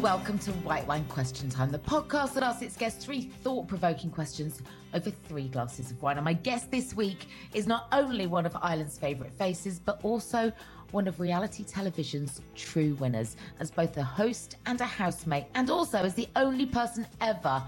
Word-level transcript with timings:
Welcome 0.00 0.38
to 0.38 0.52
White 0.52 0.86
Wine 0.86 1.04
Question 1.06 1.50
Time, 1.50 1.72
the 1.72 1.78
podcast 1.80 2.34
that 2.34 2.44
asks 2.44 2.62
its 2.62 2.76
guests 2.76 3.04
three 3.04 3.22
thought 3.42 3.66
provoking 3.66 4.10
questions 4.10 4.62
over 4.94 5.10
three 5.10 5.48
glasses 5.48 5.90
of 5.90 6.00
wine. 6.00 6.18
And 6.18 6.24
my 6.24 6.34
guest 6.34 6.70
this 6.70 6.94
week 6.94 7.26
is 7.52 7.66
not 7.66 7.88
only 7.90 8.28
one 8.28 8.46
of 8.46 8.56
Ireland's 8.62 8.96
favourite 8.96 9.32
faces, 9.32 9.80
but 9.80 9.98
also 10.04 10.52
one 10.92 11.08
of 11.08 11.18
reality 11.18 11.64
television's 11.64 12.40
true 12.54 12.94
winners, 13.00 13.36
as 13.58 13.72
both 13.72 13.96
a 13.96 14.04
host 14.04 14.56
and 14.66 14.80
a 14.80 14.84
housemate, 14.84 15.46
and 15.56 15.68
also 15.68 15.98
as 15.98 16.14
the 16.14 16.28
only 16.36 16.66
person 16.66 17.04
ever 17.20 17.60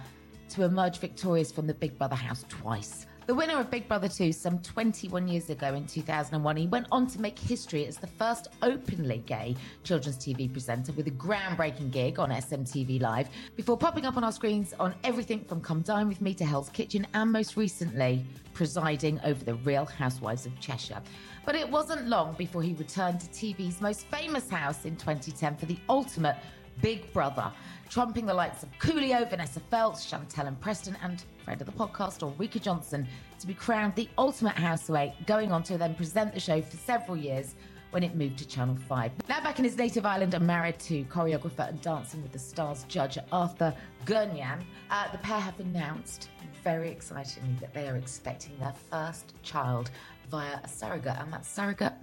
to 0.50 0.62
emerge 0.62 0.98
victorious 0.98 1.50
from 1.50 1.66
the 1.66 1.74
Big 1.74 1.98
Brother 1.98 2.14
house 2.14 2.44
twice. 2.48 3.06
The 3.30 3.36
winner 3.36 3.60
of 3.60 3.70
Big 3.70 3.86
Brother 3.86 4.08
2 4.08 4.32
some 4.32 4.58
21 4.58 5.28
years 5.28 5.50
ago 5.50 5.72
in 5.74 5.86
2001, 5.86 6.56
he 6.56 6.66
went 6.66 6.88
on 6.90 7.06
to 7.06 7.20
make 7.20 7.38
history 7.38 7.86
as 7.86 7.96
the 7.96 8.08
first 8.08 8.48
openly 8.60 9.18
gay 9.18 9.54
children's 9.84 10.18
TV 10.18 10.52
presenter 10.52 10.90
with 10.94 11.06
a 11.06 11.12
groundbreaking 11.12 11.92
gig 11.92 12.18
on 12.18 12.30
SMTV 12.30 13.00
Live 13.00 13.28
before 13.54 13.76
popping 13.78 14.04
up 14.04 14.16
on 14.16 14.24
our 14.24 14.32
screens 14.32 14.74
on 14.80 14.96
everything 15.04 15.44
from 15.44 15.60
Come 15.60 15.82
Dine 15.82 16.08
With 16.08 16.20
Me 16.20 16.34
to 16.34 16.44
Hell's 16.44 16.70
Kitchen 16.70 17.06
and 17.14 17.30
most 17.30 17.56
recently 17.56 18.26
presiding 18.52 19.20
over 19.22 19.44
the 19.44 19.54
Real 19.54 19.84
Housewives 19.84 20.44
of 20.44 20.58
Cheshire. 20.58 21.00
But 21.46 21.54
it 21.54 21.70
wasn't 21.70 22.08
long 22.08 22.34
before 22.36 22.64
he 22.64 22.72
returned 22.72 23.20
to 23.20 23.28
TV's 23.28 23.80
most 23.80 24.06
famous 24.08 24.50
house 24.50 24.84
in 24.86 24.96
2010 24.96 25.56
for 25.56 25.66
the 25.66 25.78
ultimate 25.88 26.34
Big 26.82 27.12
Brother, 27.12 27.52
trumping 27.90 28.24
the 28.24 28.32
likes 28.32 28.62
of 28.62 28.70
Coolio, 28.78 29.28
Vanessa 29.28 29.58
Feltz, 29.58 30.04
Chantelle 30.04 30.46
and 30.46 30.58
Preston, 30.60 30.96
and 31.02 31.24
friend 31.44 31.60
of 31.60 31.66
the 31.66 31.72
podcast, 31.72 32.22
Ulrika 32.22 32.60
Jonsson, 32.60 33.04
to 33.40 33.46
be 33.48 33.52
crowned 33.52 33.96
the 33.96 34.08
ultimate 34.16 34.54
housemate, 34.54 35.26
going 35.26 35.50
on 35.50 35.64
to 35.64 35.76
then 35.76 35.96
present 35.96 36.32
the 36.32 36.38
show 36.38 36.62
for 36.62 36.76
several 36.76 37.16
years 37.16 37.56
when 37.90 38.04
it 38.04 38.14
moved 38.14 38.38
to 38.38 38.46
Channel 38.46 38.76
5. 38.76 39.10
Now 39.28 39.40
back 39.40 39.58
in 39.58 39.64
his 39.64 39.76
native 39.76 40.06
Ireland 40.06 40.34
and 40.34 40.46
married 40.46 40.78
to 40.80 41.02
choreographer 41.06 41.68
and 41.68 41.80
Dancing 41.80 42.22
with 42.22 42.30
the 42.30 42.38
Stars 42.38 42.84
judge 42.86 43.18
Arthur 43.32 43.74
Gourounlian, 44.06 44.62
uh, 44.92 45.10
the 45.10 45.18
pair 45.18 45.40
have 45.40 45.58
announced, 45.58 46.28
very 46.62 46.90
excitingly, 46.90 47.56
that 47.58 47.74
they 47.74 47.88
are 47.88 47.96
expecting 47.96 48.56
their 48.60 48.74
first 48.88 49.34
child 49.42 49.90
via 50.30 50.60
a 50.62 50.68
surrogate, 50.68 51.16
and 51.18 51.32
that 51.32 51.44
surrogate 51.44 51.94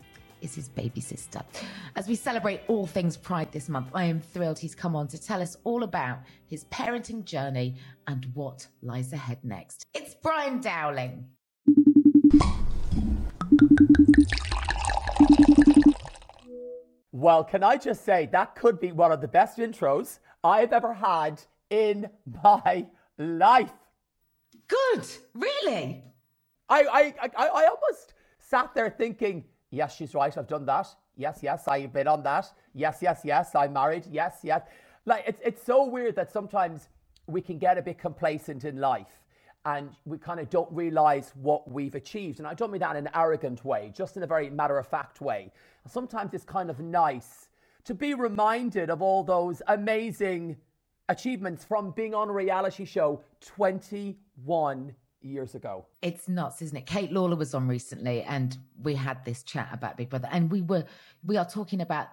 is 0.42 0.56
his 0.56 0.70
baby 0.70 1.02
sister. 1.02 1.42
As 1.96 2.08
we 2.08 2.16
celebrate 2.16 2.62
all 2.68 2.86
things 2.86 3.18
Pride 3.18 3.52
this 3.52 3.70
month, 3.70 3.90
I 3.94 4.06
am 4.06 4.20
thrilled 4.20 4.60
he's 4.60 4.76
come 4.76 4.96
on 4.96 5.08
to 5.10 5.22
tell 5.22 5.42
us 5.42 5.58
all 5.64 5.84
about 5.84 6.20
his 6.48 6.66
parenting 6.66 7.26
journey 7.26 7.76
and 8.08 8.26
what 8.34 8.68
lies 8.82 9.14
ahead 9.14 9.40
next. 9.44 9.86
It's 9.94 10.16
Brian 10.16 10.62
Dowling. 10.62 11.26
Well, 17.12 17.44
can 17.44 17.64
I 17.64 17.78
just 17.78 18.06
say 18.06 18.30
that 18.32 18.56
could 18.56 18.80
be 18.80 18.92
one 18.92 19.12
of 19.12 19.22
the 19.22 19.28
best 19.28 19.58
intros 19.58 20.20
I've 20.44 20.72
ever 20.72 20.94
had 20.94 21.42
in 21.70 22.10
my 22.44 22.88
life. 23.18 23.74
Good, 24.68 25.06
really? 25.34 26.04
I, 26.70 26.84
I, 26.84 27.14
I, 27.22 27.48
I 27.48 27.68
almost 27.68 28.14
sat 28.40 28.74
there 28.76 28.90
thinking, 28.90 29.46
yes, 29.72 29.96
she's 29.96 30.14
right, 30.14 30.36
I've 30.38 30.48
done 30.48 30.66
that. 30.66 30.88
Yes, 31.16 31.40
yes, 31.42 31.68
I've 31.68 31.94
been 31.94 32.08
on 32.08 32.24
that. 32.24 32.52
Yes, 32.74 33.00
yes, 33.02 33.22
yes, 33.24 33.56
I'm 33.56 33.74
married. 33.74 34.06
Yes, 34.10 34.40
yes. 34.44 34.62
Like, 35.06 35.24
it's, 35.28 35.42
it's 35.44 35.64
so 35.64 35.86
weird 35.86 36.16
that 36.16 36.32
sometimes 36.32 36.90
we 37.28 37.42
can 37.42 37.58
get 37.58 37.78
a 37.78 37.82
bit 37.82 37.98
complacent 37.98 38.66
in 38.66 38.78
life 38.78 39.08
and 39.66 39.90
we 40.06 40.18
kind 40.18 40.40
of 40.40 40.50
don't 40.50 40.72
realize 40.72 41.34
what 41.36 41.70
we've 41.70 41.96
achieved. 41.96 42.40
And 42.40 42.48
I 42.48 42.54
don't 42.54 42.72
mean 42.72 42.80
that 42.80 42.96
in 42.96 43.08
an 43.08 43.12
arrogant 43.14 43.66
way, 43.66 43.92
just 43.94 44.16
in 44.16 44.24
a 44.24 44.28
very 44.28 44.50
matter 44.50 44.78
of 44.78 44.88
fact 44.88 45.20
way. 45.20 45.52
Sometimes 45.88 46.34
it's 46.34 46.46
kind 46.46 46.70
of 46.70 46.80
nice 46.80 47.50
to 47.84 47.94
be 47.94 48.14
reminded 48.14 48.90
of 48.90 49.02
all 49.02 49.24
those 49.24 49.62
amazing 49.68 50.56
achievements 51.10 51.66
from 51.66 51.92
being 51.92 52.14
on 52.14 52.30
a 52.30 52.34
reality 52.34 52.86
show 52.86 53.22
21 53.42 54.94
years 55.22 55.56
ago. 55.56 55.86
It's 56.02 56.28
nuts, 56.28 56.62
isn't 56.62 56.78
it? 56.78 56.86
Kate 56.86 57.12
Lawler 57.12 57.36
was 57.36 57.54
on 57.54 57.68
recently 57.68 58.24
and 58.24 58.58
we 58.82 58.96
had 58.96 59.24
this 59.26 59.44
chat 59.44 59.70
about 59.72 59.98
Big 59.98 60.10
Brother 60.10 60.30
and 60.32 60.52
we 60.52 60.62
were 60.62 60.86
we 61.26 61.38
are 61.38 61.46
talking 61.46 61.82
about 61.82 62.08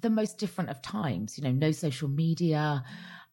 the 0.00 0.10
most 0.10 0.38
different 0.38 0.70
of 0.70 0.80
times, 0.82 1.36
you 1.36 1.44
know, 1.44 1.52
no 1.52 1.72
social 1.72 2.08
media. 2.08 2.84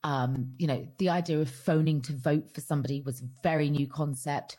Um, 0.03 0.53
you 0.57 0.67
know, 0.67 0.87
the 0.99 1.09
idea 1.09 1.39
of 1.39 1.49
phoning 1.49 2.01
to 2.03 2.13
vote 2.13 2.51
for 2.53 2.61
somebody 2.61 3.01
was 3.01 3.21
a 3.21 3.25
very 3.43 3.69
new 3.69 3.87
concept. 3.87 4.57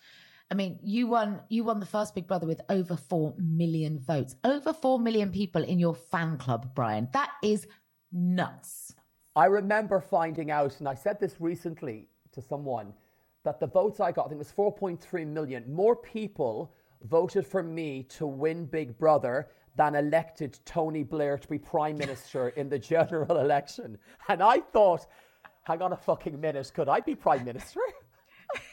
I 0.50 0.54
mean, 0.54 0.78
you 0.82 1.06
won 1.06 1.40
you 1.48 1.64
won 1.64 1.80
the 1.80 1.86
first 1.86 2.14
Big 2.14 2.26
Brother 2.26 2.46
with 2.46 2.60
over 2.68 2.96
4 2.96 3.34
million 3.38 3.98
votes. 3.98 4.34
Over 4.44 4.72
4 4.72 4.98
million 4.98 5.30
people 5.30 5.62
in 5.62 5.78
your 5.78 5.94
fan 5.94 6.38
club, 6.38 6.74
Brian. 6.74 7.08
That 7.12 7.30
is 7.42 7.66
nuts. 8.12 8.94
I 9.36 9.46
remember 9.46 10.00
finding 10.00 10.50
out, 10.50 10.78
and 10.80 10.88
I 10.88 10.94
said 10.94 11.20
this 11.20 11.36
recently 11.38 12.09
to 12.32 12.42
someone, 12.42 12.92
that 13.44 13.60
the 13.60 13.66
votes 13.66 14.00
I 14.00 14.12
got, 14.12 14.26
I 14.26 14.28
think 14.28 14.40
it 14.40 14.56
was 14.56 14.72
4.3 14.72 15.26
million, 15.26 15.64
more 15.72 15.96
people 15.96 16.72
voted 17.04 17.46
for 17.46 17.62
me 17.62 18.02
to 18.04 18.26
win 18.26 18.66
Big 18.66 18.98
Brother 18.98 19.48
than 19.76 19.94
elected 19.94 20.58
Tony 20.64 21.04
Blair 21.04 21.38
to 21.38 21.48
be 21.48 21.58
Prime 21.58 21.96
Minister 22.04 22.48
in 22.50 22.68
the 22.68 22.78
general 22.78 23.38
election. 23.38 23.96
And 24.28 24.42
I 24.42 24.58
thought, 24.58 25.06
hang 25.62 25.82
on 25.82 25.92
a 25.92 25.96
fucking 25.96 26.40
minute, 26.40 26.70
could 26.74 26.88
I 26.88 27.00
be 27.00 27.14
Prime 27.14 27.44
Minister? 27.44 27.80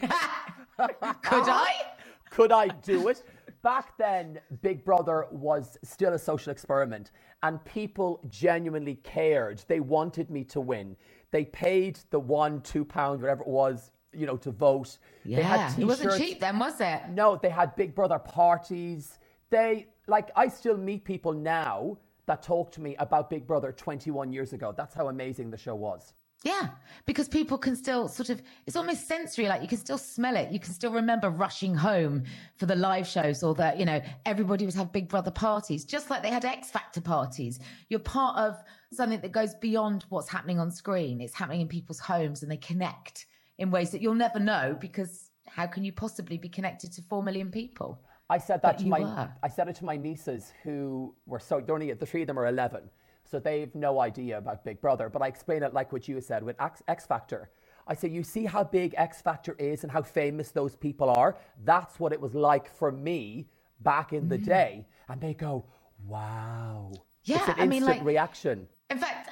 Could 0.78 1.48
I? 1.48 1.72
Could 2.30 2.52
I 2.52 2.68
do 2.68 3.08
it? 3.08 3.22
Back 3.62 3.96
then, 3.98 4.40
Big 4.62 4.84
Brother 4.84 5.26
was 5.30 5.78
still 5.82 6.12
a 6.12 6.18
social 6.18 6.52
experiment, 6.52 7.12
and 7.42 7.64
people 7.64 8.20
genuinely 8.28 8.96
cared. 8.96 9.62
They 9.68 9.80
wanted 9.80 10.30
me 10.30 10.44
to 10.44 10.60
win. 10.60 10.96
They 11.30 11.44
paid 11.46 11.98
the 12.10 12.20
one, 12.20 12.60
two 12.60 12.84
pound, 12.84 13.20
whatever 13.20 13.42
it 13.42 13.48
was, 13.48 13.90
you 14.16 14.26
know, 14.26 14.36
to 14.38 14.50
vote. 14.50 14.98
They 15.24 15.42
had 15.42 15.60
Yeah, 15.60 15.74
it 15.78 15.84
wasn't 15.84 16.16
cheap 16.18 16.40
then, 16.40 16.58
was 16.58 16.80
it? 16.80 17.02
No, 17.10 17.38
they 17.40 17.50
had 17.50 17.76
Big 17.76 17.94
Brother 17.94 18.18
parties. 18.18 19.18
They 19.50 19.86
like 20.06 20.30
I 20.36 20.48
still 20.48 20.76
meet 20.76 21.04
people 21.04 21.32
now 21.32 21.98
that 22.26 22.42
talk 22.42 22.72
to 22.72 22.80
me 22.80 22.96
about 22.96 23.30
Big 23.30 23.46
Brother 23.46 23.72
21 23.72 24.32
years 24.32 24.52
ago. 24.52 24.74
That's 24.76 24.94
how 24.94 25.08
amazing 25.08 25.50
the 25.50 25.56
show 25.56 25.74
was. 25.74 26.12
Yeah, 26.42 26.68
because 27.06 27.28
people 27.28 27.56
can 27.56 27.74
still 27.74 28.08
sort 28.08 28.28
of, 28.28 28.42
it's 28.66 28.76
almost 28.76 29.08
sensory, 29.08 29.48
like 29.48 29.62
you 29.62 29.68
can 29.68 29.78
still 29.78 29.98
smell 29.98 30.36
it. 30.36 30.52
You 30.52 30.60
can 30.60 30.72
still 30.72 30.92
remember 30.92 31.30
rushing 31.30 31.74
home 31.74 32.24
for 32.56 32.66
the 32.66 32.76
live 32.76 33.06
shows 33.06 33.42
or 33.42 33.54
that, 33.54 33.78
you 33.78 33.84
know, 33.84 34.00
everybody 34.26 34.64
would 34.64 34.74
have 34.74 34.92
Big 34.92 35.08
Brother 35.08 35.30
parties, 35.30 35.84
just 35.84 36.10
like 36.10 36.22
they 36.22 36.30
had 36.30 36.44
X 36.44 36.70
Factor 36.70 37.00
parties. 37.00 37.58
You're 37.88 38.00
part 38.00 38.38
of 38.38 38.62
something 38.92 39.20
that 39.22 39.32
goes 39.32 39.54
beyond 39.54 40.04
what's 40.10 40.28
happening 40.28 40.60
on 40.60 40.70
screen. 40.70 41.20
It's 41.20 41.34
happening 41.34 41.62
in 41.62 41.68
people's 41.68 41.98
homes 41.98 42.42
and 42.42 42.52
they 42.52 42.58
connect 42.58 43.26
in 43.58 43.70
ways 43.70 43.90
that 43.90 44.02
you'll 44.02 44.14
never 44.14 44.38
know 44.38 44.76
because 44.80 45.30
how 45.46 45.66
can 45.66 45.84
you 45.84 45.92
possibly 45.92 46.38
be 46.38 46.48
connected 46.48 46.92
to 46.92 47.02
4 47.02 47.22
million 47.22 47.50
people? 47.50 48.00
I 48.28 48.38
said 48.38 48.62
that 48.62 48.76
But 48.76 48.78
to 48.78 48.86
my 48.86 49.00
were. 49.00 49.30
I 49.42 49.48
said 49.48 49.68
it 49.68 49.76
to 49.76 49.84
my 49.84 49.96
nieces 49.96 50.52
who 50.62 51.14
were 51.26 51.38
so 51.38 51.62
only 51.68 51.92
the 51.92 52.06
three 52.06 52.22
of 52.22 52.26
them 52.26 52.38
are 52.38 52.46
eleven, 52.46 52.90
so 53.24 53.38
they've 53.38 53.72
no 53.74 54.00
idea 54.00 54.38
about 54.38 54.64
Big 54.64 54.80
Brother. 54.80 55.08
But 55.08 55.22
I 55.22 55.28
explain 55.28 55.62
it 55.62 55.72
like 55.72 55.92
what 55.92 56.08
you 56.08 56.20
said 56.20 56.42
with 56.42 56.60
X, 56.60 56.82
X 56.88 57.06
Factor. 57.06 57.50
I 57.86 57.94
say 57.94 58.08
you 58.08 58.24
see 58.24 58.44
how 58.44 58.64
big 58.64 58.94
X 58.96 59.22
Factor 59.22 59.54
is 59.58 59.84
and 59.84 59.92
how 59.92 60.02
famous 60.02 60.50
those 60.50 60.74
people 60.74 61.08
are. 61.08 61.36
That's 61.64 62.00
what 62.00 62.12
it 62.12 62.20
was 62.20 62.34
like 62.34 62.68
for 62.68 62.90
me 62.90 63.46
back 63.80 64.12
in 64.12 64.28
the 64.28 64.38
mm. 64.38 64.44
day, 64.44 64.86
and 65.08 65.20
they 65.20 65.34
go, 65.34 65.66
"Wow." 66.04 66.90
Yeah, 67.22 67.36
it's 67.36 67.48
an 67.48 67.54
I 67.58 67.66
mean, 67.66 67.82
instant 67.82 67.98
like- 67.98 68.06
reaction. 68.06 68.68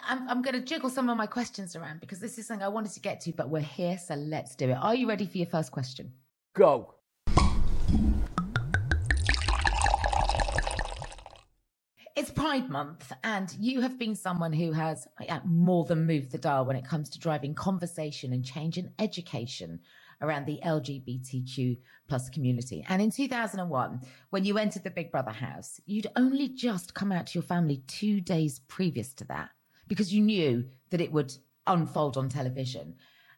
I'm, 0.07 0.29
I'm 0.29 0.43
going 0.43 0.55
to 0.55 0.61
jiggle 0.61 0.91
some 0.91 1.09
of 1.09 1.17
my 1.17 1.27
questions 1.27 1.75
around 1.75 2.01
because 2.01 2.21
this 2.21 2.39
is 2.39 2.47
something 2.47 2.65
I 2.65 2.69
wanted 2.69 2.93
to 2.93 3.01
get 3.01 3.21
to, 3.23 3.33
but 3.33 3.49
we're 3.49 3.61
here, 3.61 3.99
so 3.99 4.15
let's 4.15 4.55
do 4.55 4.69
it. 4.69 4.75
Are 4.75 4.95
you 4.95 5.09
ready 5.09 5.27
for 5.27 5.39
your 5.39 5.47
first 5.47 5.73
question? 5.73 6.13
Go. 6.55 6.95
It's 12.17 12.31
Pride 12.31 12.69
Month, 12.69 13.13
and 13.25 13.55
you 13.59 13.81
have 13.81 13.99
been 13.99 14.15
someone 14.15 14.53
who 14.53 14.73
has 14.73 15.09
uh, 15.29 15.41
more 15.45 15.85
than 15.85 16.07
moved 16.07 16.31
the 16.31 16.39
dial 16.39 16.65
when 16.65 16.77
it 16.77 16.87
comes 16.87 17.09
to 17.11 17.19
driving 17.19 17.55
conversation 17.55 18.33
and 18.33 18.45
change 18.45 18.79
in 18.79 18.93
education 18.99 19.81
around 20.21 20.47
the 20.47 20.61
LGBTQ 20.65 21.79
plus 22.09 22.29
community. 22.29 22.85
And 22.89 23.03
in 23.03 23.11
2001, 23.11 24.01
when 24.31 24.45
you 24.45 24.59
entered 24.59 24.85
the 24.85 24.91
Big 24.91 25.11
Brother 25.11 25.33
house, 25.33 25.81
you'd 25.87 26.07
only 26.15 26.49
just 26.49 26.95
come 26.95 27.11
out 27.11 27.27
to 27.29 27.39
your 27.39 27.43
family 27.43 27.83
two 27.89 28.21
days 28.21 28.61
previous 28.69 29.13
to 29.15 29.25
that 29.25 29.51
because 29.89 30.13
you 30.13 30.23
knew 30.23 30.65
that 30.91 31.01
it 31.01 31.13
would 31.13 31.33
unfold 31.67 32.17
on 32.17 32.29
television. 32.29 32.95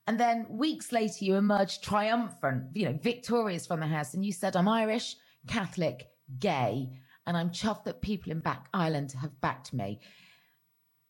And 0.06 0.20
then 0.20 0.46
weeks 0.48 0.92
later, 0.92 1.24
you 1.24 1.34
emerged 1.34 1.82
triumphant, 1.82 2.64
you 2.74 2.84
know, 2.84 2.98
victorious 3.02 3.66
from 3.66 3.80
the 3.80 3.86
house, 3.86 4.14
and 4.14 4.24
you 4.24 4.32
said, 4.32 4.54
I'm 4.56 4.68
Irish, 4.68 5.16
Catholic, 5.48 6.08
gay, 6.38 6.90
and 7.26 7.36
I'm 7.36 7.50
chuffed 7.50 7.84
that 7.84 8.02
people 8.02 8.30
in 8.30 8.40
Back 8.40 8.68
Island 8.72 9.12
have 9.12 9.40
backed 9.40 9.72
me. 9.72 10.00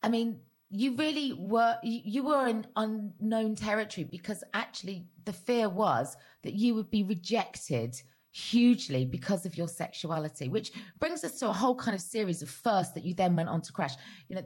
I 0.03 0.09
mean, 0.09 0.41
you 0.71 0.97
really 0.97 1.33
were 1.33 1.77
you 1.85 2.25
were 2.25 2.49
in 2.49 2.67
unknown 2.75 3.55
territory 3.55 4.05
because 4.05 4.43
actually 4.53 5.07
the 5.25 5.33
fear 5.33 5.69
was 5.69 6.17
that 6.43 6.55
you 6.55 6.75
would 6.75 6.91
be 6.91 7.05
rejected 7.05 8.01
hugely 8.33 9.05
because 9.05 9.47
of 9.47 9.57
your 9.57 9.69
sexuality, 9.69 10.49
which 10.49 10.73
brings 10.99 11.23
us 11.25 11.39
to 11.39 11.49
a 11.49 11.53
whole 11.53 11.75
kind 11.77 11.95
of 11.95 12.01
series 12.01 12.43
of 12.43 12.51
firsts 12.51 12.93
that 12.95 13.05
you 13.05 13.15
then 13.15 13.37
went 13.37 13.49
on 13.49 13.63
to 13.63 13.73
crash. 13.73 13.95
You 14.29 14.37
know, 14.37 14.45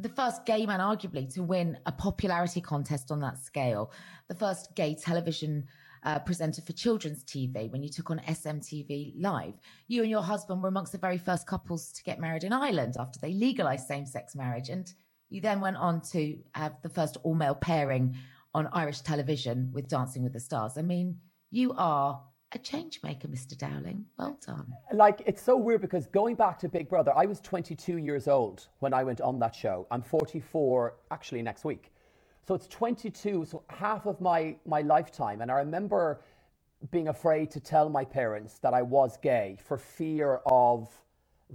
the 0.00 0.08
first 0.08 0.44
gay 0.46 0.66
man, 0.66 0.80
arguably, 0.80 1.32
to 1.34 1.42
win 1.42 1.78
a 1.86 1.92
popularity 1.92 2.60
contest 2.60 3.10
on 3.10 3.20
that 3.20 3.38
scale, 3.38 3.92
the 4.28 4.34
first 4.34 4.74
gay 4.74 4.94
television 4.94 5.66
uh, 6.02 6.18
presenter 6.18 6.62
for 6.62 6.72
children's 6.72 7.24
TV 7.24 7.70
when 7.70 7.82
you 7.82 7.90
took 7.90 8.10
on 8.10 8.20
SMTV 8.20 9.14
Live. 9.18 9.54
You 9.88 10.02
and 10.02 10.10
your 10.10 10.22
husband 10.22 10.62
were 10.62 10.68
amongst 10.68 10.92
the 10.92 10.98
very 10.98 11.18
first 11.18 11.46
couples 11.46 11.92
to 11.92 12.02
get 12.02 12.20
married 12.20 12.44
in 12.44 12.52
Ireland 12.52 12.96
after 12.98 13.18
they 13.20 13.32
legalized 13.32 13.86
same 13.86 14.06
sex 14.06 14.34
marriage. 14.34 14.70
And 14.70 14.90
you 15.28 15.40
then 15.40 15.60
went 15.60 15.76
on 15.76 16.00
to 16.12 16.38
have 16.54 16.80
the 16.82 16.88
first 16.88 17.18
all 17.22 17.34
male 17.34 17.54
pairing 17.54 18.16
on 18.54 18.68
Irish 18.72 19.00
television 19.00 19.70
with 19.72 19.88
Dancing 19.88 20.22
with 20.22 20.32
the 20.32 20.40
Stars. 20.40 20.78
I 20.78 20.82
mean, 20.82 21.18
you 21.50 21.74
are 21.76 22.20
a 22.52 22.58
change 22.58 23.00
maker, 23.02 23.28
Mr. 23.28 23.56
Dowling. 23.56 24.04
Well 24.18 24.38
done. 24.44 24.72
Like 24.92 25.22
it's 25.26 25.42
so 25.42 25.56
weird 25.56 25.80
because 25.80 26.06
going 26.06 26.34
back 26.34 26.58
to 26.60 26.68
Big 26.68 26.88
Brother, 26.88 27.12
I 27.16 27.26
was 27.26 27.40
22 27.40 27.98
years 27.98 28.26
old 28.26 28.66
when 28.80 28.92
I 28.92 29.04
went 29.04 29.20
on 29.20 29.38
that 29.38 29.54
show. 29.54 29.86
I'm 29.90 30.02
44 30.02 30.94
actually 31.10 31.42
next 31.42 31.64
week. 31.64 31.92
So 32.46 32.54
it's 32.54 32.66
22, 32.66 33.44
so 33.44 33.62
half 33.68 34.06
of 34.06 34.20
my 34.20 34.56
my 34.66 34.80
lifetime 34.80 35.42
and 35.42 35.50
I 35.50 35.54
remember 35.54 36.22
being 36.90 37.08
afraid 37.08 37.50
to 37.52 37.60
tell 37.60 37.88
my 37.88 38.04
parents 38.04 38.58
that 38.58 38.74
I 38.74 38.82
was 38.82 39.16
gay 39.18 39.58
for 39.62 39.76
fear 39.76 40.40
of 40.46 40.88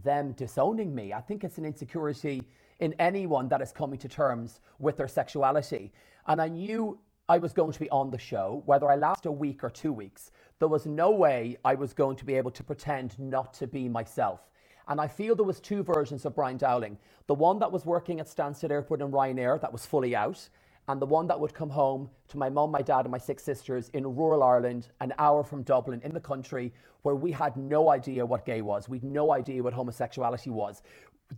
them 0.03 0.33
disowning 0.33 0.93
me. 0.93 1.13
I 1.13 1.21
think 1.21 1.43
it's 1.43 1.57
an 1.57 1.65
insecurity 1.65 2.43
in 2.79 2.93
anyone 2.99 3.47
that 3.49 3.61
is 3.61 3.71
coming 3.71 3.97
to 3.99 4.07
terms 4.07 4.59
with 4.79 4.97
their 4.97 5.07
sexuality. 5.07 5.91
And 6.27 6.41
I 6.41 6.47
knew 6.47 6.99
I 7.27 7.39
was 7.39 7.53
going 7.53 7.71
to 7.71 7.79
be 7.79 7.89
on 7.89 8.11
the 8.11 8.19
show, 8.19 8.61
whether 8.67 8.87
I 8.87 8.95
last 8.95 9.25
a 9.25 9.31
week 9.31 9.63
or 9.63 9.71
two 9.71 9.91
weeks. 9.91 10.29
There 10.59 10.67
was 10.67 10.85
no 10.85 11.09
way 11.09 11.57
I 11.65 11.73
was 11.73 11.91
going 11.91 12.17
to 12.17 12.25
be 12.25 12.35
able 12.35 12.51
to 12.51 12.63
pretend 12.63 13.17
not 13.17 13.51
to 13.55 13.65
be 13.65 13.89
myself. 13.89 14.41
And 14.87 15.01
I 15.01 15.07
feel 15.07 15.35
there 15.35 15.43
was 15.43 15.59
two 15.59 15.81
versions 15.81 16.25
of 16.25 16.35
Brian 16.35 16.57
Dowling. 16.57 16.99
The 17.25 17.33
one 17.33 17.57
that 17.59 17.71
was 17.71 17.83
working 17.83 18.19
at 18.19 18.27
Stansted 18.27 18.69
Airport 18.69 19.01
and 19.01 19.11
Ryanair 19.11 19.59
that 19.61 19.73
was 19.73 19.87
fully 19.87 20.15
out, 20.15 20.47
and 20.87 21.01
the 21.01 21.07
one 21.07 21.25
that 21.25 21.39
would 21.39 21.55
come 21.55 21.71
home 21.71 22.11
to 22.27 22.37
my 22.37 22.47
mum, 22.47 22.69
my 22.69 22.83
dad, 22.83 23.05
and 23.05 23.11
my 23.11 23.17
six 23.17 23.41
sisters 23.41 23.89
in 23.95 24.15
rural 24.15 24.43
Ireland, 24.43 24.89
an 25.01 25.11
hour 25.17 25.43
from 25.43 25.63
Dublin 25.63 26.01
in 26.03 26.13
the 26.13 26.19
country, 26.19 26.71
where 27.01 27.15
we 27.15 27.31
had 27.31 27.57
no 27.57 27.89
idea 27.89 28.23
what 28.23 28.45
gay 28.45 28.61
was. 28.61 28.87
We'd 28.87 29.03
no 29.03 29.33
idea 29.33 29.63
what 29.63 29.73
homosexuality 29.73 30.51
was. 30.51 30.83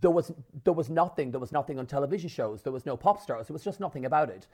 There 0.02 0.10
was 0.10 0.32
there 0.64 0.74
was 0.74 0.90
nothing. 0.90 1.30
There 1.30 1.40
was 1.40 1.50
nothing 1.50 1.78
on 1.78 1.86
television 1.86 2.28
shows. 2.28 2.60
There 2.60 2.74
was 2.74 2.84
no 2.84 2.94
pop 2.94 3.22
stars. 3.22 3.46
There 3.46 3.54
was 3.54 3.64
just 3.64 3.80
nothing 3.80 4.04
about 4.04 4.28
it. 4.28 4.46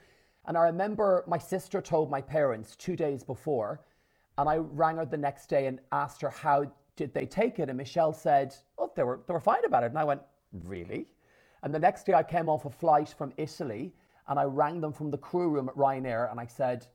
And 0.47 0.57
I 0.59 0.63
remember 0.65 1.25
my 1.27 1.39
sister 1.39 1.81
told 1.81 2.11
my 2.11 2.21
parents 2.21 2.77
two 2.77 2.97
days 2.97 3.25
before, 3.25 3.81
and 4.37 4.49
I 4.49 4.57
rang 4.57 4.97
her 4.97 5.07
the 5.07 5.17
next 5.17 5.47
day 5.47 5.67
and 5.67 5.81
asked 5.93 6.21
her 6.23 6.31
how 6.31 6.71
did 6.97 7.15
they 7.15 7.27
take 7.27 7.59
it, 7.59 7.69
and 7.69 7.79
Michelle 7.79 8.13
said, 8.13 8.55
"Oh, 8.79 8.91
they 8.95 9.03
were 9.03 9.21
they 9.27 9.35
were 9.35 9.41
fine 9.41 9.65
about 9.65 9.85
it." 9.85 9.87
And 9.87 9.99
I 9.99 10.05
went, 10.05 10.23
"Really?" 10.53 11.09
And 11.65 11.75
the 11.75 11.79
next 11.79 12.05
day 12.05 12.13
I 12.13 12.23
came 12.23 12.49
off 12.49 12.67
a 12.67 12.71
flight 12.71 13.09
from 13.17 13.33
Italy 13.39 13.95
and 14.29 14.39
I 14.39 14.45
rang 14.45 14.81
them 14.81 14.93
from 14.93 15.11
the 15.11 15.19
crew 15.19 15.49
room 15.49 15.69
at 15.69 15.75
Ryanair 15.75 16.31
and 16.31 16.39
I 16.39 16.47
said, 16.47 16.87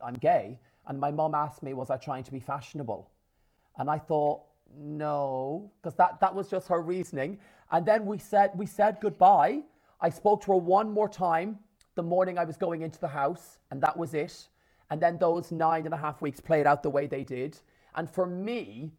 I'm 0.00 0.14
gay. 0.14 0.58
And 0.88 0.98
my 0.98 1.12
mum 1.12 1.34
asked 1.34 1.62
me, 1.62 1.74
was 1.74 1.90
I 1.90 1.96
trying 1.96 2.24
to 2.24 2.32
be 2.32 2.40
fashionable? 2.40 3.08
And 3.78 3.88
I 3.88 3.98
thought, 3.98 4.42
no, 4.76 5.70
because 5.80 5.96
that, 5.96 6.18
that 6.20 6.34
was 6.34 6.48
just 6.48 6.66
her 6.68 6.82
reasoning. 6.82 7.38
And 7.70 7.86
then 7.86 8.04
we 8.04 8.18
said 8.18 8.50
we 8.56 8.66
said 8.66 8.98
goodbye. 9.00 9.62
I 10.00 10.10
spoke 10.10 10.42
to 10.42 10.52
her 10.52 10.58
one 10.58 10.90
more 10.90 11.08
time 11.08 11.58
the 11.96 12.02
morning 12.02 12.38
I 12.38 12.44
was 12.44 12.56
going 12.56 12.82
into 12.82 13.00
the 13.00 13.08
house, 13.08 13.58
and 13.70 13.82
that 13.82 13.96
was 13.96 14.14
it. 14.14 14.48
And 14.90 15.00
then 15.00 15.18
those 15.18 15.50
nine 15.50 15.84
and 15.86 15.94
a 15.94 15.96
half 15.96 16.22
weeks 16.22 16.40
played 16.40 16.66
out 16.66 16.82
the 16.82 16.90
way 16.90 17.06
they 17.08 17.24
did. 17.24 17.58
And 17.96 18.08
for 18.08 18.26
me, 18.26 18.92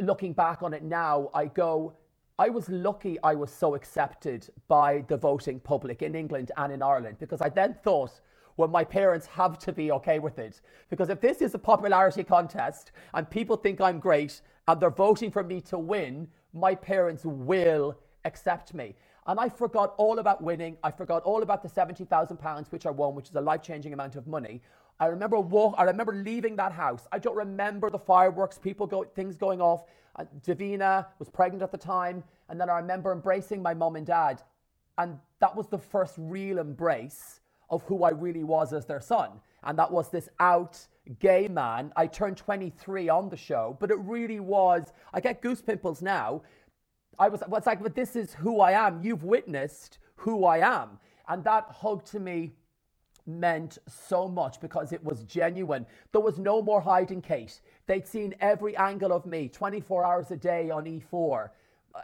looking 0.00 0.32
back 0.32 0.62
on 0.62 0.72
it 0.72 0.82
now, 0.82 1.28
I 1.34 1.46
go, 1.46 1.94
I 2.38 2.48
was 2.48 2.68
lucky 2.70 3.18
I 3.22 3.34
was 3.34 3.52
so 3.52 3.74
accepted 3.74 4.48
by 4.68 5.04
the 5.08 5.16
voting 5.16 5.60
public 5.60 6.02
in 6.02 6.14
England 6.14 6.50
and 6.56 6.72
in 6.72 6.82
Ireland 6.82 7.16
because 7.20 7.42
I 7.42 7.50
then 7.50 7.74
thought, 7.84 8.20
well, 8.56 8.68
my 8.68 8.84
parents 8.84 9.26
have 9.26 9.58
to 9.60 9.72
be 9.72 9.92
okay 9.92 10.18
with 10.18 10.38
it. 10.38 10.60
Because 10.88 11.08
if 11.10 11.20
this 11.20 11.42
is 11.42 11.54
a 11.54 11.58
popularity 11.58 12.24
contest 12.24 12.92
and 13.14 13.28
people 13.28 13.56
think 13.56 13.80
I'm 13.80 13.98
great 13.98 14.40
and 14.68 14.80
they're 14.80 14.90
voting 14.90 15.30
for 15.30 15.42
me 15.42 15.60
to 15.62 15.78
win, 15.78 16.28
my 16.54 16.74
parents 16.74 17.24
will 17.24 17.98
accept 18.24 18.72
me. 18.72 18.94
And 19.26 19.38
I 19.38 19.48
forgot 19.48 19.94
all 19.98 20.18
about 20.18 20.42
winning. 20.42 20.76
I 20.82 20.90
forgot 20.90 21.22
all 21.22 21.42
about 21.42 21.62
the 21.62 21.68
£70,000, 21.68 22.72
which 22.72 22.86
I 22.86 22.90
won, 22.90 23.14
which 23.14 23.28
is 23.28 23.34
a 23.36 23.40
life 23.40 23.62
changing 23.62 23.92
amount 23.92 24.16
of 24.16 24.26
money. 24.26 24.60
I 24.98 25.06
remember 25.06 25.38
walk, 25.38 25.74
I 25.78 25.84
remember 25.84 26.12
leaving 26.12 26.56
that 26.56 26.72
house. 26.72 27.06
I 27.12 27.18
don't 27.18 27.36
remember 27.36 27.90
the 27.90 27.98
fireworks, 27.98 28.58
people 28.58 28.86
go, 28.86 29.04
things 29.04 29.36
going 29.36 29.60
off. 29.60 29.84
Davina 30.44 31.06
was 31.18 31.28
pregnant 31.28 31.62
at 31.62 31.72
the 31.72 31.78
time, 31.78 32.22
and 32.48 32.60
then 32.60 32.68
I 32.68 32.76
remember 32.76 33.12
embracing 33.12 33.62
my 33.62 33.74
mum 33.74 33.96
and 33.96 34.06
dad, 34.06 34.42
and 34.98 35.18
that 35.40 35.56
was 35.56 35.68
the 35.68 35.78
first 35.78 36.14
real 36.18 36.58
embrace 36.58 37.40
of 37.70 37.82
who 37.84 38.04
I 38.04 38.10
really 38.10 38.44
was 38.44 38.72
as 38.72 38.84
their 38.84 39.00
son, 39.00 39.30
and 39.64 39.78
that 39.78 39.90
was 39.90 40.10
this 40.10 40.28
out 40.38 40.86
gay 41.18 41.48
man. 41.48 41.92
I 41.96 42.06
turned 42.06 42.36
23 42.36 43.08
on 43.08 43.28
the 43.28 43.36
show, 43.36 43.76
but 43.80 43.90
it 43.90 43.98
really 43.98 44.38
was. 44.38 44.92
I 45.14 45.20
get 45.20 45.40
goose 45.42 45.62
pimples 45.62 46.02
now. 46.02 46.42
I 47.18 47.28
was, 47.28 47.42
it's 47.42 47.66
like, 47.66 47.82
but 47.82 47.94
this 47.94 48.16
is 48.16 48.34
who 48.34 48.60
I 48.60 48.72
am. 48.72 49.02
You've 49.02 49.24
witnessed 49.24 49.98
who 50.16 50.44
I 50.44 50.58
am, 50.58 50.98
and 51.28 51.44
that 51.44 51.66
hug 51.70 52.04
to 52.06 52.20
me 52.20 52.54
meant 53.26 53.78
so 53.88 54.28
much 54.28 54.60
because 54.60 54.92
it 54.92 55.02
was 55.04 55.24
genuine. 55.24 55.86
There 56.12 56.20
was 56.20 56.38
no 56.38 56.62
more 56.62 56.80
hiding, 56.80 57.22
Kate. 57.22 57.60
They'd 57.86 58.06
seen 58.06 58.34
every 58.40 58.76
angle 58.76 59.12
of 59.12 59.26
me 59.26 59.48
24 59.48 60.04
hours 60.04 60.30
a 60.30 60.36
day 60.36 60.70
on 60.70 60.84
E4, 60.84 61.50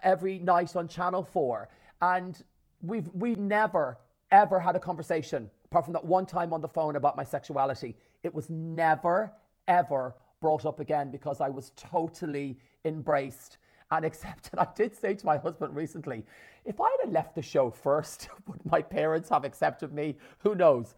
every 0.02 0.38
night 0.38 0.76
on 0.76 0.88
Channel 0.88 1.24
4. 1.24 1.68
And 2.02 2.42
we've 2.82 3.08
we 3.14 3.34
never, 3.34 3.98
ever 4.30 4.60
had 4.60 4.76
a 4.76 4.80
conversation, 4.80 5.50
apart 5.66 5.84
from 5.86 5.94
that 5.94 6.04
one 6.04 6.26
time 6.26 6.52
on 6.52 6.60
the 6.60 6.68
phone 6.68 6.96
about 6.96 7.16
my 7.16 7.24
sexuality. 7.24 7.96
It 8.22 8.34
was 8.34 8.48
never, 8.50 9.32
ever 9.66 10.14
brought 10.40 10.66
up 10.66 10.80
again 10.80 11.10
because 11.10 11.40
I 11.40 11.48
was 11.48 11.72
totally 11.76 12.58
embraced. 12.84 13.58
And 13.90 14.04
accepted. 14.10 14.58
I 14.58 14.66
did 14.74 14.94
say 14.96 15.14
to 15.14 15.26
my 15.26 15.38
husband 15.38 15.74
recently, 15.74 16.24
if 16.64 16.80
I 16.80 16.94
had 17.02 17.12
left 17.12 17.34
the 17.34 17.42
show 17.42 17.70
first, 17.70 18.28
would 18.46 18.64
my 18.64 18.82
parents 18.82 19.28
have 19.30 19.44
accepted 19.44 19.92
me? 19.92 20.16
Who 20.38 20.54
knows? 20.54 20.94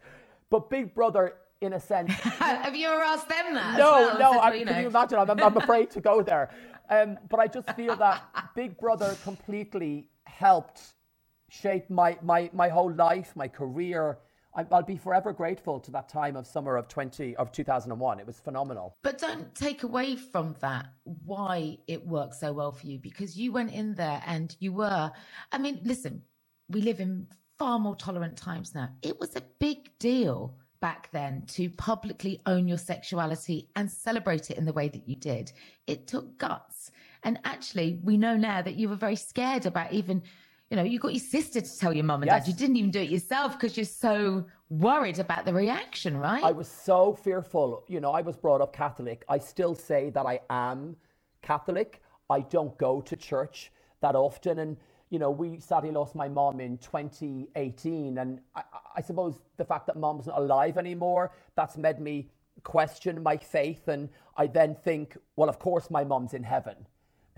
But 0.49 0.69
Big 0.69 0.93
Brother, 0.93 1.35
in 1.61 1.73
a 1.73 1.79
sense. 1.79 2.11
have 2.39 2.75
you 2.75 2.87
ever 2.87 3.01
asked 3.01 3.29
them 3.29 3.53
that? 3.53 3.77
No, 3.77 3.91
well? 3.91 4.19
no. 4.19 4.39
I, 4.39 4.57
can 4.57 4.67
know. 4.67 4.79
you 4.79 4.87
imagine? 4.87 5.19
I'm, 5.19 5.29
I'm 5.29 5.57
afraid 5.57 5.89
to 5.91 6.01
go 6.01 6.21
there. 6.21 6.49
Um, 6.89 7.17
but 7.29 7.39
I 7.39 7.47
just 7.47 7.71
feel 7.75 7.95
that 7.95 8.23
Big 8.55 8.77
Brother 8.77 9.15
completely 9.23 10.09
helped 10.25 10.81
shape 11.47 11.89
my, 11.89 12.17
my, 12.21 12.49
my 12.53 12.67
whole 12.67 12.91
life, 12.91 13.33
my 13.35 13.47
career. 13.47 14.17
I, 14.53 14.65
I'll 14.71 14.83
be 14.83 14.97
forever 14.97 15.31
grateful 15.33 15.79
to 15.79 15.91
that 15.91 16.09
time 16.09 16.35
of 16.35 16.45
summer 16.45 16.75
of 16.75 16.87
20 16.87 17.35
of 17.37 17.51
2001. 17.51 18.19
It 18.19 18.25
was 18.25 18.39
phenomenal. 18.39 18.97
But 19.03 19.17
don't 19.17 19.53
take 19.55 19.83
away 19.83 20.15
from 20.15 20.55
that 20.59 20.87
why 21.03 21.77
it 21.87 22.05
worked 22.05 22.35
so 22.35 22.53
well 22.53 22.71
for 22.71 22.87
you 22.87 22.99
because 22.99 23.37
you 23.37 23.51
went 23.51 23.71
in 23.71 23.95
there 23.95 24.21
and 24.25 24.55
you 24.59 24.73
were. 24.73 25.11
I 25.51 25.57
mean, 25.57 25.79
listen, 25.83 26.21
we 26.69 26.81
live 26.81 26.99
in 26.99 27.27
far 27.57 27.79
more 27.79 27.95
tolerant 27.95 28.37
times 28.37 28.75
now. 28.75 28.89
It 29.01 29.19
was 29.19 29.35
a 29.35 29.43
big 29.59 29.97
deal 29.99 30.57
back 30.81 31.09
then 31.11 31.43
to 31.45 31.69
publicly 31.69 32.41
own 32.47 32.67
your 32.67 32.77
sexuality 32.77 33.69
and 33.75 33.89
celebrate 33.89 34.49
it 34.49 34.57
in 34.57 34.65
the 34.65 34.73
way 34.73 34.89
that 34.89 35.07
you 35.07 35.15
did. 35.15 35.51
It 35.85 36.07
took 36.07 36.37
guts. 36.39 36.91
And 37.23 37.39
actually, 37.45 37.99
we 38.03 38.17
know 38.17 38.35
now 38.35 38.63
that 38.63 38.75
you 38.75 38.89
were 38.89 38.95
very 38.95 39.15
scared 39.15 39.65
about 39.65 39.93
even. 39.93 40.23
You 40.71 40.77
know, 40.77 40.83
you 40.83 40.99
got 40.99 41.11
your 41.13 41.19
sister 41.19 41.59
to 41.59 41.79
tell 41.79 41.93
your 41.93 42.05
mum 42.05 42.23
and 42.23 42.31
Yes. 42.31 42.45
dad. 42.45 42.47
You 42.47 42.57
didn't 42.57 42.77
even 42.77 42.91
do 42.91 43.01
it 43.01 43.09
yourself 43.09 43.59
because 43.59 43.75
you're 43.75 43.85
so 43.85 44.45
worried 44.69 45.19
about 45.19 45.43
the 45.43 45.53
reaction, 45.53 46.15
right? 46.15 46.41
I 46.41 46.53
was 46.53 46.69
so 46.69 47.13
fearful. 47.13 47.83
You 47.89 47.99
know, 47.99 48.13
I 48.13 48.21
was 48.21 48.37
brought 48.37 48.61
up 48.61 48.71
Catholic. 48.71 49.25
I 49.27 49.37
still 49.37 49.75
say 49.75 50.11
that 50.11 50.25
I 50.25 50.39
am 50.49 50.95
Catholic. 51.41 52.01
I 52.29 52.39
don't 52.39 52.75
go 52.77 53.01
to 53.01 53.17
church 53.17 53.69
that 53.99 54.15
often. 54.15 54.59
And, 54.59 54.77
you 55.09 55.19
know, 55.19 55.29
we 55.29 55.59
sadly 55.59 55.91
lost 55.91 56.15
my 56.15 56.29
mom 56.29 56.61
in 56.61 56.77
2018. 56.77 58.17
And 58.19 58.39
I, 58.55 58.63
I 58.95 59.01
suppose 59.01 59.41
the 59.57 59.65
fact 59.65 59.87
that 59.87 59.97
mom's 59.97 60.27
not 60.27 60.37
alive 60.37 60.77
anymore, 60.77 61.33
that's 61.53 61.75
made 61.75 61.99
me 61.99 62.29
question 62.63 63.21
my 63.21 63.35
faith. 63.35 63.89
And 63.89 64.07
I 64.37 64.47
then 64.47 64.75
think, 64.75 65.17
well, 65.35 65.49
of 65.49 65.59
course, 65.59 65.91
my 65.91 66.05
mom's 66.05 66.33
in 66.33 66.43
heaven 66.43 66.87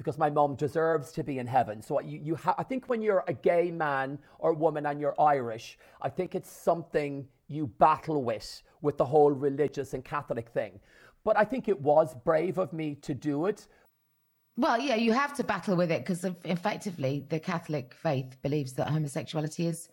because 0.04 0.18
my 0.18 0.30
mom 0.30 0.56
deserves 0.56 1.12
to 1.14 1.24
be 1.24 1.40
in 1.40 1.48
heaven. 1.48 1.82
So 1.82 2.00
you, 2.02 2.20
you 2.28 2.36
ha- 2.36 2.56
I 2.58 2.64
think 2.64 2.90
when 2.90 3.02
you're 3.02 3.24
a 3.28 3.34
gay 3.34 3.72
man 3.72 4.20
or 4.40 4.54
woman 4.54 4.86
and 4.86 5.00
you're 5.00 5.20
Irish, 5.20 5.78
I 6.02 6.10
think 6.10 6.36
it's 6.36 6.52
something 6.52 7.28
you 7.48 7.68
battle 7.68 8.24
with, 8.24 8.62
with 8.82 8.98
the 8.98 9.06
whole 9.06 9.32
religious 9.32 9.94
and 9.94 10.04
Catholic 10.04 10.50
thing. 10.50 10.80
But 11.24 11.38
I 11.38 11.46
think 11.46 11.68
it 11.68 11.80
was 11.82 12.14
brave 12.14 12.58
of 12.58 12.74
me 12.74 12.96
to 13.08 13.14
do 13.14 13.46
it. 13.46 13.68
Well, 14.58 14.80
yeah, 14.80 14.96
you 14.96 15.14
have 15.14 15.34
to 15.38 15.44
battle 15.44 15.76
with 15.76 15.92
it 15.92 16.02
because 16.04 16.26
effectively 16.46 17.26
the 17.30 17.40
Catholic 17.40 17.94
faith 17.94 18.38
believes 18.42 18.74
that 18.74 18.88
homosexuality 18.90 19.68
is 19.68 19.90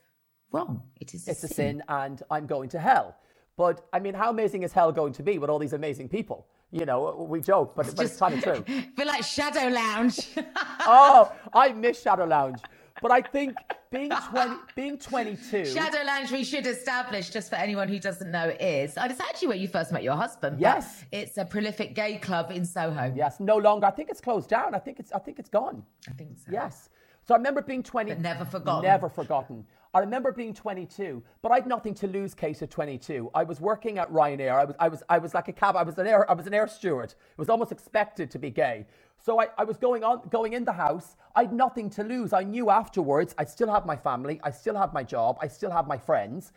wrong. 0.53 0.83
It 1.01 1.15
is 1.15 1.29
a 1.29 1.31
It's 1.31 1.45
a 1.45 1.49
sin. 1.49 1.57
sin 1.57 1.83
and 1.89 2.23
I'm 2.31 2.47
going 2.47 2.69
to 2.71 2.79
hell. 2.79 3.17
But 3.57 3.87
I 3.93 4.01
mean, 4.01 4.15
how 4.15 4.31
amazing 4.31 4.63
is 4.65 4.73
hell 4.73 4.93
going 4.93 5.13
to 5.15 5.23
be 5.23 5.39
with 5.39 5.51
all 5.51 5.59
these 5.59 5.73
amazing 5.73 6.09
people? 6.09 6.47
You 6.73 6.87
know, 6.87 7.27
we 7.29 7.41
joke, 7.41 7.75
but, 7.75 7.95
but 7.97 8.05
it's 8.05 8.17
kind 8.17 8.35
of 8.35 8.43
true. 8.43 8.63
feel 8.97 9.07
like 9.07 9.25
Shadow 9.25 9.69
Lounge. 9.69 10.29
oh, 10.81 11.33
I 11.53 11.73
miss 11.73 12.01
Shadow 12.01 12.27
Lounge. 12.27 12.61
But 13.03 13.11
I 13.11 13.23
think 13.23 13.57
being 13.91 14.11
20, 14.31 14.55
being 14.77 14.99
22. 14.99 15.65
Shadow 15.67 16.05
Lounge, 16.05 16.31
we 16.31 16.45
should 16.45 16.67
establish, 16.67 17.31
just 17.31 17.51
for 17.51 17.57
anyone 17.57 17.89
who 17.89 17.99
doesn't 17.99 18.31
know, 18.31 18.55
is 18.61 18.97
and 18.97 19.11
it's 19.11 19.21
actually 19.21 19.49
where 19.49 19.57
you 19.57 19.69
first 19.69 19.91
met 19.91 20.03
your 20.05 20.17
husband. 20.17 20.61
Yes. 20.61 21.05
it's 21.11 21.39
a 21.39 21.45
prolific 21.45 21.95
gay 21.95 22.19
club 22.19 22.51
in 22.53 22.65
Soho. 22.65 23.13
Yes, 23.17 23.41
no 23.41 23.57
longer. 23.57 23.87
I 23.87 23.91
think 23.91 24.11
it's 24.11 24.21
closed 24.21 24.49
down. 24.49 24.75
I 24.75 24.79
think 24.79 25.01
it's 25.01 25.13
I 25.13 25.19
think 25.19 25.39
it's 25.39 25.51
gone. 25.51 25.83
I 26.09 26.13
think 26.13 26.39
so. 26.39 26.53
Yes. 26.53 26.89
So 27.27 27.35
I 27.35 27.37
remember 27.37 27.63
being 27.63 27.83
20. 27.83 28.11
But 28.11 28.21
never 28.21 28.45
forgotten. 28.45 28.83
Never 28.83 29.09
forgotten. 29.09 29.67
I 29.93 29.99
remember 29.99 30.31
being 30.31 30.55
22, 30.55 31.21
but 31.43 31.51
I 31.51 31.57
had 31.57 31.67
nothing 31.67 31.95
to 31.95 32.07
lose. 32.07 32.33
Kate 32.33 32.63
at 32.63 32.71
22, 32.71 33.29
I 33.35 33.43
was 33.43 33.61
working 33.61 33.99
at 33.99 34.11
Ryanair. 34.13 34.53
I 34.53 34.65
was, 34.65 34.77
I 34.79 34.89
was, 34.89 35.03
I 35.09 35.19
was 35.19 35.35
like 35.35 35.49
a 35.49 35.53
cab. 35.53 35.75
I 35.75 35.83
was 35.83 35.99
an 35.99 36.07
air, 36.07 36.31
I 36.31 36.35
was 36.35 36.47
an 36.47 36.55
air 36.55 36.69
steward. 36.69 37.11
It 37.11 37.39
was 37.39 37.49
almost 37.49 37.73
expected 37.73 38.31
to 38.31 38.39
be 38.39 38.51
gay. 38.51 38.87
So 39.19 39.41
I, 39.41 39.49
I 39.59 39.65
was 39.65 39.79
going 39.79 40.05
on, 40.05 40.29
going 40.31 40.53
in 40.53 40.65
the 40.65 40.73
house. 40.73 41.17
I 41.35 41.43
had 41.43 41.53
nothing 41.53 41.91
to 41.91 42.05
lose. 42.05 42.33
I 42.33 42.45
knew 42.45 42.71
afterwards. 42.71 43.35
I 43.37 43.45
still 43.45 43.71
have 43.71 43.85
my 43.85 43.97
family. 43.97 44.41
I 44.45 44.53
still 44.53 44.77
have 44.77 44.93
my 44.93 45.03
job. 45.03 45.39
I 45.43 45.49
still 45.49 45.73
have 45.73 45.89
my 45.89 45.99
friends, 45.99 46.53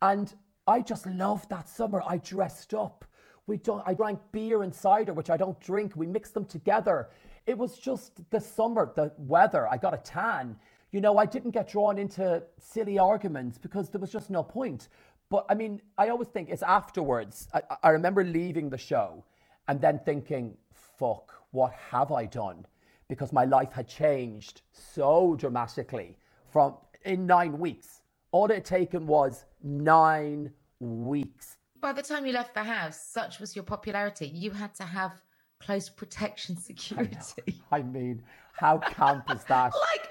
and 0.00 0.34
I 0.66 0.80
just 0.80 1.06
loved 1.06 1.50
that 1.50 1.68
summer. 1.68 2.02
I 2.06 2.16
dressed 2.18 2.72
up. 2.72 3.04
We 3.46 3.58
don't, 3.58 3.82
I 3.86 3.94
drank 3.94 4.18
beer 4.32 4.62
and 4.62 4.74
cider, 4.74 5.12
which 5.12 5.30
I 5.30 5.36
don't 5.36 5.58
drink. 5.60 5.92
We 5.94 6.06
mixed 6.06 6.34
them 6.34 6.44
together. 6.44 7.08
It 7.48 7.56
was 7.56 7.78
just 7.78 8.20
the 8.28 8.40
summer, 8.40 8.92
the 8.94 9.10
weather. 9.16 9.66
I 9.66 9.78
got 9.78 9.94
a 9.94 10.02
tan. 10.04 10.54
You 10.92 11.00
know, 11.00 11.16
I 11.16 11.24
didn't 11.24 11.52
get 11.52 11.66
drawn 11.66 11.96
into 11.96 12.42
silly 12.58 12.98
arguments 12.98 13.56
because 13.56 13.88
there 13.88 14.00
was 14.00 14.12
just 14.12 14.28
no 14.28 14.42
point. 14.42 14.88
But 15.30 15.46
I 15.48 15.54
mean, 15.54 15.80
I 15.96 16.10
always 16.10 16.28
think 16.28 16.50
it's 16.50 16.62
afterwards. 16.62 17.48
I, 17.54 17.62
I 17.82 17.88
remember 17.88 18.22
leaving 18.22 18.68
the 18.68 18.76
show 18.76 19.24
and 19.66 19.80
then 19.80 19.98
thinking, 20.04 20.58
fuck, 20.98 21.32
what 21.52 21.72
have 21.72 22.12
I 22.12 22.26
done? 22.26 22.66
Because 23.08 23.32
my 23.32 23.46
life 23.46 23.72
had 23.72 23.88
changed 23.88 24.60
so 24.72 25.34
dramatically 25.34 26.18
from 26.50 26.74
in 27.06 27.26
nine 27.26 27.58
weeks. 27.58 28.02
All 28.30 28.50
it 28.50 28.56
had 28.56 28.64
taken 28.66 29.06
was 29.06 29.46
nine 29.62 30.52
weeks. 30.80 31.56
By 31.80 31.94
the 31.94 32.02
time 32.02 32.26
you 32.26 32.32
left 32.32 32.52
the 32.52 32.64
house, 32.64 33.00
such 33.00 33.40
was 33.40 33.56
your 33.56 33.62
popularity, 33.62 34.26
you 34.26 34.50
had 34.50 34.74
to 34.74 34.82
have 34.82 35.22
close 35.60 35.88
protection 35.88 36.56
security. 36.60 37.60
I 37.70 37.82
mean, 37.82 38.22
how 38.54 38.78
camp 38.78 39.30
is 39.30 39.44
that? 39.44 39.72
like, 39.92 40.10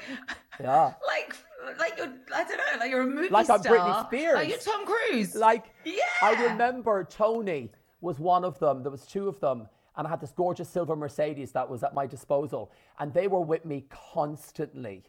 Yeah. 0.60 0.94
like, 1.08 1.36
like 1.80 1.98
you're, 1.98 2.14
I 2.34 2.44
don't 2.44 2.58
know, 2.58 2.64
like 2.80 2.90
you're 2.90 3.02
a 3.02 3.06
movie 3.08 3.30
Like 3.30 3.50
I'm. 3.50 3.60
Britney 3.62 4.06
Spears. 4.08 4.36
Like 4.36 4.50
you're 4.50 4.58
Tom 4.60 4.86
Cruise. 4.86 5.36
Like, 5.36 5.66
yeah. 5.84 6.02
I 6.22 6.32
remember 6.52 7.04
Tony 7.04 7.72
was 8.02 8.20
one 8.20 8.44
of 8.46 8.58
them. 8.60 8.84
There 8.84 8.92
was 8.92 9.06
two 9.06 9.28
of 9.28 9.40
them. 9.40 9.68
And 9.98 10.06
I 10.06 10.10
had 10.12 10.22
this 10.22 10.32
gorgeous 10.32 10.70
silver 10.70 10.96
Mercedes 10.96 11.52
that 11.54 11.68
was 11.68 11.84
at 11.84 11.94
my 11.96 12.06
disposal. 12.06 12.72
And 13.00 13.12
they 13.14 13.28
were 13.28 13.42
with 13.42 13.66
me 13.66 13.86
constantly. 13.90 15.04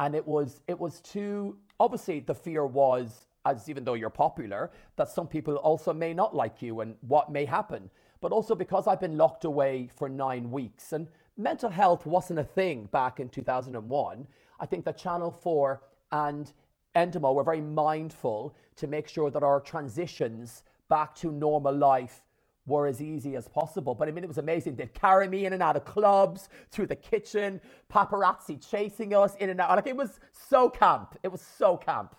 And 0.00 0.14
it 0.16 0.26
was, 0.26 0.60
it 0.66 0.78
was 0.78 1.00
too, 1.00 1.56
obviously 1.78 2.20
the 2.20 2.34
fear 2.34 2.66
was, 2.66 3.26
as 3.46 3.68
even 3.68 3.84
though 3.84 3.94
you're 3.94 4.10
popular, 4.10 4.70
that 4.96 5.08
some 5.08 5.28
people 5.28 5.54
also 5.56 5.92
may 5.92 6.12
not 6.12 6.34
like 6.34 6.60
you 6.60 6.80
and 6.80 6.96
what 7.02 7.30
may 7.30 7.44
happen. 7.44 7.88
But 8.22 8.32
also 8.32 8.54
because 8.54 8.86
I've 8.86 9.00
been 9.00 9.18
locked 9.18 9.44
away 9.44 9.90
for 9.94 10.08
nine 10.08 10.50
weeks 10.50 10.94
and 10.94 11.08
mental 11.36 11.68
health 11.68 12.06
wasn't 12.06 12.38
a 12.38 12.44
thing 12.44 12.88
back 12.92 13.20
in 13.20 13.28
2001. 13.28 14.26
I 14.60 14.66
think 14.66 14.84
that 14.86 14.96
Channel 14.96 15.30
4 15.30 15.82
and 16.12 16.52
Endemol 16.94 17.34
were 17.34 17.44
very 17.44 17.60
mindful 17.60 18.54
to 18.76 18.86
make 18.86 19.08
sure 19.08 19.30
that 19.30 19.42
our 19.42 19.60
transitions 19.60 20.62
back 20.88 21.14
to 21.16 21.32
normal 21.32 21.74
life 21.74 22.22
were 22.66 22.86
as 22.86 23.02
easy 23.02 23.34
as 23.34 23.48
possible. 23.48 23.94
But 23.94 24.08
I 24.08 24.12
mean, 24.12 24.22
it 24.22 24.28
was 24.28 24.38
amazing. 24.38 24.76
They'd 24.76 24.94
carry 24.94 25.26
me 25.26 25.46
in 25.46 25.52
and 25.52 25.62
out 25.62 25.74
of 25.76 25.84
clubs, 25.84 26.48
through 26.70 26.86
the 26.86 26.96
kitchen, 26.96 27.60
paparazzi 27.92 28.64
chasing 28.70 29.14
us 29.14 29.34
in 29.36 29.50
and 29.50 29.60
out. 29.60 29.74
Like 29.74 29.86
it 29.88 29.96
was 29.96 30.20
so 30.48 30.70
camp. 30.70 31.18
It 31.24 31.28
was 31.28 31.40
so 31.40 31.76
camp. 31.76 32.14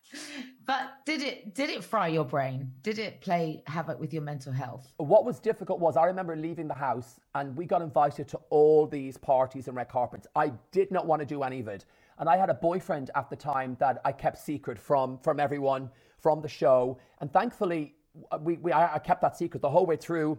But 0.72 1.04
did 1.04 1.20
it 1.20 1.54
did 1.54 1.68
it 1.68 1.84
fry 1.84 2.08
your 2.08 2.24
brain? 2.24 2.72
Did 2.82 2.98
it 2.98 3.20
play 3.20 3.62
havoc 3.66 4.00
with 4.00 4.14
your 4.14 4.22
mental 4.22 4.54
health? 4.54 4.90
What 4.96 5.26
was 5.26 5.38
difficult 5.38 5.80
was 5.80 5.98
I 5.98 6.06
remember 6.06 6.34
leaving 6.34 6.66
the 6.66 6.80
house 6.88 7.20
and 7.34 7.54
we 7.54 7.66
got 7.66 7.82
invited 7.82 8.26
to 8.28 8.40
all 8.48 8.86
these 8.86 9.18
parties 9.18 9.68
and 9.68 9.76
red 9.76 9.90
carpets. 9.90 10.26
I 10.34 10.54
did 10.70 10.90
not 10.90 11.06
want 11.06 11.20
to 11.20 11.26
do 11.26 11.42
any 11.42 11.60
of 11.60 11.68
it. 11.68 11.84
And 12.18 12.26
I 12.26 12.38
had 12.38 12.48
a 12.48 12.54
boyfriend 12.54 13.10
at 13.14 13.28
the 13.28 13.36
time 13.36 13.76
that 13.80 14.00
I 14.06 14.12
kept 14.12 14.38
secret 14.38 14.78
from 14.78 15.18
from 15.18 15.38
everyone 15.40 15.90
from 16.18 16.40
the 16.40 16.48
show. 16.48 16.98
And 17.20 17.30
thankfully, 17.30 17.94
uh, 18.30 18.38
we, 18.40 18.56
we 18.56 18.72
I 18.72 18.94
I 18.94 18.98
kept 18.98 19.20
that 19.20 19.36
secret 19.36 19.60
the 19.60 19.68
whole 19.68 19.84
way 19.84 19.96
through 19.96 20.38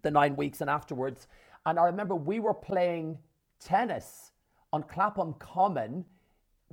the 0.00 0.10
nine 0.10 0.36
weeks 0.36 0.62
and 0.62 0.70
afterwards. 0.70 1.28
And 1.66 1.78
I 1.78 1.84
remember 1.84 2.14
we 2.14 2.40
were 2.40 2.54
playing 2.54 3.18
tennis 3.58 4.32
on 4.72 4.84
Clapham 4.84 5.34
Common 5.34 6.06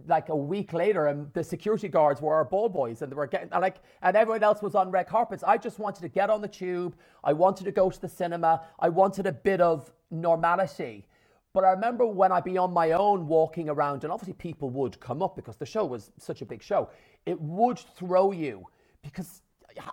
like 0.05 0.29
a 0.29 0.35
week 0.35 0.73
later 0.73 1.07
and 1.07 1.31
the 1.33 1.43
security 1.43 1.87
guards 1.87 2.21
were 2.21 2.35
our 2.35 2.45
ball 2.45 2.69
boys 2.69 3.01
and 3.01 3.11
they 3.11 3.15
were 3.15 3.27
getting 3.27 3.49
like 3.49 3.77
and 4.03 4.15
everyone 4.15 4.43
else 4.43 4.61
was 4.61 4.75
on 4.75 4.91
red 4.91 5.07
carpets. 5.07 5.43
I 5.43 5.57
just 5.57 5.79
wanted 5.79 6.01
to 6.01 6.09
get 6.09 6.29
on 6.29 6.41
the 6.41 6.47
tube. 6.47 6.95
I 7.23 7.33
wanted 7.33 7.65
to 7.65 7.71
go 7.71 7.89
to 7.89 7.99
the 7.99 8.09
cinema. 8.09 8.61
I 8.79 8.89
wanted 8.89 9.25
a 9.25 9.31
bit 9.31 9.61
of 9.61 9.91
normality. 10.11 11.07
But 11.53 11.63
i 11.63 11.71
remember 11.71 12.05
when 12.05 12.31
i'd 12.31 12.43
be 12.43 12.57
on 12.59 12.71
my 12.71 12.91
own 12.91 13.27
walking 13.27 13.67
around 13.67 14.03
and 14.03 14.13
obviously 14.13 14.33
people 14.33 14.69
would 14.69 14.99
come 14.99 15.23
up 15.23 15.35
because 15.35 15.55
the 15.55 15.65
show 15.65 15.85
was 15.85 16.11
such 16.19 16.43
a 16.43 16.45
big 16.45 16.61
show 16.61 16.89
it 17.25 17.41
would 17.41 17.79
throw 17.79 18.31
you 18.31 18.63
because 19.01 19.41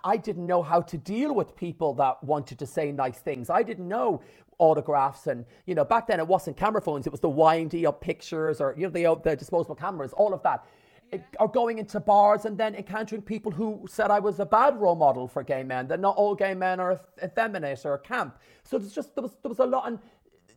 I 0.03 0.17
didn't 0.17 0.47
know 0.47 0.63
how 0.63 0.81
to 0.81 0.97
deal 0.97 1.33
with 1.33 1.55
people 1.55 1.93
that 1.95 2.23
wanted 2.23 2.59
to 2.59 2.65
say 2.65 2.91
nice 2.91 3.19
things. 3.19 3.49
I 3.49 3.63
didn't 3.63 3.87
know 3.87 4.21
autographs 4.57 5.27
and 5.27 5.45
you 5.65 5.75
know 5.75 5.85
back 5.85 6.07
then 6.07 6.19
it 6.19 6.27
wasn't 6.27 6.55
camera 6.55 6.81
phones 6.81 7.05
it 7.05 7.11
was 7.11 7.19
the 7.19 7.29
windy 7.29 7.85
up 7.85 8.01
pictures 8.01 8.61
or 8.61 8.73
you 8.77 8.83
know 8.83 8.89
the, 8.89 9.05
uh, 9.05 9.15
the 9.15 9.35
disposable 9.35 9.75
cameras 9.75 10.13
all 10.13 10.33
of 10.33 10.41
that 10.43 10.65
It- 11.11 11.23
or 11.39 11.47
going 11.47 11.77
into 11.77 11.99
bars 11.99 12.45
and 12.45 12.57
then 12.57 12.73
encountering 12.75 13.21
people 13.21 13.51
who 13.51 13.85
said 13.89 14.11
I 14.11 14.19
was 14.19 14.39
a 14.39 14.45
bad 14.45 14.79
role 14.79 14.95
model 14.95 15.27
for 15.27 15.43
gay 15.43 15.63
men 15.63 15.87
that 15.87 15.99
not 15.99 16.15
all 16.15 16.35
gay 16.35 16.53
men 16.53 16.79
are 16.79 16.99
effeminate 17.23 17.85
or 17.85 17.97
camp 17.97 18.39
so 18.63 18.77
there's 18.77 18.93
just 18.93 19.13
there 19.15 19.23
was 19.23 19.35
there 19.41 19.49
was 19.49 19.59
a 19.59 19.65
lot 19.65 19.87
and 19.87 19.99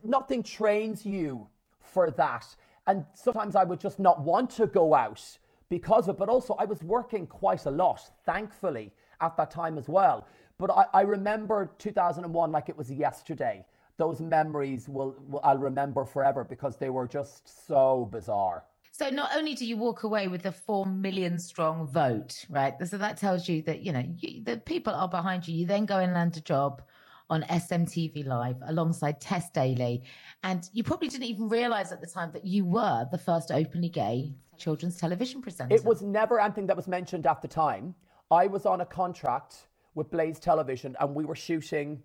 nothing 0.03 0.43
trains 0.43 1.05
you 1.05 1.47
for 1.81 2.11
that. 2.11 2.45
And 2.87 3.05
sometimes 3.13 3.55
I 3.55 3.63
would 3.63 3.79
just 3.79 3.99
not 3.99 4.21
want 4.21 4.49
to 4.51 4.67
go 4.67 4.93
out 4.93 5.21
because 5.69 6.07
of 6.07 6.15
it. 6.15 6.19
But 6.19 6.29
also, 6.29 6.55
I 6.55 6.65
was 6.65 6.81
working 6.83 7.27
quite 7.27 7.65
a 7.65 7.71
lot, 7.71 8.01
thankfully, 8.25 8.91
at 9.21 9.37
that 9.37 9.51
time 9.51 9.77
as 9.77 9.87
well. 9.87 10.27
But 10.57 10.71
I, 10.71 10.85
I 10.93 11.01
remember 11.01 11.71
2001 11.77 12.51
like 12.51 12.69
it 12.69 12.77
was 12.77 12.91
yesterday. 12.91 13.65
Those 13.99 14.21
memories 14.21 14.87
will, 14.87 15.15
will 15.27 15.41
I'll 15.43 15.57
remember 15.57 16.05
forever 16.05 16.43
because 16.43 16.77
they 16.77 16.89
were 16.89 17.07
just 17.07 17.67
so 17.67 18.09
bizarre. 18.11 18.63
So 18.93 19.09
not 19.09 19.31
only 19.35 19.55
do 19.55 19.65
you 19.65 19.75
walk 19.75 20.03
away 20.03 20.29
with 20.29 20.45
a 20.45 20.53
four 20.53 20.85
million 20.85 21.37
strong 21.37 21.85
vote, 21.85 22.45
right? 22.49 22.73
So 22.87 22.97
that 22.97 23.17
tells 23.17 23.49
you 23.49 23.61
that 23.63 23.81
you 23.81 23.91
know 23.91 24.05
you, 24.17 24.41
the 24.43 24.57
people 24.57 24.93
are 24.93 25.09
behind 25.09 25.47
you. 25.47 25.55
You 25.55 25.65
then 25.65 25.85
go 25.85 25.99
and 25.99 26.13
land 26.13 26.37
a 26.37 26.41
job 26.41 26.81
on 27.29 27.43
SMTV 27.43 28.25
Live 28.25 28.55
alongside 28.65 29.19
Tess 29.19 29.49
Daly, 29.51 30.03
and 30.43 30.69
you 30.71 30.83
probably 30.83 31.09
didn't 31.09 31.27
even 31.27 31.49
realize 31.49 31.91
at 31.91 31.99
the 31.99 32.07
time 32.07 32.31
that 32.31 32.45
you 32.45 32.63
were 32.65 33.05
the 33.11 33.17
first 33.17 33.51
openly 33.51 33.89
gay 33.89 34.33
children's 34.57 34.97
television 34.97 35.41
presenter. 35.41 35.75
It 35.75 35.83
was 35.83 36.01
never 36.01 36.39
anything 36.39 36.67
that 36.67 36.75
was 36.75 36.87
mentioned 36.87 37.25
at 37.27 37.41
the 37.41 37.47
time. 37.49 37.95
I 38.31 38.47
was 38.47 38.65
on 38.65 38.81
a 38.81 38.85
contract 38.85 39.67
with 39.95 40.09
Blaze 40.09 40.39
Television, 40.39 40.95
and 40.99 41.15
we 41.15 41.25
were 41.25 41.35
shooting 41.35 42.01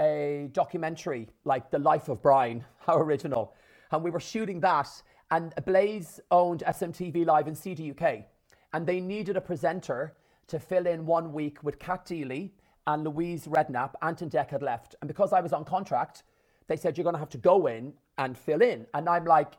a 0.00 0.48
documentary 0.52 1.28
like 1.44 1.70
The 1.70 1.78
Life 1.78 2.08
of 2.08 2.22
Brian, 2.22 2.64
how 2.78 2.96
original, 2.98 3.54
and 3.92 4.02
we 4.02 4.10
were 4.10 4.20
shooting 4.20 4.60
that 4.60 4.88
and 5.30 5.54
Blaze 5.64 6.20
owned 6.30 6.64
SMTV 6.66 7.24
Live 7.24 7.46
in 7.46 7.54
CDUK, 7.54 8.24
and 8.72 8.86
they 8.86 9.00
needed 9.00 9.36
a 9.36 9.40
presenter 9.40 10.14
to 10.48 10.58
fill 10.58 10.86
in 10.86 11.06
one 11.06 11.32
week 11.32 11.62
with 11.62 11.78
Cat 11.78 12.04
Deeley 12.04 12.50
and 12.86 13.04
Louise 13.04 13.46
Redknapp. 13.46 13.94
Ant 14.02 14.22
and 14.22 14.30
Dec 14.30 14.50
had 14.50 14.62
left, 14.62 14.96
and 15.00 15.08
because 15.08 15.32
I 15.32 15.40
was 15.40 15.52
on 15.52 15.64
contract, 15.64 16.24
they 16.66 16.76
said 16.76 16.96
you're 16.98 17.04
going 17.04 17.14
to 17.14 17.20
have 17.20 17.30
to 17.30 17.38
go 17.38 17.66
in 17.66 17.92
and 18.18 18.36
fill 18.36 18.62
in, 18.62 18.86
and 18.94 19.08
I'm 19.08 19.24
like. 19.24 19.54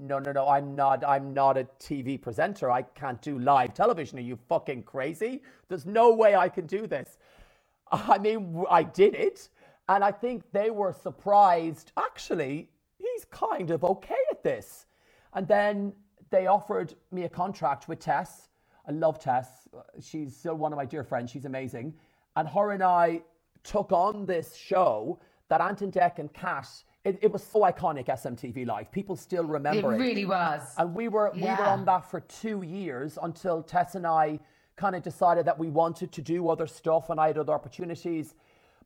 No, 0.00 0.18
no, 0.18 0.32
no, 0.32 0.46
I'm 0.46 0.74
not 0.74 1.02
I'm 1.02 1.32
not 1.32 1.56
a 1.56 1.66
TV 1.80 2.20
presenter. 2.20 2.70
I 2.70 2.82
can't 2.82 3.22
do 3.22 3.38
live 3.38 3.72
television. 3.72 4.18
Are 4.18 4.22
you 4.22 4.36
fucking 4.48 4.82
crazy? 4.82 5.40
There's 5.68 5.86
no 5.86 6.12
way 6.12 6.34
I 6.34 6.50
can 6.50 6.66
do 6.66 6.86
this. 6.86 7.16
I 7.92 8.18
mean, 8.18 8.64
I 8.68 8.82
did 8.82 9.14
it, 9.14 9.48
and 9.88 10.04
I 10.04 10.12
think 10.12 10.42
they 10.52 10.70
were 10.70 10.92
surprised. 10.92 11.92
Actually, 11.96 12.70
he's 12.98 13.24
kind 13.26 13.70
of 13.70 13.84
okay 13.84 14.22
at 14.30 14.42
this. 14.42 14.86
And 15.34 15.46
then 15.48 15.92
they 16.30 16.46
offered 16.46 16.94
me 17.10 17.24
a 17.24 17.28
contract 17.28 17.88
with 17.88 17.98
Tess. 17.98 18.48
I 18.86 18.92
love 18.92 19.18
Tess. 19.18 19.68
She's 20.00 20.36
still 20.36 20.54
one 20.54 20.72
of 20.72 20.76
my 20.76 20.84
dear 20.84 21.04
friends. 21.04 21.30
She's 21.30 21.44
amazing. 21.44 21.94
And 22.36 22.48
her 22.48 22.72
and 22.72 22.82
I 22.82 23.22
took 23.64 23.92
on 23.92 24.26
this 24.26 24.54
show 24.54 25.18
that 25.48 25.60
Ant 25.60 25.82
and 25.82 25.92
Dec 25.92 26.18
and 26.18 26.32
Cat. 26.32 26.68
It, 27.04 27.18
it, 27.22 27.32
was 27.32 27.42
so 27.42 27.60
iconic, 27.60 28.06
SMTV 28.06 28.66
Live. 28.66 28.92
People 28.92 29.16
still 29.16 29.44
remember 29.44 29.92
it. 29.92 29.96
It 29.96 29.98
really 29.98 30.24
was. 30.24 30.62
And 30.76 30.94
we 30.94 31.08
were 31.08 31.32
yeah. 31.34 31.56
we 31.56 31.62
were 31.62 31.68
on 31.68 31.84
that 31.86 32.10
for 32.10 32.20
two 32.20 32.62
years 32.62 33.18
until 33.22 33.62
Tess 33.62 33.94
and 33.94 34.06
I 34.06 34.40
kind 34.76 34.94
of 34.94 35.02
decided 35.02 35.46
that 35.46 35.58
we 35.58 35.68
wanted 35.68 36.12
to 36.12 36.22
do 36.22 36.48
other 36.48 36.66
stuff 36.66 37.10
and 37.10 37.18
I 37.18 37.28
had 37.28 37.38
other 37.38 37.52
opportunities. 37.52 38.34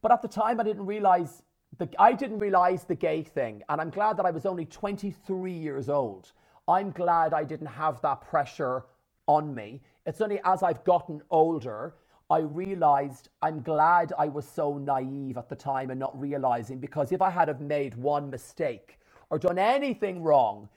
But 0.02 0.12
at 0.12 0.21
the 0.21 0.28
time, 0.28 0.61
I 0.61 0.64
didn't 0.64 0.85
realize 0.85 1.42
the, 1.78 1.88
I 1.99 2.12
didn't 2.12 2.40
realize 2.40 2.85
the 2.85 2.94
gay 2.94 3.23
thing, 3.23 3.62
and 3.68 3.80
I'm 3.80 3.90
glad 3.90 4.16
that 4.18 4.26
I 4.26 4.30
was 4.30 4.44
only 4.44 4.66
23 4.66 5.52
years 5.52 5.88
old. 5.88 6.32
I'm 6.68 6.90
glad 6.90 7.32
I 7.32 7.44
didn't 7.44 7.68
have 7.68 8.02
that 8.02 8.21
pressure 8.21 8.85
on 9.26 9.54
me. 9.54 9.80
It's 10.04 10.21
only 10.21 10.40
as 10.44 10.62
I've 10.62 10.85
gotten 10.85 11.23
older, 11.30 11.94
I 12.28 12.38
realized 12.38 13.28
I'm 13.42 13.61
glad 13.62 14.12
I 14.18 14.28
was 14.28 14.47
so 14.47 14.78
naive 14.78 15.37
at 15.37 15.49
the 15.49 15.56
time 15.56 15.90
and 15.90 16.00
not 16.00 16.18
realizing 16.18 16.78
because 16.78 17.12
if 17.12 17.21
I 17.21 17.30
had 17.30 17.49
have 17.49 17.61
made 17.61 17.94
one 17.94 18.30
mistake 18.30 18.99
or 19.28 19.38
done 19.38 19.59
anything 19.59 20.23
wrong, 20.23 20.68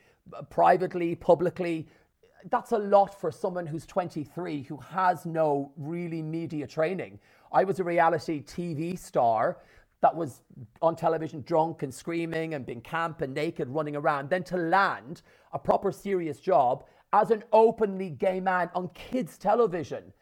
privately, 0.49 1.15
publicly, 1.15 1.87
that's 2.49 2.71
a 2.71 2.77
lot 2.77 3.19
for 3.19 3.31
someone 3.31 3.65
who's 3.65 3.85
23 3.85 4.63
who 4.63 4.77
has 4.77 5.25
no 5.25 5.71
really 5.77 6.21
media 6.21 6.67
training. 6.67 7.19
I 7.51 7.63
was 7.63 7.79
a 7.79 7.83
reality 7.83 8.43
TV 8.43 8.97
star 8.97 9.57
that 10.01 10.15
was 10.15 10.41
on 10.81 10.95
television 10.95 11.41
drunk 11.41 11.81
and 11.83 11.93
screaming 11.93 12.53
and 12.53 12.65
being 12.65 12.81
camp 12.81 13.21
and 13.21 13.33
naked 13.33 13.67
running 13.69 13.95
around, 13.95 14.29
then 14.29 14.43
to 14.43 14.57
land 14.57 15.21
a 15.53 15.59
proper 15.59 15.91
serious 15.91 16.39
job 16.39 16.83
as 17.13 17.31
an 17.31 17.43
openly 17.53 18.09
gay 18.09 18.39
man 18.39 18.69
on 18.75 18.89
kids' 18.89 19.37
television. 19.37 20.13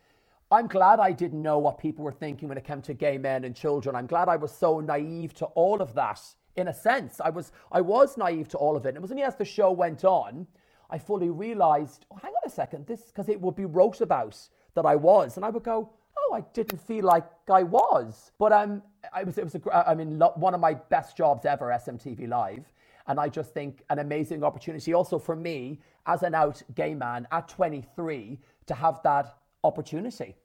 I'm 0.51 0.67
glad 0.67 0.99
I 0.99 1.11
didn't 1.11 1.41
know 1.41 1.57
what 1.57 1.79
people 1.79 2.05
were 2.05 2.11
thinking 2.11 2.47
when 2.47 2.57
it 2.57 2.63
came 2.63 2.81
to 2.83 2.93
gay 2.93 3.17
men 3.17 3.43
and 3.43 3.55
children. 3.55 3.95
I'm 3.95 4.05
glad 4.05 4.29
I 4.29 4.35
was 4.35 4.51
so 4.55 4.79
naive 4.79 5.33
to 5.35 5.45
all 5.47 5.81
of 5.81 5.93
that. 5.95 6.21
In 6.55 6.67
a 6.67 6.73
sense, 6.73 7.19
I 7.19 7.31
was 7.31 7.51
I 7.71 7.81
was 7.81 8.15
naive 8.15 8.47
to 8.49 8.57
all 8.57 8.77
of 8.77 8.85
it. 8.85 8.89
And 8.89 8.97
it 8.97 9.01
was 9.01 9.09
only 9.09 9.23
as 9.23 9.35
the 9.35 9.43
show 9.43 9.71
went 9.71 10.05
on, 10.05 10.45
I 10.93 10.99
fully 10.99 11.31
realized, 11.31 12.05
oh, 12.11 12.19
hang 12.21 12.31
on 12.31 12.41
a 12.45 12.49
second, 12.51 12.85
this 12.85 13.01
because 13.01 13.27
it 13.27 13.41
would 13.41 13.55
be 13.55 13.65
wrote 13.65 13.99
about 14.01 14.37
that 14.75 14.85
I 14.85 14.95
was, 14.95 15.37
and 15.37 15.45
I 15.45 15.49
would 15.49 15.63
go, 15.63 15.89
oh, 16.17 16.35
I 16.35 16.41
didn't 16.53 16.79
feel 16.79 17.03
like 17.03 17.25
I 17.51 17.63
was. 17.63 18.31
But 18.37 18.53
um, 18.53 18.83
I 19.11 19.23
was, 19.23 19.39
it 19.39 19.43
was, 19.43 19.55
a, 19.55 19.89
I 19.89 19.95
mean, 19.95 20.19
one 20.35 20.53
of 20.53 20.59
my 20.59 20.75
best 20.75 21.17
jobs 21.17 21.45
ever, 21.45 21.69
SMTV 21.69 22.29
Live. 22.29 22.71
And 23.07 23.19
I 23.19 23.27
just 23.27 23.55
think 23.55 23.83
an 23.89 23.97
amazing 23.97 24.43
opportunity 24.43 24.93
also 24.93 25.17
for 25.17 25.35
me 25.35 25.79
as 26.05 26.21
an 26.21 26.35
out 26.35 26.61
gay 26.75 26.93
man 26.93 27.27
at 27.31 27.47
23 27.47 28.39
to 28.67 28.73
have 28.75 29.01
that 29.03 29.35
opportunity. 29.63 30.35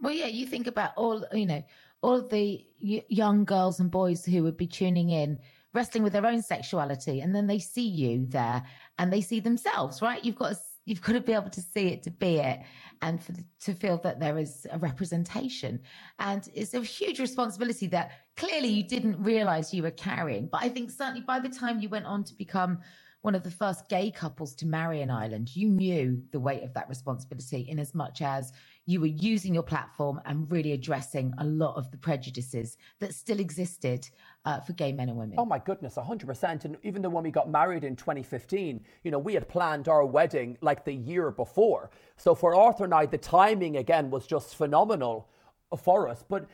Well, 0.00 0.14
yeah, 0.14 0.26
you 0.26 0.46
think 0.46 0.66
about 0.66 0.92
all, 0.96 1.22
you 1.34 1.46
know, 1.46 1.62
all 2.00 2.22
the 2.22 2.64
young 2.78 3.44
girls 3.44 3.78
and 3.78 3.90
boys 3.90 4.24
who 4.24 4.42
would 4.42 4.56
be 4.56 4.66
tuning 4.66 5.10
in, 5.10 5.38
wrestling 5.78 6.04
with 6.04 6.12
their 6.12 6.26
own 6.26 6.42
sexuality, 6.42 7.20
and 7.20 7.34
then 7.34 7.46
they 7.46 7.60
see 7.60 7.88
you 8.02 8.26
there 8.28 8.62
and 8.98 9.12
they 9.12 9.20
see 9.20 9.40
themselves, 9.40 10.02
right? 10.02 10.24
You've 10.24 10.40
got 10.42 10.50
to 10.54 10.58
You've 10.88 11.02
got 11.02 11.12
to 11.12 11.20
be 11.20 11.34
able 11.34 11.50
to 11.50 11.60
see 11.60 11.88
it 11.88 12.02
to 12.04 12.10
be 12.10 12.36
it 12.38 12.60
and 13.02 13.22
for 13.22 13.34
to 13.66 13.74
feel 13.74 13.98
that 13.98 14.20
there 14.20 14.38
is 14.38 14.66
a 14.72 14.78
representation. 14.78 15.80
And 16.18 16.48
it's 16.54 16.72
a 16.72 16.80
huge 16.80 17.20
responsibility 17.20 17.88
that 17.88 18.12
clearly 18.38 18.68
you 18.68 18.84
didn't 18.84 19.22
realize 19.22 19.74
you 19.74 19.82
were 19.82 19.90
carrying. 19.90 20.48
But 20.50 20.62
I 20.62 20.70
think 20.70 20.90
certainly 20.90 21.20
by 21.20 21.40
the 21.40 21.50
time 21.50 21.80
you 21.80 21.90
went 21.90 22.06
on 22.06 22.24
to 22.24 22.34
become 22.34 22.78
one 23.20 23.34
of 23.34 23.42
the 23.42 23.50
first 23.50 23.88
gay 23.90 24.10
couples 24.10 24.54
to 24.54 24.66
marry 24.66 25.02
in 25.02 25.10
Ireland, 25.10 25.54
you 25.54 25.68
knew 25.68 26.22
the 26.30 26.40
weight 26.40 26.62
of 26.62 26.72
that 26.72 26.88
responsibility 26.88 27.66
in 27.68 27.78
as 27.78 27.94
much 27.94 28.22
as 28.22 28.52
you 28.86 29.00
were 29.00 29.06
using 29.32 29.52
your 29.52 29.64
platform 29.64 30.20
and 30.24 30.50
really 30.50 30.72
addressing 30.72 31.34
a 31.36 31.44
lot 31.44 31.76
of 31.76 31.90
the 31.90 31.98
prejudices 31.98 32.78
that 33.00 33.14
still 33.14 33.40
existed 33.40 34.08
uh, 34.48 34.60
for 34.60 34.72
gay 34.72 34.92
men 34.92 35.10
and 35.10 35.18
women. 35.18 35.34
Oh 35.36 35.44
my 35.44 35.58
goodness, 35.58 35.96
100%. 35.96 36.64
And 36.64 36.78
even 36.82 37.02
though 37.02 37.10
when 37.10 37.22
we 37.22 37.30
got 37.30 37.50
married 37.50 37.84
in 37.84 37.94
2015, 37.96 38.80
you 39.04 39.10
know, 39.10 39.18
we 39.18 39.34
had 39.34 39.46
planned 39.46 39.88
our 39.88 40.06
wedding 40.06 40.56
like 40.62 40.86
the 40.86 40.94
year 40.94 41.30
before. 41.30 41.90
So 42.16 42.34
for 42.34 42.54
Arthur 42.54 42.84
and 42.84 42.94
I, 42.94 43.04
the 43.04 43.18
timing 43.18 43.76
again 43.76 44.10
was 44.10 44.26
just 44.26 44.56
phenomenal 44.56 45.28
for 45.76 46.08
us. 46.08 46.24
But 46.26 46.46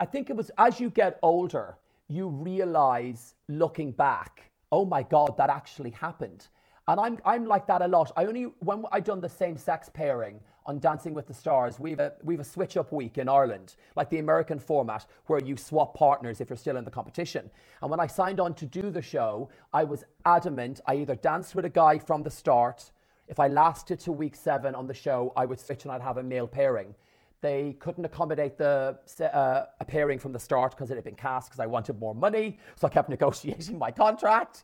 I 0.00 0.04
think 0.04 0.30
it 0.30 0.36
was 0.36 0.50
as 0.58 0.80
you 0.80 0.90
get 0.90 1.20
older, 1.22 1.76
you 2.08 2.26
realize 2.26 3.34
looking 3.48 3.92
back, 3.92 4.50
oh 4.72 4.84
my 4.84 5.04
God, 5.04 5.36
that 5.38 5.48
actually 5.48 5.90
happened. 5.90 6.48
And 6.88 7.00
I'm, 7.00 7.18
I'm 7.24 7.46
like 7.46 7.66
that 7.68 7.82
a 7.82 7.86
lot. 7.86 8.10
I 8.16 8.24
only, 8.24 8.44
when 8.60 8.84
I 8.90 9.00
done 9.00 9.20
the 9.20 9.28
same 9.28 9.56
sex 9.56 9.88
pairing, 9.92 10.40
on 10.66 10.78
Dancing 10.78 11.14
with 11.14 11.26
the 11.26 11.34
Stars, 11.34 11.80
we've 11.80 11.98
a, 11.98 12.12
we've 12.22 12.40
a 12.40 12.44
switch 12.44 12.76
up 12.76 12.92
week 12.92 13.18
in 13.18 13.28
Ireland, 13.28 13.74
like 13.96 14.08
the 14.10 14.18
American 14.18 14.58
format, 14.58 15.06
where 15.26 15.40
you 15.42 15.56
swap 15.56 15.94
partners 15.94 16.40
if 16.40 16.48
you're 16.48 16.56
still 16.56 16.76
in 16.76 16.84
the 16.84 16.90
competition. 16.90 17.50
And 17.80 17.90
when 17.90 18.00
I 18.00 18.06
signed 18.06 18.40
on 18.40 18.54
to 18.54 18.66
do 18.66 18.90
the 18.90 19.02
show, 19.02 19.50
I 19.72 19.84
was 19.84 20.04
adamant 20.24 20.80
I 20.86 20.96
either 20.96 21.16
danced 21.16 21.54
with 21.54 21.64
a 21.64 21.70
guy 21.70 21.98
from 21.98 22.22
the 22.22 22.30
start. 22.30 22.92
If 23.28 23.40
I 23.40 23.48
lasted 23.48 23.98
to 24.00 24.12
week 24.12 24.36
seven 24.36 24.74
on 24.74 24.86
the 24.86 24.94
show, 24.94 25.32
I 25.36 25.46
would 25.46 25.58
switch 25.58 25.84
and 25.84 25.92
I'd 25.92 26.02
have 26.02 26.18
a 26.18 26.22
male 26.22 26.46
pairing. 26.46 26.94
They 27.40 27.74
couldn't 27.80 28.04
accommodate 28.04 28.56
the 28.56 28.98
uh, 29.20 29.66
a 29.80 29.84
pairing 29.84 30.20
from 30.20 30.32
the 30.32 30.38
start 30.38 30.72
because 30.72 30.92
it 30.92 30.94
had 30.94 31.02
been 31.02 31.16
cast 31.16 31.48
because 31.48 31.58
I 31.58 31.66
wanted 31.66 31.98
more 31.98 32.14
money. 32.14 32.58
So 32.76 32.86
I 32.86 32.90
kept 32.90 33.08
negotiating 33.08 33.78
my 33.78 33.90
contract 33.90 34.62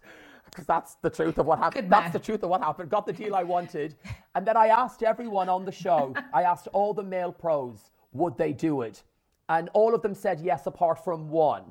because 0.50 0.66
that's 0.66 0.96
the 0.96 1.10
truth 1.10 1.38
of 1.38 1.46
what 1.46 1.58
happened. 1.58 1.90
That's 1.90 2.12
the 2.12 2.18
truth 2.18 2.42
of 2.42 2.50
what 2.50 2.62
happened. 2.62 2.90
Got 2.90 3.06
the 3.06 3.12
deal 3.12 3.34
I 3.34 3.42
wanted. 3.42 3.94
And 4.34 4.46
then 4.46 4.56
I 4.56 4.68
asked 4.68 5.02
everyone 5.02 5.48
on 5.48 5.64
the 5.64 5.72
show, 5.72 6.14
I 6.32 6.44
asked 6.44 6.68
all 6.72 6.94
the 6.94 7.02
male 7.02 7.32
pros, 7.32 7.90
would 8.12 8.38
they 8.38 8.52
do 8.52 8.82
it? 8.82 9.02
And 9.48 9.68
all 9.70 9.96
of 9.96 10.02
them 10.02 10.14
said 10.14 10.38
yes, 10.38 10.66
apart 10.66 11.02
from 11.02 11.28
one. 11.28 11.64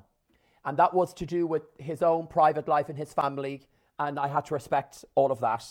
And 0.65 0.75
that 0.77 0.93
was 0.93 1.13
to 1.13 1.25
do 1.25 1.47
with 1.47 1.63
his 1.77 2.01
own 2.01 2.27
private 2.27 2.67
life 2.67 2.89
and 2.89 2.97
his 2.97 3.13
family. 3.13 3.61
And 3.99 4.19
I 4.19 4.27
had 4.27 4.43
to 4.45 4.53
respect 4.53 5.05
all 5.15 5.31
of 5.31 5.39
that. 5.39 5.63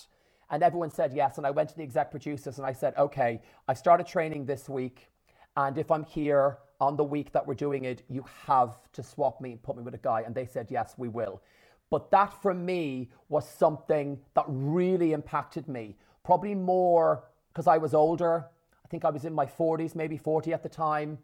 And 0.50 0.62
everyone 0.62 0.90
said 0.90 1.12
yes. 1.12 1.36
And 1.36 1.46
I 1.46 1.50
went 1.50 1.68
to 1.68 1.76
the 1.76 1.82
exec 1.82 2.10
producers 2.10 2.56
and 2.56 2.66
I 2.66 2.72
said, 2.72 2.94
okay, 2.96 3.42
I 3.68 3.74
started 3.74 4.06
training 4.06 4.46
this 4.46 4.70
week. 4.70 5.10
And 5.56 5.76
if 5.76 5.90
I'm 5.90 6.04
here 6.04 6.58
on 6.80 6.96
the 6.96 7.04
week 7.04 7.32
that 7.32 7.46
we're 7.46 7.54
doing 7.54 7.84
it, 7.84 8.02
you 8.08 8.24
have 8.46 8.78
to 8.92 9.02
swap 9.02 9.40
me 9.40 9.52
and 9.52 9.62
put 9.62 9.76
me 9.76 9.82
with 9.82 9.94
a 9.94 9.98
guy. 9.98 10.22
And 10.22 10.34
they 10.34 10.46
said, 10.46 10.68
yes, 10.70 10.94
we 10.96 11.08
will. 11.08 11.42
But 11.90 12.10
that 12.10 12.32
for 12.42 12.52
me 12.54 13.10
was 13.28 13.48
something 13.48 14.18
that 14.34 14.44
really 14.48 15.12
impacted 15.12 15.68
me. 15.68 15.96
Probably 16.24 16.54
more 16.54 17.24
because 17.52 17.66
I 17.66 17.78
was 17.78 17.94
older. 17.94 18.46
I 18.84 18.88
think 18.88 19.04
I 19.04 19.10
was 19.10 19.24
in 19.24 19.32
my 19.32 19.46
40s, 19.46 19.94
maybe 19.94 20.16
40 20.16 20.52
at 20.52 20.62
the 20.62 20.68
time. 20.68 21.18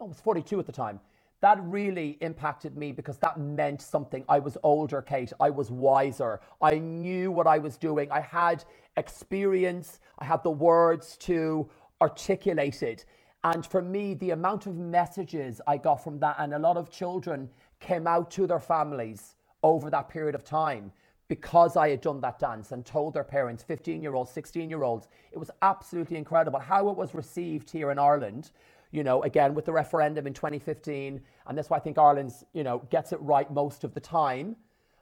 I 0.00 0.04
was 0.04 0.20
42 0.20 0.60
at 0.60 0.66
the 0.66 0.72
time. 0.72 1.00
that 1.40 1.62
really 1.62 2.16
impacted 2.22 2.74
me 2.74 2.90
because 2.90 3.18
that 3.18 3.38
meant 3.38 3.82
something. 3.82 4.24
I 4.30 4.38
was 4.38 4.56
older, 4.62 5.02
Kate. 5.02 5.30
I 5.38 5.50
was 5.50 5.70
wiser. 5.70 6.40
I 6.62 6.78
knew 6.78 7.30
what 7.30 7.46
I 7.46 7.58
was 7.58 7.76
doing. 7.76 8.10
I 8.10 8.20
had 8.20 8.64
experience. 8.96 10.00
I 10.18 10.24
had 10.24 10.42
the 10.42 10.50
words 10.50 11.18
to 11.18 11.68
articulate 12.00 12.82
it. 12.82 13.04
And 13.42 13.66
for 13.66 13.82
me, 13.82 14.14
the 14.14 14.30
amount 14.30 14.66
of 14.66 14.76
messages 14.78 15.60
I 15.66 15.76
got 15.76 16.02
from 16.02 16.18
that, 16.20 16.36
and 16.38 16.54
a 16.54 16.58
lot 16.58 16.78
of 16.78 16.90
children 16.90 17.50
came 17.78 18.06
out 18.06 18.30
to 18.32 18.46
their 18.46 18.60
families 18.60 19.36
over 19.64 19.90
that 19.90 20.08
period 20.08 20.36
of 20.36 20.44
time 20.44 20.92
because 21.26 21.76
I 21.76 21.90
had 21.90 22.02
done 22.02 22.20
that 22.20 22.38
dance 22.38 22.70
and 22.70 22.86
told 22.86 23.14
their 23.14 23.24
parents, 23.24 23.64
15 23.64 24.02
year 24.02 24.14
olds, 24.14 24.30
16 24.30 24.70
year 24.70 24.84
olds. 24.84 25.08
It 25.32 25.38
was 25.38 25.50
absolutely 25.62 26.18
incredible 26.18 26.60
how 26.60 26.88
it 26.90 26.96
was 26.96 27.14
received 27.14 27.70
here 27.70 27.90
in 27.90 27.98
Ireland 27.98 28.50
you 28.94 29.02
know, 29.02 29.24
again 29.24 29.54
with 29.54 29.64
the 29.64 29.72
referendum 29.72 30.24
in 30.28 30.32
2015, 30.32 31.20
and 31.48 31.58
that's 31.58 31.68
why 31.68 31.78
I 31.78 31.80
think 31.80 31.98
Ireland's, 31.98 32.44
you 32.52 32.62
know, 32.62 32.78
gets 32.90 33.12
it 33.12 33.20
right 33.20 33.50
most 33.52 33.82
of 33.82 33.92
the 33.92 34.00
time. 34.00 34.54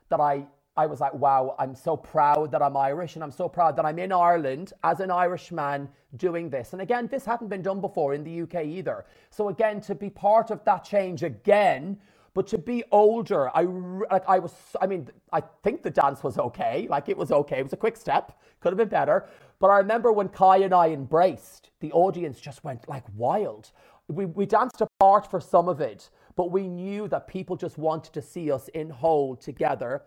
That 0.08 0.18
I, 0.18 0.46
I 0.78 0.86
was 0.86 1.00
like, 1.00 1.12
wow, 1.12 1.54
I'm 1.58 1.74
so 1.74 1.98
proud 1.98 2.50
that 2.52 2.62
I'm 2.62 2.74
Irish, 2.74 3.16
and 3.16 3.22
I'm 3.22 3.30
so 3.30 3.50
proud 3.50 3.76
that 3.76 3.84
I'm 3.84 3.98
in 3.98 4.10
Ireland 4.10 4.72
as 4.82 5.00
an 5.00 5.10
Irishman 5.10 5.90
doing 6.16 6.48
this. 6.48 6.72
And 6.72 6.80
again, 6.80 7.06
this 7.06 7.26
hadn't 7.26 7.48
been 7.48 7.60
done 7.60 7.82
before 7.82 8.14
in 8.14 8.24
the 8.24 8.42
UK 8.42 8.64
either. 8.64 9.04
So 9.28 9.50
again, 9.50 9.82
to 9.82 9.94
be 9.94 10.08
part 10.08 10.50
of 10.50 10.64
that 10.64 10.84
change 10.84 11.22
again. 11.22 11.98
But 12.34 12.46
to 12.48 12.58
be 12.58 12.82
older, 12.90 13.54
I 13.54 13.62
like 14.10 14.24
I 14.26 14.38
was. 14.38 14.54
I 14.80 14.86
mean, 14.86 15.08
I 15.32 15.42
think 15.62 15.82
the 15.82 15.90
dance 15.90 16.22
was 16.22 16.38
okay. 16.38 16.86
Like 16.88 17.08
it 17.08 17.16
was 17.16 17.30
okay. 17.30 17.58
It 17.58 17.62
was 17.62 17.74
a 17.74 17.76
quick 17.76 17.96
step. 17.96 18.40
Could 18.60 18.72
have 18.72 18.78
been 18.78 18.88
better. 18.88 19.28
But 19.58 19.68
I 19.68 19.78
remember 19.78 20.12
when 20.12 20.28
Kai 20.28 20.58
and 20.58 20.74
I 20.74 20.88
embraced, 20.88 21.70
the 21.80 21.92
audience 21.92 22.40
just 22.40 22.64
went 22.64 22.88
like 22.88 23.04
wild. 23.14 23.70
We, 24.08 24.24
we 24.24 24.46
danced 24.46 24.80
apart 24.80 25.30
for 25.30 25.40
some 25.40 25.68
of 25.68 25.80
it, 25.80 26.10
but 26.34 26.50
we 26.50 26.68
knew 26.68 27.06
that 27.08 27.28
people 27.28 27.56
just 27.56 27.78
wanted 27.78 28.12
to 28.14 28.22
see 28.22 28.50
us 28.50 28.68
in 28.68 28.90
whole 28.90 29.36
together. 29.36 30.02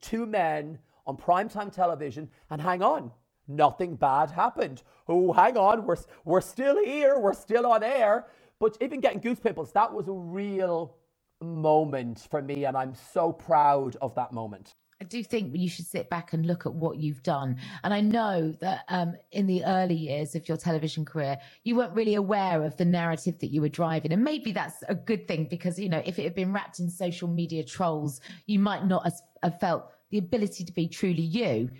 Two 0.00 0.26
men 0.26 0.78
on 1.06 1.16
primetime 1.16 1.72
television, 1.72 2.28
and 2.50 2.60
hang 2.60 2.82
on, 2.82 3.10
nothing 3.48 3.96
bad 3.96 4.30
happened. 4.30 4.82
Oh, 5.08 5.32
hang 5.32 5.56
on, 5.56 5.86
we're, 5.86 5.96
we're 6.24 6.42
still 6.42 6.82
here, 6.84 7.18
we're 7.18 7.32
still 7.32 7.66
on 7.66 7.82
air. 7.82 8.26
But 8.60 8.76
even 8.80 9.00
getting 9.00 9.20
goose 9.20 9.40
pimples, 9.40 9.72
that 9.72 9.92
was 9.92 10.08
a 10.08 10.12
real 10.12 10.97
moment 11.40 12.26
for 12.30 12.42
me, 12.42 12.64
and 12.64 12.76
I'm 12.76 12.94
so 12.94 13.32
proud 13.32 13.96
of 14.00 14.14
that 14.16 14.32
moment. 14.32 14.74
I 15.00 15.04
do 15.04 15.22
think 15.22 15.56
you 15.56 15.68
should 15.68 15.86
sit 15.86 16.10
back 16.10 16.32
and 16.32 16.44
look 16.44 16.66
at 16.66 16.74
what 16.74 16.98
you've 16.98 17.22
done. 17.22 17.56
And 17.84 17.94
I 17.94 18.00
know 18.00 18.52
that 18.60 18.84
um, 18.88 19.14
in 19.30 19.46
the 19.46 19.64
early 19.64 19.94
years 19.94 20.34
of 20.34 20.48
your 20.48 20.56
television 20.56 21.04
career, 21.04 21.38
you 21.62 21.76
weren't 21.76 21.94
really 21.94 22.16
aware 22.16 22.64
of 22.64 22.76
the 22.76 22.84
narrative 22.84 23.38
that 23.38 23.52
you 23.52 23.60
were 23.60 23.68
driving. 23.68 24.12
And 24.12 24.24
maybe 24.24 24.50
that's 24.50 24.82
a 24.88 24.96
good 24.96 25.28
thing 25.28 25.46
because, 25.48 25.78
you 25.78 25.88
know, 25.88 26.02
if 26.04 26.18
it 26.18 26.24
had 26.24 26.34
been 26.34 26.52
wrapped 26.52 26.80
in 26.80 26.90
social 26.90 27.28
media 27.28 27.62
trolls, 27.62 28.20
you 28.46 28.58
might 28.58 28.86
not 28.86 29.08
have 29.44 29.60
felt 29.60 29.88
the 30.10 30.18
ability 30.18 30.64
to 30.64 30.72
be 30.72 30.88
truly 30.88 31.22
you. 31.22 31.70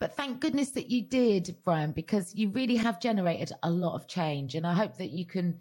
But 0.00 0.16
thank 0.16 0.40
goodness 0.40 0.70
that 0.70 0.90
you 0.90 1.02
did, 1.02 1.54
Brian, 1.64 1.92
because 1.92 2.34
you 2.34 2.48
really 2.50 2.76
have 2.76 3.00
generated 3.00 3.52
a 3.62 3.70
lot 3.70 3.94
of 3.94 4.08
change. 4.08 4.56
And 4.56 4.66
I 4.66 4.74
hope 4.74 4.96
that 4.96 5.10
you 5.10 5.24
can 5.24 5.60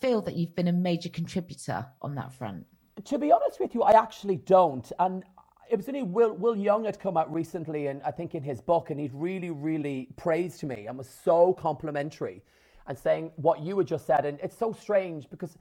feel 0.00 0.22
that 0.22 0.36
you've 0.36 0.54
been 0.54 0.68
a 0.68 0.72
major 0.72 1.08
contributor 1.08 1.86
on 2.00 2.14
that 2.14 2.32
front. 2.32 2.66
To 3.04 3.18
be 3.18 3.30
honest 3.30 3.60
with 3.60 3.74
you, 3.74 3.82
I 3.82 3.92
actually 3.92 4.36
don't. 4.36 4.90
And 4.98 5.22
it 5.70 5.76
was 5.76 5.88
only 5.88 6.02
Will, 6.02 6.32
Will 6.32 6.56
Young 6.56 6.84
had 6.84 6.98
come 6.98 7.16
out 7.16 7.32
recently, 7.32 7.88
and 7.88 8.00
I 8.02 8.10
think 8.10 8.34
in 8.34 8.42
his 8.42 8.60
book, 8.60 8.90
and 8.90 8.98
he'd 8.98 9.14
really, 9.14 9.50
really 9.50 10.08
praised 10.16 10.62
me 10.64 10.86
and 10.86 10.96
was 10.96 11.08
so 11.08 11.52
complimentary 11.52 12.42
and 12.86 12.98
saying 12.98 13.32
what 13.36 13.60
you 13.60 13.76
had 13.78 13.86
just 13.86 14.06
said. 14.06 14.24
And 14.24 14.38
it's 14.42 14.56
so 14.56 14.72
strange 14.72 15.28
because 15.28 15.58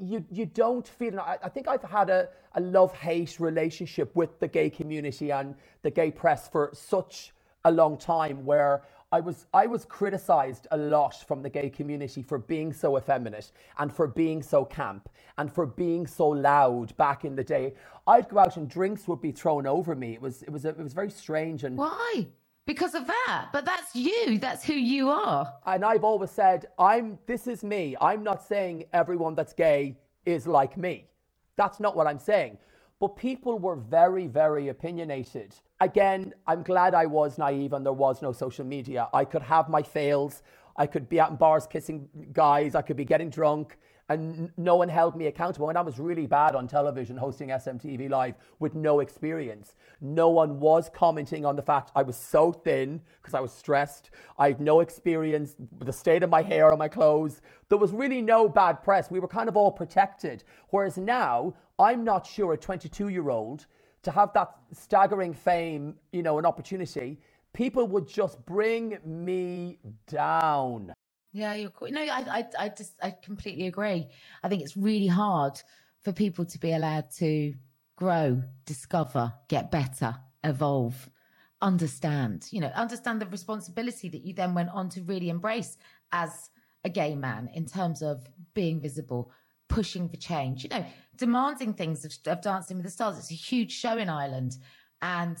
you 0.00 0.24
you 0.30 0.46
don't 0.46 0.86
feel. 0.88 1.20
I, 1.20 1.38
I 1.44 1.48
think 1.48 1.68
I've 1.68 1.82
had 1.82 2.10
a, 2.10 2.28
a 2.54 2.60
love 2.60 2.94
hate 2.94 3.38
relationship 3.38 4.14
with 4.16 4.40
the 4.40 4.48
gay 4.48 4.70
community 4.70 5.30
and 5.30 5.54
the 5.82 5.90
gay 5.90 6.10
press 6.10 6.48
for 6.48 6.70
such 6.72 7.32
a 7.64 7.70
long 7.70 7.96
time 7.96 8.44
where 8.44 8.82
I 9.12 9.20
was 9.20 9.46
I 9.52 9.66
was 9.66 9.84
criticized 9.84 10.66
a 10.70 10.76
lot 10.76 11.22
from 11.28 11.42
the 11.42 11.50
gay 11.50 11.68
community 11.68 12.22
for 12.22 12.38
being 12.38 12.72
so 12.72 12.96
effeminate 12.96 13.52
and 13.78 13.92
for 13.92 14.06
being 14.06 14.42
so 14.42 14.64
camp 14.64 15.10
and 15.36 15.52
for 15.52 15.66
being 15.66 16.06
so 16.06 16.28
loud 16.28 16.96
back 16.96 17.24
in 17.26 17.36
the 17.36 17.44
day. 17.44 17.74
I'd 18.06 18.28
go 18.30 18.38
out 18.38 18.56
and 18.56 18.68
drinks 18.68 19.06
would 19.06 19.20
be 19.20 19.30
thrown 19.32 19.66
over 19.66 19.94
me. 19.94 20.14
It 20.14 20.22
was 20.22 20.42
it 20.42 20.50
was 20.50 20.64
it 20.64 20.78
was 20.78 20.94
very 20.94 21.10
strange 21.10 21.62
and 21.64 21.76
why 21.76 22.26
because 22.64 22.94
of 22.94 23.06
that 23.06 23.48
but 23.52 23.64
that's 23.64 23.94
you 23.94 24.38
that's 24.38 24.64
who 24.64 24.72
you 24.72 25.10
are 25.10 25.52
and 25.66 25.84
i've 25.84 26.04
always 26.04 26.30
said 26.30 26.66
i'm 26.78 27.18
this 27.26 27.48
is 27.48 27.64
me 27.64 27.96
i'm 28.00 28.22
not 28.22 28.40
saying 28.40 28.84
everyone 28.92 29.34
that's 29.34 29.52
gay 29.52 29.96
is 30.26 30.46
like 30.46 30.76
me 30.76 31.04
that's 31.56 31.80
not 31.80 31.96
what 31.96 32.06
i'm 32.06 32.20
saying 32.20 32.56
but 33.02 33.16
people 33.16 33.58
were 33.58 33.74
very, 33.74 34.28
very 34.28 34.68
opinionated. 34.68 35.56
Again, 35.82 36.32
I'm 36.46 36.62
glad 36.62 36.94
I 36.94 37.06
was 37.06 37.38
naive 37.38 37.72
and 37.72 37.84
there 37.84 37.92
was 37.92 38.22
no 38.22 38.30
social 38.30 38.64
media. 38.64 39.08
I 39.12 39.24
could 39.24 39.42
have 39.42 39.68
my 39.68 39.82
fails. 39.82 40.44
I 40.76 40.86
could 40.86 41.08
be 41.08 41.18
out 41.18 41.30
in 41.30 41.36
bars 41.36 41.66
kissing 41.66 42.08
guys. 42.32 42.76
I 42.76 42.82
could 42.82 42.96
be 42.96 43.04
getting 43.04 43.30
drunk 43.30 43.76
and 44.08 44.52
no 44.56 44.76
one 44.76 44.88
held 44.88 45.16
me 45.16 45.26
accountable. 45.26 45.70
And 45.70 45.76
I 45.76 45.80
was 45.80 45.98
really 45.98 46.28
bad 46.28 46.54
on 46.54 46.68
television 46.68 47.16
hosting 47.16 47.48
SMTV 47.48 48.08
Live 48.08 48.36
with 48.60 48.76
no 48.76 49.00
experience. 49.00 49.74
No 50.00 50.28
one 50.28 50.60
was 50.60 50.88
commenting 50.88 51.44
on 51.44 51.56
the 51.56 51.62
fact 51.62 51.90
I 51.96 52.04
was 52.04 52.14
so 52.14 52.52
thin 52.52 53.00
because 53.20 53.34
I 53.34 53.40
was 53.40 53.50
stressed. 53.50 54.10
I 54.38 54.46
had 54.46 54.60
no 54.60 54.82
experience 54.82 55.56
with 55.58 55.86
the 55.86 55.92
state 55.92 56.22
of 56.22 56.30
my 56.30 56.42
hair 56.42 56.70
or 56.70 56.76
my 56.76 56.86
clothes. 56.86 57.40
There 57.70 57.78
was 57.78 57.90
really 57.90 58.22
no 58.22 58.48
bad 58.48 58.84
press. 58.84 59.10
We 59.10 59.18
were 59.18 59.26
kind 59.26 59.48
of 59.48 59.56
all 59.56 59.72
protected. 59.72 60.44
Whereas 60.70 60.96
now, 60.96 61.54
I'm 61.76 62.04
not 62.04 62.24
sure 62.24 62.52
a 62.52 62.56
22 62.56 63.08
year 63.08 63.30
old 63.30 63.66
to 64.02 64.10
have 64.10 64.32
that 64.34 64.54
staggering 64.72 65.32
fame, 65.32 65.94
you 66.12 66.22
know, 66.22 66.38
an 66.38 66.46
opportunity, 66.46 67.20
people 67.52 67.86
would 67.86 68.06
just 68.08 68.44
bring 68.46 68.98
me 69.04 69.78
down. 70.06 70.92
Yeah, 71.32 71.54
you're 71.54 71.70
cool. 71.70 71.90
No, 71.90 72.02
I, 72.02 72.06
I, 72.08 72.46
I 72.58 72.68
just, 72.68 72.94
I 73.02 73.10
completely 73.10 73.66
agree. 73.66 74.08
I 74.42 74.48
think 74.48 74.62
it's 74.62 74.76
really 74.76 75.06
hard 75.06 75.60
for 76.00 76.12
people 76.12 76.44
to 76.44 76.58
be 76.58 76.72
allowed 76.72 77.10
to 77.18 77.54
grow, 77.96 78.42
discover, 78.66 79.32
get 79.48 79.70
better, 79.70 80.16
evolve, 80.44 81.08
understand, 81.60 82.48
you 82.50 82.60
know, 82.60 82.72
understand 82.74 83.20
the 83.20 83.26
responsibility 83.26 84.08
that 84.08 84.22
you 84.22 84.34
then 84.34 84.52
went 84.54 84.70
on 84.70 84.88
to 84.90 85.02
really 85.02 85.30
embrace 85.30 85.78
as 86.10 86.50
a 86.84 86.90
gay 86.90 87.14
man 87.14 87.48
in 87.54 87.64
terms 87.64 88.02
of 88.02 88.28
being 88.54 88.80
visible, 88.80 89.30
pushing 89.72 90.08
for 90.08 90.16
change, 90.16 90.64
you 90.64 90.70
know, 90.70 90.84
demanding 91.16 91.72
things 91.72 92.04
of, 92.04 92.12
of 92.26 92.42
Dancing 92.42 92.76
with 92.76 92.84
the 92.84 92.90
Stars. 92.90 93.18
It's 93.18 93.30
a 93.30 93.34
huge 93.34 93.72
show 93.72 93.96
in 93.96 94.08
Ireland. 94.08 94.58
And, 95.00 95.38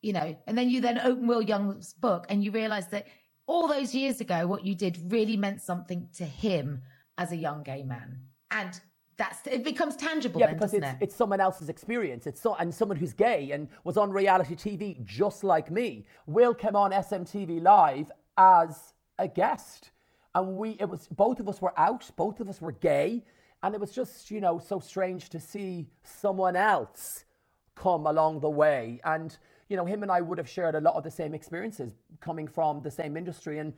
you 0.00 0.12
know, 0.12 0.36
and 0.46 0.56
then 0.56 0.70
you 0.70 0.80
then 0.80 0.98
open 0.98 1.26
Will 1.26 1.42
Young's 1.42 1.92
book 1.92 2.26
and 2.28 2.42
you 2.42 2.50
realize 2.50 2.88
that 2.88 3.06
all 3.46 3.68
those 3.68 3.94
years 3.94 4.20
ago, 4.20 4.46
what 4.46 4.64
you 4.64 4.74
did 4.74 5.12
really 5.12 5.36
meant 5.36 5.60
something 5.60 6.08
to 6.16 6.24
him 6.24 6.82
as 7.18 7.30
a 7.30 7.36
young 7.36 7.62
gay 7.62 7.82
man. 7.82 8.20
And 8.50 8.80
that's 9.16 9.46
it 9.46 9.62
becomes 9.62 9.94
tangible 9.94 10.40
yeah 10.40 10.46
then, 10.46 10.56
because 10.56 10.74
it's, 10.74 10.84
it? 10.84 10.96
it's 11.00 11.14
someone 11.14 11.40
else's 11.40 11.68
experience 11.68 12.26
it's 12.26 12.40
so 12.40 12.56
and 12.56 12.74
someone 12.74 12.96
who's 12.96 13.12
gay 13.12 13.52
and 13.52 13.68
was 13.84 13.96
on 13.96 14.10
reality 14.10 14.56
tv 14.56 15.04
just 15.04 15.44
like 15.44 15.70
me 15.70 16.04
will 16.26 16.52
came 16.52 16.74
on 16.74 16.90
smtv 16.90 17.62
live 17.62 18.10
as 18.38 18.92
a 19.20 19.28
guest 19.28 19.92
and 20.34 20.56
we 20.56 20.70
it 20.80 20.88
was 20.88 21.06
both 21.12 21.38
of 21.38 21.48
us 21.48 21.62
were 21.62 21.78
out 21.78 22.10
both 22.16 22.40
of 22.40 22.48
us 22.48 22.60
were 22.60 22.72
gay 22.72 23.22
and 23.64 23.74
it 23.74 23.80
was 23.80 23.90
just 23.92 24.30
you 24.30 24.40
know 24.40 24.58
so 24.58 24.78
strange 24.78 25.28
to 25.30 25.40
see 25.40 25.88
someone 26.02 26.56
else 26.56 27.24
come 27.74 28.06
along 28.06 28.40
the 28.40 28.50
way 28.50 29.00
and 29.04 29.36
you 29.68 29.76
know, 29.76 29.84
him 29.84 30.02
and 30.02 30.12
I 30.12 30.20
would 30.20 30.38
have 30.38 30.48
shared 30.48 30.74
a 30.74 30.80
lot 30.80 30.94
of 30.94 31.04
the 31.04 31.10
same 31.10 31.34
experiences 31.34 31.94
coming 32.20 32.46
from 32.46 32.82
the 32.82 32.90
same 32.90 33.16
industry 33.16 33.58
and 33.58 33.72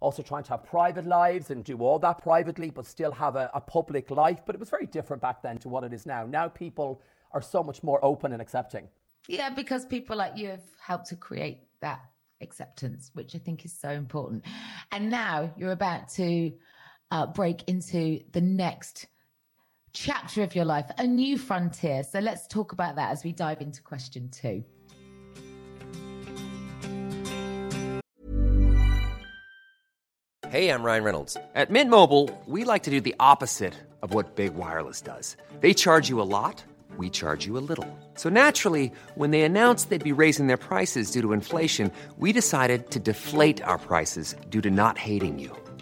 also 0.00 0.22
trying 0.22 0.44
to 0.44 0.50
have 0.50 0.64
private 0.64 1.06
lives 1.06 1.50
and 1.50 1.64
do 1.64 1.78
all 1.78 1.98
that 1.98 2.22
privately, 2.22 2.70
but 2.70 2.86
still 2.86 3.12
have 3.12 3.36
a, 3.36 3.50
a 3.54 3.60
public 3.60 4.10
life. 4.10 4.40
But 4.46 4.54
it 4.54 4.58
was 4.58 4.70
very 4.70 4.86
different 4.86 5.22
back 5.22 5.42
then 5.42 5.58
to 5.58 5.68
what 5.68 5.84
it 5.84 5.92
is 5.92 6.06
now. 6.06 6.26
Now 6.26 6.48
people 6.48 7.02
are 7.32 7.42
so 7.42 7.62
much 7.62 7.82
more 7.82 8.02
open 8.04 8.32
and 8.32 8.40
accepting. 8.40 8.88
Yeah, 9.28 9.50
because 9.50 9.84
people 9.84 10.16
like 10.16 10.36
you 10.36 10.48
have 10.48 10.62
helped 10.80 11.06
to 11.08 11.16
create 11.16 11.60
that 11.80 12.00
acceptance, 12.40 13.10
which 13.14 13.34
I 13.34 13.38
think 13.38 13.64
is 13.64 13.78
so 13.78 13.90
important. 13.90 14.44
And 14.90 15.10
now 15.10 15.52
you're 15.56 15.72
about 15.72 16.08
to 16.10 16.52
uh, 17.10 17.26
break 17.26 17.68
into 17.68 18.20
the 18.32 18.40
next 18.40 19.06
chapter 19.92 20.42
of 20.42 20.54
your 20.54 20.64
life, 20.64 20.90
a 20.98 21.06
new 21.06 21.38
frontier. 21.38 22.02
So 22.02 22.18
let's 22.18 22.46
talk 22.46 22.72
about 22.72 22.96
that 22.96 23.10
as 23.10 23.24
we 23.24 23.32
dive 23.32 23.60
into 23.60 23.82
question 23.82 24.28
two. 24.30 24.64
Hey, 30.50 30.68
I'm 30.68 30.82
Ryan 30.82 31.04
Reynolds. 31.04 31.36
At 31.54 31.70
Mint 31.70 31.90
Mobile, 31.90 32.28
we 32.46 32.64
like 32.64 32.82
to 32.82 32.90
do 32.90 33.00
the 33.00 33.14
opposite 33.20 33.74
of 34.02 34.12
what 34.12 34.34
Big 34.34 34.56
Wireless 34.56 35.00
does. 35.00 35.36
They 35.60 35.72
charge 35.72 36.08
you 36.08 36.20
a 36.20 36.26
lot, 36.26 36.64
we 36.96 37.08
charge 37.08 37.46
you 37.46 37.56
a 37.56 37.62
little. 37.62 37.86
So 38.14 38.28
naturally, 38.28 38.90
when 39.14 39.30
they 39.30 39.42
announced 39.42 39.90
they'd 39.90 40.02
be 40.02 40.10
raising 40.10 40.48
their 40.48 40.56
prices 40.56 41.12
due 41.12 41.22
to 41.22 41.32
inflation, 41.32 41.92
we 42.18 42.32
decided 42.32 42.90
to 42.90 42.98
deflate 42.98 43.62
our 43.62 43.78
prices 43.78 44.34
due 44.48 44.60
to 44.62 44.70
not 44.70 44.98
hating 44.98 45.38
you. 45.38 45.56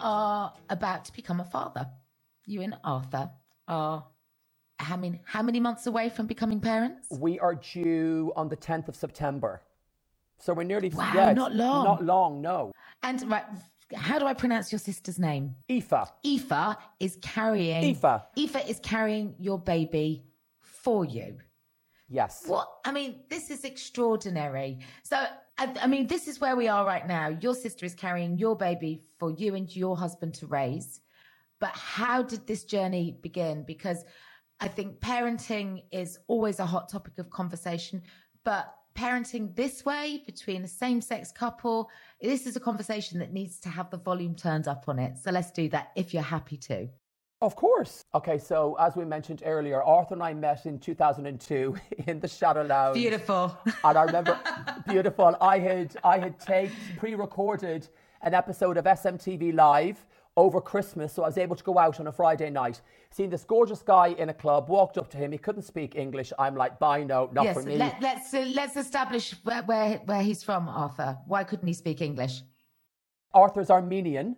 are 0.00 0.52
about 0.70 1.04
to 1.06 1.12
become 1.12 1.40
a 1.40 1.44
father. 1.44 1.88
You 2.46 2.62
and 2.62 2.76
Arthur 2.84 3.30
are 3.68 4.06
how 4.78 4.96
many 4.96 5.20
how 5.24 5.42
many 5.42 5.60
months 5.60 5.86
away 5.86 6.08
from 6.08 6.26
becoming 6.26 6.60
parents? 6.60 7.08
We 7.10 7.38
are 7.40 7.54
due 7.54 8.32
on 8.36 8.48
the 8.48 8.56
10th 8.56 8.88
of 8.88 8.96
September. 8.96 9.62
So 10.38 10.52
we're 10.52 10.64
nearly 10.64 10.90
Wow, 10.90 11.12
yeah, 11.14 11.32
not 11.32 11.54
long. 11.54 11.84
Not 11.84 12.04
long, 12.04 12.40
no. 12.42 12.72
And 13.02 13.28
right, 13.30 13.44
how 13.94 14.18
do 14.18 14.26
I 14.26 14.34
pronounce 14.34 14.70
your 14.70 14.78
sister's 14.78 15.18
name? 15.18 15.54
Aoife. 15.70 15.92
Aoife 16.24 16.76
is 17.00 17.18
carrying 17.22 17.96
Aoife. 17.96 18.22
Aoife 18.38 18.68
is 18.68 18.80
carrying 18.80 19.34
your 19.38 19.58
baby 19.58 20.24
for 20.60 21.04
you. 21.04 21.38
Yes. 22.08 22.44
What 22.46 22.68
I 22.84 22.92
mean, 22.92 23.20
this 23.28 23.50
is 23.50 23.64
extraordinary. 23.64 24.78
So, 25.02 25.24
I, 25.58 25.74
I 25.82 25.86
mean, 25.86 26.06
this 26.06 26.28
is 26.28 26.40
where 26.40 26.56
we 26.56 26.68
are 26.68 26.84
right 26.84 27.06
now. 27.06 27.28
Your 27.40 27.54
sister 27.54 27.86
is 27.86 27.94
carrying 27.94 28.38
your 28.38 28.56
baby 28.56 29.02
for 29.18 29.30
you 29.30 29.54
and 29.54 29.74
your 29.74 29.96
husband 29.96 30.34
to 30.34 30.46
raise. 30.46 31.00
But 31.60 31.70
how 31.70 32.22
did 32.22 32.46
this 32.46 32.64
journey 32.64 33.18
begin? 33.22 33.64
Because 33.66 34.04
I 34.60 34.68
think 34.68 35.00
parenting 35.00 35.84
is 35.90 36.18
always 36.26 36.60
a 36.60 36.66
hot 36.66 36.88
topic 36.88 37.18
of 37.18 37.30
conversation, 37.30 38.02
but 38.44 38.74
parenting 38.94 39.54
this 39.54 39.84
way 39.84 40.22
between 40.26 40.64
a 40.64 40.68
same 40.68 41.00
sex 41.00 41.30
couple, 41.30 41.90
this 42.20 42.46
is 42.46 42.56
a 42.56 42.60
conversation 42.60 43.18
that 43.18 43.32
needs 43.32 43.60
to 43.60 43.68
have 43.68 43.90
the 43.90 43.98
volume 43.98 44.34
turned 44.34 44.68
up 44.68 44.84
on 44.88 44.98
it. 44.98 45.18
So 45.18 45.30
let's 45.30 45.50
do 45.50 45.68
that 45.70 45.92
if 45.96 46.14
you're 46.14 46.22
happy 46.22 46.56
to. 46.58 46.88
Of 47.42 47.54
course. 47.54 48.04
Okay, 48.14 48.38
so 48.38 48.76
as 48.80 48.96
we 48.96 49.04
mentioned 49.04 49.42
earlier, 49.44 49.82
Arthur 49.82 50.14
and 50.14 50.22
I 50.22 50.32
met 50.32 50.64
in 50.64 50.78
2002 50.78 51.76
in 52.06 52.18
the 52.18 52.28
Shadow 52.28 52.62
Lounge. 52.62 52.94
Beautiful. 52.94 53.56
And 53.84 53.98
I 53.98 54.02
remember, 54.04 54.40
beautiful. 54.88 55.36
I 55.40 55.58
had 55.58 55.96
I 56.02 56.18
had 56.18 56.40
taped, 56.40 56.74
pre-recorded 56.96 57.88
an 58.22 58.32
episode 58.32 58.78
of 58.78 58.86
SMTV 58.86 59.54
Live 59.54 60.06
over 60.38 60.60
Christmas, 60.60 61.12
so 61.12 61.22
I 61.24 61.26
was 61.26 61.38
able 61.38 61.56
to 61.56 61.64
go 61.64 61.78
out 61.78 61.98
on 62.00 62.06
a 62.06 62.12
Friday 62.12 62.50
night, 62.50 62.80
seen 63.10 63.30
this 63.30 63.44
gorgeous 63.44 63.80
guy 63.82 64.08
in 64.08 64.28
a 64.28 64.34
club, 64.34 64.68
walked 64.68 64.98
up 64.98 65.08
to 65.10 65.16
him. 65.16 65.32
He 65.32 65.38
couldn't 65.38 65.62
speak 65.62 65.94
English. 65.94 66.32
I'm 66.38 66.54
like, 66.56 66.78
bye, 66.78 67.04
no, 67.04 67.30
not 67.32 67.44
yes, 67.44 67.56
for 67.56 67.62
me. 67.62 67.76
let, 67.76 68.00
let's 68.02 68.32
uh, 68.32 68.50
let's 68.54 68.76
establish 68.76 69.34
where, 69.44 69.62
where 69.62 69.98
where 70.06 70.22
he's 70.22 70.42
from, 70.42 70.68
Arthur. 70.68 71.18
Why 71.26 71.44
couldn't 71.44 71.68
he 71.68 71.74
speak 71.74 72.00
English? 72.00 72.42
Arthur's 73.34 73.70
Armenian 73.70 74.36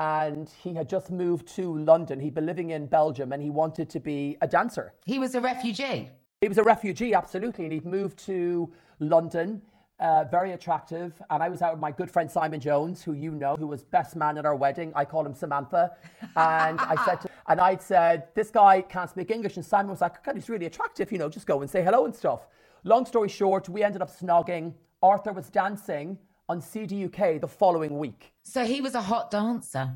and 0.00 0.48
he 0.62 0.72
had 0.72 0.88
just 0.88 1.10
moved 1.10 1.46
to 1.46 1.76
London. 1.76 2.18
He'd 2.18 2.34
been 2.34 2.46
living 2.46 2.70
in 2.70 2.86
Belgium 2.86 3.32
and 3.32 3.42
he 3.42 3.50
wanted 3.50 3.90
to 3.90 4.00
be 4.00 4.38
a 4.40 4.48
dancer. 4.48 4.94
He 5.04 5.18
was 5.18 5.34
a 5.34 5.42
refugee. 5.42 6.08
He 6.40 6.48
was 6.48 6.56
a 6.56 6.62
refugee, 6.62 7.12
absolutely, 7.12 7.64
and 7.64 7.72
he'd 7.74 7.84
moved 7.84 8.18
to 8.24 8.72
London. 8.98 9.60
Uh, 9.98 10.24
very 10.24 10.52
attractive. 10.52 11.20
And 11.28 11.42
I 11.42 11.50
was 11.50 11.60
out 11.60 11.74
with 11.74 11.82
my 11.82 11.92
good 11.92 12.10
friend 12.10 12.30
Simon 12.30 12.60
Jones, 12.60 13.02
who 13.02 13.12
you 13.12 13.32
know, 13.32 13.56
who 13.56 13.66
was 13.66 13.84
best 13.84 14.16
man 14.16 14.38
at 14.38 14.46
our 14.46 14.56
wedding. 14.56 14.90
I 14.96 15.04
call 15.04 15.26
him 15.26 15.34
Samantha. 15.34 15.90
And 16.34 16.80
I 16.80 16.96
said, 17.04 17.20
to, 17.20 17.28
and 17.48 17.60
I'd 17.60 17.82
said, 17.82 18.28
this 18.34 18.50
guy 18.50 18.80
can't 18.80 19.10
speak 19.10 19.30
English. 19.30 19.56
And 19.56 19.66
Simon 19.66 19.90
was 19.90 20.00
like, 20.00 20.24
God, 20.24 20.34
he's 20.34 20.48
really 20.48 20.64
attractive, 20.64 21.12
you 21.12 21.18
know, 21.18 21.28
just 21.28 21.46
go 21.46 21.60
and 21.60 21.68
say 21.68 21.82
hello 21.84 22.06
and 22.06 22.16
stuff. 22.16 22.46
Long 22.84 23.04
story 23.04 23.28
short, 23.28 23.68
we 23.68 23.82
ended 23.82 24.00
up 24.00 24.08
snogging. 24.10 24.72
Arthur 25.02 25.34
was 25.34 25.50
dancing 25.50 26.16
on 26.50 26.60
CDUK 26.60 27.40
the 27.40 27.46
following 27.46 27.96
week. 27.96 28.32
So 28.42 28.64
he 28.64 28.80
was 28.80 28.96
a 28.96 29.00
hot 29.00 29.30
dancer. 29.30 29.88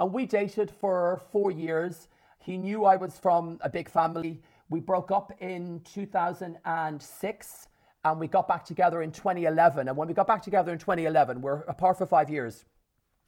And 0.00 0.12
we 0.12 0.26
dated 0.26 0.68
for 0.68 1.22
four 1.30 1.52
years. 1.52 2.08
He 2.40 2.56
knew 2.56 2.84
I 2.84 2.96
was 2.96 3.16
from 3.16 3.60
a 3.60 3.68
big 3.68 3.88
family. 3.88 4.42
We 4.70 4.80
broke 4.80 5.12
up 5.12 5.30
in 5.40 5.80
2006 5.84 7.68
and 8.02 8.18
we 8.18 8.26
got 8.26 8.48
back 8.48 8.64
together 8.64 9.02
in 9.02 9.12
2011. 9.12 9.86
And 9.86 9.96
when 9.96 10.08
we 10.08 10.14
got 10.14 10.26
back 10.26 10.42
together 10.42 10.72
in 10.72 10.80
2011, 10.80 11.40
we're 11.40 11.60
apart 11.68 11.98
for 11.98 12.06
five 12.06 12.28
years. 12.28 12.64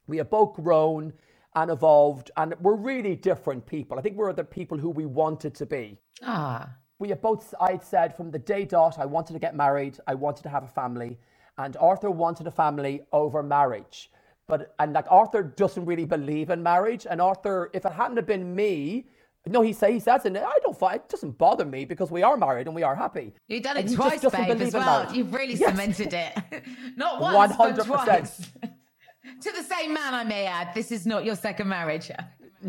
We 0.07 0.17
have 0.17 0.29
both 0.29 0.53
grown 0.53 1.13
and 1.55 1.71
evolved, 1.71 2.31
and 2.35 2.53
we're 2.59 2.75
really 2.75 3.15
different 3.15 3.65
people. 3.65 3.97
I 3.97 4.01
think 4.01 4.17
we're 4.17 4.33
the 4.33 4.43
people 4.43 4.77
who 4.77 4.89
we 4.89 5.05
wanted 5.05 5.55
to 5.55 5.65
be. 5.65 5.99
Ah, 6.21 6.69
We 6.99 7.09
have 7.09 7.21
both, 7.21 7.53
I'd 7.61 7.83
said 7.83 8.17
from 8.17 8.31
the 8.31 8.39
day 8.39 8.65
dot, 8.65 8.97
I 8.99 9.05
wanted 9.05 9.33
to 9.33 9.39
get 9.39 9.55
married, 9.55 9.99
I 10.07 10.15
wanted 10.15 10.43
to 10.43 10.49
have 10.49 10.63
a 10.63 10.67
family, 10.67 11.19
and 11.57 11.77
Arthur 11.77 12.09
wanted 12.11 12.47
a 12.47 12.51
family 12.51 13.01
over 13.11 13.43
marriage. 13.43 14.11
But, 14.47 14.73
and 14.79 14.93
like 14.93 15.05
Arthur 15.09 15.41
doesn't 15.43 15.85
really 15.85 16.05
believe 16.05 16.49
in 16.49 16.61
marriage, 16.61 17.07
and 17.09 17.21
Arthur, 17.21 17.69
if 17.73 17.85
it 17.85 17.91
hadn't 17.93 18.17
have 18.17 18.25
been 18.25 18.53
me, 18.55 19.05
no, 19.45 19.61
he, 19.61 19.73
say, 19.73 19.93
he 19.93 19.99
says, 19.99 20.25
and 20.25 20.37
I 20.37 20.57
don't 20.63 20.77
find 20.77 20.95
it 20.95 21.09
doesn't 21.09 21.37
bother 21.37 21.65
me 21.65 21.83
because 21.83 22.09
we 22.09 22.23
are 22.23 22.37
married 22.37 22.67
and 22.67 22.75
we 22.75 22.83
are 22.83 22.95
happy. 22.95 23.33
you've 23.47 23.63
done 23.63 23.75
it 23.75 23.83
just 23.83 23.95
twice, 23.95 24.21
babe, 24.21 24.61
as 24.61 24.73
well. 24.73 25.13
You've 25.13 25.33
really 25.33 25.55
Yes. 25.55 25.69
cemented 25.71 26.13
it. 26.13 26.63
Not 26.95 27.19
once, 27.19 27.53
but 27.57 27.75
100%. 27.75 27.85
twice. 27.85 28.37
to 29.41 29.51
the 29.51 29.63
same 29.63 29.93
man, 29.93 30.13
I 30.13 30.23
may 30.23 30.45
add. 30.45 30.73
This 30.73 30.91
is 30.93 31.05
not 31.05 31.25
your 31.25 31.35
second 31.35 31.67
marriage. 31.67 32.11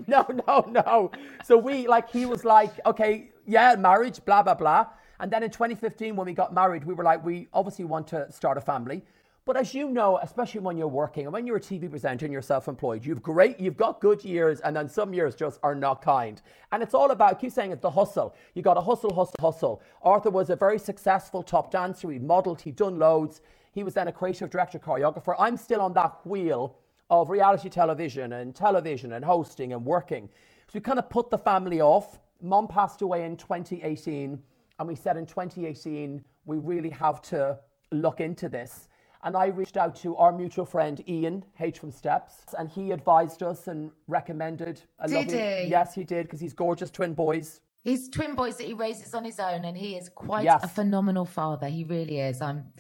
No, 0.08 0.26
no, 0.48 0.66
no. 0.72 1.12
So 1.44 1.56
we 1.56 1.86
like 1.86 2.10
he 2.10 2.26
was 2.26 2.44
like, 2.44 2.72
okay, 2.84 3.30
yeah, 3.46 3.76
marriage, 3.76 4.24
blah 4.24 4.42
blah 4.42 4.54
blah. 4.54 4.86
And 5.24 5.32
then 5.32 5.42
in 5.42 5.50
2015, 5.50 6.16
when 6.16 6.26
we 6.26 6.34
got 6.34 6.52
married, 6.52 6.84
we 6.84 6.92
were 6.92 7.02
like, 7.02 7.24
we 7.24 7.48
obviously 7.54 7.86
want 7.86 8.06
to 8.08 8.30
start 8.30 8.58
a 8.58 8.60
family. 8.60 9.00
But 9.46 9.56
as 9.56 9.72
you 9.72 9.88
know, 9.88 10.18
especially 10.18 10.60
when 10.60 10.76
you're 10.76 10.86
working 10.86 11.24
and 11.24 11.32
when 11.32 11.46
you're 11.46 11.56
a 11.56 11.60
TV 11.60 11.88
presenter 11.88 12.26
and 12.26 12.32
you're 12.34 12.42
self-employed, 12.42 13.06
you've 13.06 13.22
great, 13.22 13.58
you've 13.58 13.78
got 13.78 14.02
good 14.02 14.22
years, 14.22 14.60
and 14.60 14.76
then 14.76 14.86
some 14.86 15.14
years 15.14 15.34
just 15.34 15.60
are 15.62 15.74
not 15.74 16.02
kind. 16.02 16.42
And 16.72 16.82
it's 16.82 16.92
all 16.92 17.10
about, 17.10 17.30
I 17.30 17.40
keep 17.40 17.52
saying 17.52 17.70
it, 17.70 17.80
the 17.80 17.90
hustle. 17.90 18.34
You 18.52 18.60
got 18.60 18.74
to 18.74 18.82
hustle, 18.82 19.14
hustle, 19.14 19.36
hustle. 19.40 19.82
Arthur 20.02 20.28
was 20.28 20.50
a 20.50 20.56
very 20.56 20.78
successful 20.78 21.42
top 21.42 21.70
dancer. 21.70 22.10
He 22.10 22.18
modelled, 22.18 22.60
he'd 22.60 22.76
done 22.76 22.98
loads. 22.98 23.40
He 23.72 23.82
was 23.82 23.94
then 23.94 24.08
a 24.08 24.12
creative 24.12 24.50
director, 24.50 24.78
choreographer. 24.78 25.36
I'm 25.38 25.56
still 25.56 25.80
on 25.80 25.94
that 25.94 26.18
wheel 26.26 26.76
of 27.08 27.30
reality 27.30 27.70
television 27.70 28.34
and 28.34 28.54
television 28.54 29.14
and 29.14 29.24
hosting 29.24 29.72
and 29.72 29.86
working. 29.86 30.28
So 30.66 30.72
we 30.74 30.80
kind 30.80 30.98
of 30.98 31.08
put 31.08 31.30
the 31.30 31.38
family 31.38 31.80
off. 31.80 32.18
Mom 32.42 32.68
passed 32.68 33.00
away 33.00 33.24
in 33.24 33.38
2018, 33.38 34.38
and 34.78 34.88
we 34.88 34.94
said 34.94 35.16
in 35.16 35.26
2018 35.26 36.24
we 36.46 36.58
really 36.58 36.90
have 36.90 37.22
to 37.22 37.58
look 37.92 38.20
into 38.20 38.48
this. 38.48 38.88
And 39.22 39.36
I 39.36 39.46
reached 39.46 39.78
out 39.78 39.96
to 39.96 40.16
our 40.16 40.32
mutual 40.32 40.66
friend 40.66 41.02
Ian 41.08 41.44
H 41.58 41.78
from 41.78 41.90
Steps, 41.90 42.44
and 42.58 42.68
he 42.68 42.90
advised 42.90 43.42
us 43.42 43.68
and 43.68 43.90
recommended 44.06 44.82
a 44.98 45.08
Did 45.08 45.14
lovely. 45.14 45.38
he? 45.64 45.70
Yes, 45.70 45.94
he 45.94 46.04
did 46.04 46.26
because 46.26 46.40
he's 46.40 46.52
gorgeous 46.52 46.90
twin 46.90 47.14
boys. 47.14 47.60
He's 47.82 48.10
twin 48.10 48.34
boys 48.34 48.56
that 48.58 48.66
he 48.66 48.74
raises 48.74 49.14
on 49.14 49.24
his 49.24 49.40
own, 49.40 49.64
and 49.64 49.76
he 49.78 49.96
is 49.96 50.10
quite 50.10 50.44
Yes. 50.44 50.62
a 50.62 50.68
phenomenal 50.68 51.24
father. 51.24 51.68
He 51.68 51.84
really 51.84 52.20
is. 52.20 52.42
I'm 52.42 52.72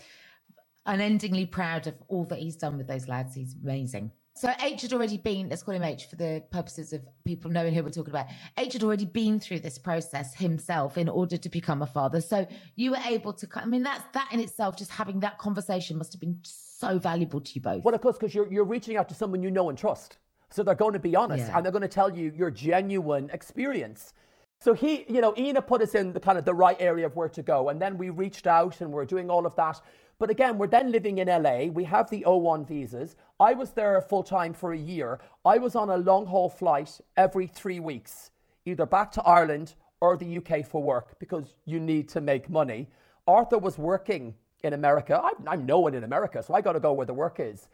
unendingly 0.84 1.46
proud 1.46 1.86
of 1.86 1.94
all 2.08 2.24
that 2.26 2.38
he's 2.40 2.56
done 2.56 2.76
with 2.76 2.88
those 2.88 3.08
lads. 3.08 3.34
He's 3.34 3.54
amazing. 3.62 4.12
So 4.36 4.50
H 4.60 4.82
had 4.82 4.92
already 4.92 5.16
been, 5.16 5.48
let's 5.48 5.62
call 5.62 5.74
him 5.74 5.84
H 5.84 6.06
for 6.06 6.16
the 6.16 6.42
purposes 6.50 6.92
of 6.92 7.02
people 7.24 7.52
knowing 7.52 7.72
who 7.72 7.84
we're 7.84 7.90
talking 7.90 8.10
about. 8.10 8.26
H 8.58 8.72
had 8.72 8.82
already 8.82 9.04
been 9.04 9.38
through 9.38 9.60
this 9.60 9.78
process 9.78 10.34
himself 10.34 10.98
in 10.98 11.08
order 11.08 11.36
to 11.36 11.48
become 11.48 11.82
a 11.82 11.86
father. 11.86 12.20
So 12.20 12.44
you 12.74 12.90
were 12.90 12.98
able 13.06 13.32
to, 13.34 13.46
I 13.54 13.64
mean, 13.66 13.84
that's 13.84 14.02
that 14.12 14.28
in 14.32 14.40
itself, 14.40 14.76
just 14.76 14.90
having 14.90 15.20
that 15.20 15.38
conversation 15.38 15.98
must 15.98 16.12
have 16.12 16.20
been 16.20 16.40
so 16.42 16.98
valuable 16.98 17.40
to 17.40 17.52
you 17.54 17.60
both. 17.60 17.84
Well, 17.84 17.94
of 17.94 18.00
course, 18.00 18.18
because 18.18 18.34
you're, 18.34 18.52
you're 18.52 18.64
reaching 18.64 18.96
out 18.96 19.08
to 19.10 19.14
someone 19.14 19.40
you 19.40 19.52
know 19.52 19.68
and 19.68 19.78
trust. 19.78 20.18
So 20.50 20.64
they're 20.64 20.74
going 20.74 20.94
to 20.94 20.98
be 20.98 21.14
honest 21.14 21.46
Yeah. 21.46 21.56
and 21.56 21.64
they're 21.64 21.72
going 21.72 21.82
to 21.82 21.88
tell 21.88 22.12
you 22.16 22.32
your 22.36 22.50
genuine 22.50 23.30
experience. 23.32 24.14
So 24.60 24.72
he, 24.72 25.04
you 25.08 25.20
know, 25.20 25.34
Ian 25.36 25.56
put 25.62 25.80
us 25.80 25.94
in 25.94 26.12
the 26.12 26.20
kind 26.20 26.38
of 26.38 26.44
the 26.44 26.54
right 26.54 26.76
area 26.80 27.06
of 27.06 27.14
where 27.14 27.28
to 27.28 27.42
go. 27.42 27.68
And 27.68 27.80
then 27.80 27.98
we 27.98 28.10
reached 28.10 28.46
out 28.48 28.80
and 28.80 28.90
we're 28.90 29.04
doing 29.04 29.30
all 29.30 29.46
of 29.46 29.54
that. 29.56 29.80
But 30.18 30.30
again, 30.30 30.58
we're 30.58 30.68
then 30.68 30.92
living 30.92 31.18
in 31.18 31.28
LA. 31.28 31.66
We 31.66 31.84
have 31.84 32.08
the 32.08 32.24
O1 32.26 32.66
visas. 32.66 33.16
I 33.40 33.52
was 33.54 33.72
there 33.72 34.00
full 34.00 34.22
time 34.22 34.54
for 34.54 34.72
a 34.72 34.78
year. 34.78 35.20
I 35.44 35.58
was 35.58 35.74
on 35.74 35.90
a 35.90 35.96
long 35.96 36.26
haul 36.26 36.48
flight 36.48 37.00
every 37.16 37.46
three 37.46 37.80
weeks, 37.80 38.30
either 38.64 38.86
back 38.86 39.10
to 39.12 39.22
Ireland 39.22 39.74
or 40.00 40.16
the 40.16 40.38
UK 40.38 40.66
for 40.66 40.82
work 40.82 41.18
because 41.18 41.54
you 41.64 41.80
need 41.80 42.08
to 42.10 42.20
make 42.20 42.48
money. 42.48 42.88
Arthur 43.26 43.58
was 43.58 43.78
working 43.78 44.34
in 44.62 44.72
America. 44.72 45.20
I'm, 45.22 45.48
I'm 45.48 45.66
no 45.66 45.80
one 45.80 45.94
in 45.94 46.04
America, 46.04 46.42
so 46.42 46.54
I 46.54 46.60
got 46.60 46.72
to 46.72 46.80
go 46.80 46.92
where 46.92 47.06
the 47.06 47.14
work 47.14 47.36
is. 47.38 47.68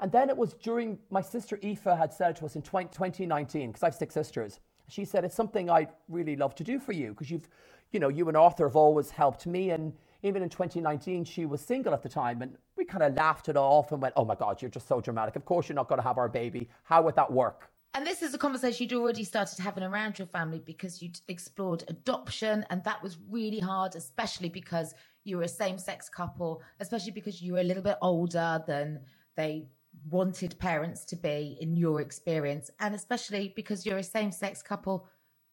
And 0.00 0.12
then 0.12 0.28
it 0.28 0.36
was 0.36 0.54
during 0.54 0.98
my 1.10 1.22
sister 1.22 1.58
Aoife 1.62 1.84
had 1.84 2.12
said 2.12 2.36
to 2.36 2.46
us 2.46 2.56
in 2.56 2.62
20, 2.62 2.88
2019, 2.90 3.68
because 3.68 3.82
I 3.82 3.86
have 3.86 3.94
six 3.94 4.12
sisters, 4.12 4.60
she 4.88 5.04
said, 5.04 5.24
It's 5.24 5.34
something 5.34 5.70
I'd 5.70 5.88
really 6.08 6.36
love 6.36 6.54
to 6.56 6.64
do 6.64 6.78
for 6.78 6.92
you 6.92 7.10
because 7.10 7.30
you've, 7.30 7.48
you 7.92 8.00
know, 8.00 8.08
you 8.08 8.28
and 8.28 8.36
Arthur 8.36 8.68
have 8.68 8.76
always 8.76 9.10
helped 9.10 9.46
me. 9.46 9.70
And 9.70 9.94
even 10.26 10.42
in 10.42 10.48
2019, 10.48 11.24
she 11.24 11.46
was 11.46 11.60
single 11.60 11.94
at 11.94 12.02
the 12.02 12.08
time. 12.08 12.42
And 12.42 12.56
we 12.76 12.84
kind 12.84 13.02
of 13.02 13.14
laughed 13.14 13.48
it 13.48 13.56
off 13.56 13.92
and 13.92 14.02
went, 14.02 14.14
Oh 14.16 14.24
my 14.24 14.34
God, 14.34 14.60
you're 14.60 14.70
just 14.70 14.88
so 14.88 15.00
dramatic. 15.00 15.36
Of 15.36 15.44
course, 15.44 15.68
you're 15.68 15.76
not 15.76 15.88
going 15.88 16.00
to 16.00 16.06
have 16.06 16.18
our 16.18 16.28
baby. 16.28 16.68
How 16.82 17.02
would 17.02 17.16
that 17.16 17.32
work? 17.32 17.70
And 17.94 18.06
this 18.06 18.22
is 18.22 18.34
a 18.34 18.38
conversation 18.38 18.88
you'd 18.90 18.98
already 18.98 19.24
started 19.24 19.58
having 19.58 19.82
around 19.82 20.18
your 20.18 20.28
family 20.28 20.58
because 20.58 21.00
you'd 21.00 21.18
explored 21.28 21.82
adoption, 21.88 22.62
and 22.68 22.84
that 22.84 23.02
was 23.02 23.16
really 23.30 23.58
hard, 23.58 23.96
especially 23.96 24.50
because 24.50 24.94
you 25.24 25.38
were 25.38 25.44
a 25.44 25.48
same 25.48 25.78
sex 25.78 26.06
couple, 26.06 26.60
especially 26.80 27.12
because 27.12 27.40
you 27.40 27.54
were 27.54 27.60
a 27.60 27.64
little 27.64 27.82
bit 27.82 27.96
older 28.02 28.62
than 28.66 29.00
they 29.34 29.68
wanted 30.10 30.58
parents 30.58 31.06
to 31.06 31.16
be 31.16 31.56
in 31.58 31.74
your 31.74 32.02
experience, 32.02 32.70
and 32.80 32.94
especially 32.94 33.54
because 33.56 33.86
you're 33.86 33.96
a 33.96 34.02
same 34.02 34.30
sex 34.30 34.62
couple 34.62 35.08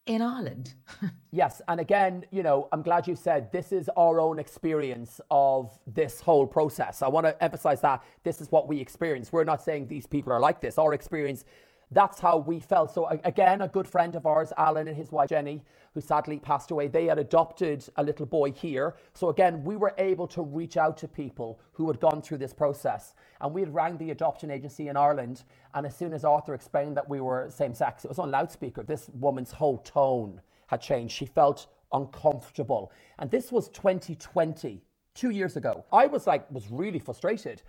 in 0.05 0.21
Ireland. 0.21 0.73
yes, 1.31 1.61
and 1.67 1.79
again, 1.79 2.25
you 2.31 2.43
know, 2.43 2.67
I'm 2.71 2.81
glad 2.81 3.07
you 3.07 3.15
said 3.15 3.51
this 3.51 3.71
is 3.71 3.89
our 3.95 4.19
own 4.19 4.39
experience 4.39 5.21
of 5.31 5.77
this 5.87 6.19
whole 6.19 6.45
process. 6.45 7.01
I 7.01 7.07
want 7.07 7.25
to 7.25 7.41
emphasize 7.43 7.81
that 7.81 8.03
this 8.23 8.41
is 8.41 8.51
what 8.51 8.67
we 8.67 8.79
experience. 8.79 9.31
We're 9.31 9.43
not 9.43 9.61
saying 9.63 9.87
these 9.87 10.05
people 10.05 10.33
are 10.33 10.39
like 10.39 10.59
this. 10.59 10.77
Our 10.77 10.93
experience 10.93 11.45
that's 11.91 12.19
how 12.19 12.37
we 12.37 12.59
felt. 12.59 12.91
So 12.91 13.07
again, 13.23 13.61
a 13.61 13.67
good 13.67 13.87
friend 13.87 14.15
of 14.15 14.25
ours, 14.25 14.51
Alan 14.57 14.87
and 14.87 14.97
his 14.97 15.11
wife 15.11 15.29
Jenny, 15.29 15.61
who 15.93 16.01
sadly 16.01 16.39
passed 16.39 16.71
away, 16.71 16.87
they 16.87 17.05
had 17.05 17.19
adopted 17.19 17.87
a 17.97 18.03
little 18.03 18.25
boy 18.25 18.51
here. 18.51 18.95
So 19.13 19.29
again, 19.29 19.63
we 19.63 19.75
were 19.75 19.93
able 19.97 20.27
to 20.27 20.41
reach 20.41 20.77
out 20.77 20.97
to 20.97 21.07
people 21.07 21.59
who 21.71 21.87
had 21.87 21.99
gone 21.99 22.21
through 22.21 22.39
this 22.39 22.53
process. 22.53 23.13
And 23.41 23.53
we 23.53 23.61
had 23.61 23.73
rang 23.73 23.97
the 23.97 24.11
adoption 24.11 24.49
agency 24.49 24.87
in 24.87 24.97
Ireland. 24.97 25.43
And 25.73 25.85
as 25.85 25.95
soon 25.95 26.13
as 26.13 26.25
Arthur 26.25 26.53
explained 26.55 26.97
that 26.97 27.07
we 27.07 27.21
were 27.21 27.49
same 27.49 27.73
sex, 27.73 28.05
it 28.05 28.09
was 28.09 28.19
on 28.19 28.31
loudspeaker. 28.31 28.83
This 28.83 29.09
woman's 29.13 29.51
whole 29.51 29.77
tone 29.79 30.41
had 30.67 30.81
changed. 30.81 31.15
She 31.15 31.25
felt 31.25 31.67
uncomfortable. 31.91 32.91
And 33.19 33.29
this 33.29 33.51
was 33.51 33.69
2020, 33.69 34.81
two 35.13 35.29
years 35.29 35.57
ago. 35.57 35.85
I 35.91 36.07
was 36.07 36.25
like, 36.25 36.49
was 36.51 36.71
really 36.71 36.99
frustrated 36.99 37.61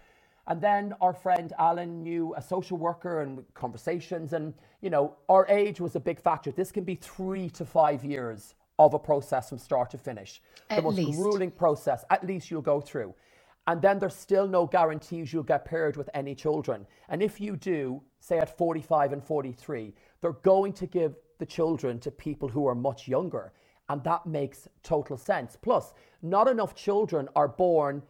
and 0.46 0.60
then 0.60 0.94
our 1.00 1.14
friend 1.14 1.52
Alan 1.58 2.02
knew 2.02 2.34
a 2.36 2.42
social 2.42 2.76
worker 2.76 3.22
and 3.22 3.42
conversations. 3.54 4.34
And, 4.34 4.52
you 4.82 4.90
know, 4.90 5.16
our 5.28 5.46
age 5.48 5.80
was 5.80 5.96
a 5.96 6.00
big 6.00 6.20
factor. 6.20 6.52
This 6.52 6.70
can 6.70 6.84
be 6.84 6.96
three 6.96 7.48
to 7.50 7.64
five 7.64 8.04
years 8.04 8.54
of 8.78 8.92
a 8.92 8.98
process 8.98 9.48
from 9.48 9.58
start 9.58 9.90
to 9.90 9.98
finish. 9.98 10.42
At 10.68 10.76
the 10.76 10.82
most 10.82 10.96
least. 10.96 11.18
grueling 11.18 11.50
process, 11.50 12.04
at 12.10 12.26
least 12.26 12.50
you'll 12.50 12.60
go 12.60 12.80
through. 12.80 13.14
And 13.66 13.80
then 13.80 13.98
there's 13.98 14.14
still 14.14 14.46
no 14.46 14.66
guarantees 14.66 15.32
you'll 15.32 15.42
get 15.42 15.64
paired 15.64 15.96
with 15.96 16.10
any 16.12 16.34
children. 16.34 16.86
And 17.08 17.22
if 17.22 17.40
you 17.40 17.56
do, 17.56 18.02
say 18.20 18.38
at 18.38 18.58
45 18.58 19.14
and 19.14 19.24
43, 19.24 19.94
they're 20.20 20.32
going 20.32 20.74
to 20.74 20.86
give 20.86 21.16
the 21.38 21.46
children 21.46 21.98
to 22.00 22.10
people 22.10 22.48
who 22.48 22.66
are 22.66 22.74
much 22.74 23.08
younger. 23.08 23.52
And 23.88 24.04
that 24.04 24.26
makes 24.26 24.68
total 24.82 25.16
sense. 25.16 25.56
Plus, 25.60 25.94
not 26.20 26.48
enough 26.48 26.74
children 26.74 27.28
are 27.34 27.48
born 27.48 28.02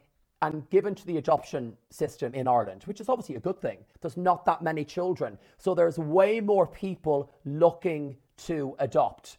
and 0.44 0.68
given 0.68 0.94
to 0.94 1.07
the 1.07 1.16
adoption 1.16 1.74
system 1.90 2.35
in 2.35 2.46
Ireland, 2.46 2.83
which 2.85 3.00
is 3.00 3.09
obviously 3.09 3.37
a 3.37 3.40
good 3.40 3.59
thing. 3.59 3.78
There's 4.02 4.18
not 4.18 4.44
that 4.44 4.61
many 4.61 4.85
children. 4.85 5.38
So 5.57 5.74
there's 5.74 5.98
way 5.98 6.40
more 6.40 6.66
people 6.66 7.30
looking 7.46 8.16
to 8.46 8.76
adopt. 8.78 9.38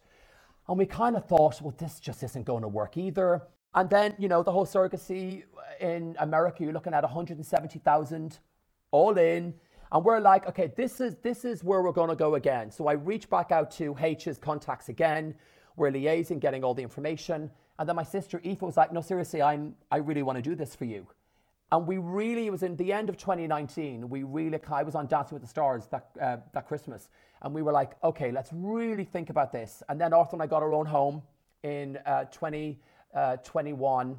And 0.67 0.79
we 0.79 0.87
kind 0.87 1.15
of 1.15 1.25
thought, 1.25 1.61
well, 1.61 1.75
this 1.77 1.99
just 1.99 2.23
isn't 2.23 2.45
going 2.45 2.63
to 2.63 2.67
work 2.67 2.97
either. 2.97 3.43
And 3.75 3.87
then, 3.87 4.15
you 4.17 4.27
know, 4.27 4.41
the 4.41 4.51
whole 4.51 4.65
surrogacy 4.65 5.43
in 5.79 6.15
America, 6.19 6.63
you're 6.63 6.73
looking 6.73 6.93
at 6.95 7.03
170,000 7.03 8.39
all 8.89 9.17
in. 9.17 9.53
And 9.91 10.03
we're 10.03 10.19
like, 10.19 10.47
okay, 10.47 10.71
this 10.75 10.99
is 10.99 11.17
this 11.21 11.45
is 11.45 11.63
where 11.63 11.83
we're 11.83 11.91
going 11.91 12.09
to 12.09 12.15
go 12.15 12.33
again. 12.33 12.71
So 12.71 12.87
I 12.87 12.93
reach 12.93 13.29
back 13.29 13.51
out 13.51 13.69
to 13.71 13.95
H's 13.99 14.39
contacts 14.39 14.89
again. 14.89 15.35
We're 15.75 15.91
liaising, 15.91 16.39
getting 16.39 16.63
all 16.63 16.73
the 16.73 16.81
information. 16.81 17.51
And 17.77 17.89
then 17.89 17.95
my 17.95 18.03
sister 18.03 18.41
Aoife 18.45 18.61
was 18.61 18.77
like, 18.77 18.93
no, 18.93 19.01
seriously, 19.01 19.41
I'm, 19.41 19.75
I 19.91 19.97
really 19.97 20.23
want 20.23 20.37
to 20.37 20.41
do 20.41 20.55
this 20.55 20.75
for 20.75 20.85
you. 20.85 21.07
And 21.71 21.87
we 21.87 21.97
really, 21.97 22.45
it 22.47 22.51
was 22.51 22.63
in 22.63 22.75
the 22.75 22.93
end 22.93 23.09
of 23.09 23.17
2019, 23.17 24.09
we 24.09 24.23
really, 24.23 24.59
I 24.71 24.83
was 24.83 24.95
on 24.95 25.07
Dancing 25.07 25.35
with 25.35 25.41
the 25.41 25.49
Stars 25.49 25.87
that, 25.87 26.09
uh, 26.21 26.37
that 26.53 26.67
Christmas. 26.67 27.09
And 27.41 27.53
we 27.53 27.61
were 27.61 27.71
like, 27.71 27.93
okay, 28.03 28.31
let's 28.31 28.51
really 28.53 29.03
think 29.03 29.29
about 29.29 29.51
this. 29.51 29.83
And 29.89 29.99
then 29.99 30.13
Arthur 30.13 30.35
and 30.35 30.43
I 30.43 30.47
got 30.47 30.63
our 30.63 30.73
own 30.73 30.85
home 30.85 31.21
in 31.63 31.97
uh, 32.05 32.25
2021. 32.25 34.11
Uh, 34.11 34.15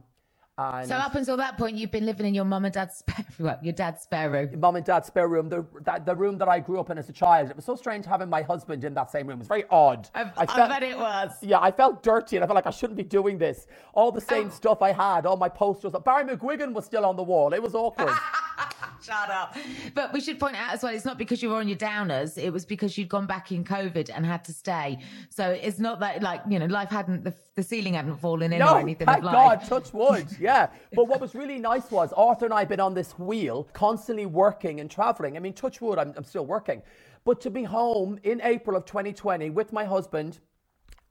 and 0.59 0.89
so 0.89 0.95
up 0.95 1.15
until 1.15 1.37
that 1.37 1.59
point, 1.59 1.77
you've 1.77 1.91
been 1.91 2.07
living 2.07 2.27
in 2.27 2.35
your 2.35 2.45
mum 2.45 2.65
and 2.65 2.73
dad's 2.73 2.97
spare, 2.99 3.27
well, 3.39 3.59
your 3.63 3.73
dad's 3.73 4.03
spare 4.03 4.31
room. 4.31 4.59
Mum 4.59 4.77
and 4.77 4.85
dad's 4.85 5.07
spare 5.07 5.29
room, 5.29 5.49
the, 5.49 5.65
that, 5.83 6.07
the 6.07 6.15
room 6.15 6.39
that 6.39 6.49
I 6.49 6.61
grew 6.61 6.81
up 6.81 6.91
in 6.91 6.99
as 6.99 7.09
a 7.09 7.13
child. 7.13 7.51
It 7.51 7.57
was 7.57 7.65
so 7.65 7.77
strange 7.77 8.07
having 8.07 8.31
my 8.31 8.43
husband 8.43 8.85
in 8.85 8.95
that 8.95 9.11
same 9.11 9.27
room. 9.27 9.37
It 9.37 9.41
was 9.41 9.49
very 9.49 9.65
odd. 9.71 10.09
I, 10.15 10.31
I, 10.37 10.47
felt, 10.47 10.59
I 10.59 10.69
bet 10.69 10.83
it 10.83 10.99
was. 10.99 11.33
Yeah, 11.43 11.61
I 11.61 11.71
felt 11.71 12.03
dirty 12.03 12.37
and 12.37 12.45
I 12.45 12.47
felt 12.47 12.57
like 12.57 12.67
I 12.67 12.71
shouldn't 12.71 12.97
be 12.97 13.05
doing 13.05 13.39
this. 13.39 13.67
All 13.93 14.11
the 14.11 14.21
same 14.21 14.47
oh. 14.47 14.51
stuff 14.51 14.83
I 14.83 14.93
had, 14.93 15.27
all 15.27 15.37
my 15.37 15.49
posters. 15.49 15.93
Barry 16.05 16.25
McGuigan 16.25 16.73
was 16.73 16.85
still 16.85 17.05
on 17.05 17.17
the 17.17 17.23
wall. 17.23 17.53
It 17.53 17.63
was 17.63 17.75
awkward. 17.75 18.15
Shut 19.03 19.31
up. 19.31 19.57
But 19.95 20.13
we 20.13 20.21
should 20.21 20.39
point 20.39 20.57
out 20.57 20.75
as 20.75 20.83
well, 20.83 20.95
it's 20.95 21.05
not 21.05 21.19
because 21.19 21.43
you 21.43 21.51
were 21.51 21.57
on 21.57 21.69
your 21.69 21.77
downers. 21.77 22.39
It 22.39 22.53
was 22.53 22.65
because 22.65 22.97
you'd 22.97 23.09
gone 23.09 23.27
back 23.27 23.53
in 23.53 23.65
COVID 23.65 24.11
and 24.15 24.25
had 24.25 24.45
to 24.45 24.53
stay. 24.53 24.99
So 25.31 25.51
it's 25.51 25.79
not 25.79 26.01
that 26.01 26.23
like, 26.23 26.43
you 26.49 26.59
know, 26.59 26.67
life 26.67 26.91
hadn't, 26.91 27.25
the, 27.25 27.35
the 27.55 27.63
ceiling 27.63 27.95
hadn't 27.95 28.17
fallen 28.17 28.53
in 28.53 28.61
no, 28.61 28.75
or 28.75 28.81
anything. 28.81 29.07
Thank 29.07 29.23
God, 29.23 29.65
touch 29.65 29.93
wood. 29.93 30.27
Yeah. 30.41 30.69
but 30.93 31.09
what 31.09 31.21
was 31.21 31.35
really 31.35 31.59
nice 31.59 31.91
was 31.91 32.13
Arthur 32.13 32.45
and 32.45 32.55
I 32.55 32.61
had 32.61 32.69
been 32.69 32.81
on 32.81 32.95
this 32.95 33.19
wheel, 33.19 33.69
constantly 33.73 34.27
working 34.27 34.81
and 34.81 34.91
traveling. 34.91 35.37
I 35.37 35.41
mean, 35.41 35.55
touch 35.55 35.81
wood, 35.81 35.99
I'm, 35.99 36.13
I'm 36.17 36.25
still 36.25 36.47
working. 36.47 36.83
But 37.25 37.41
to 37.41 37.51
be 37.51 37.65
home 37.65 38.19
in 38.23 38.41
April 38.43 38.77
of 38.77 38.85
2020 38.85 39.51
with 39.51 39.73
my 39.73 39.85
husband, 39.85 40.39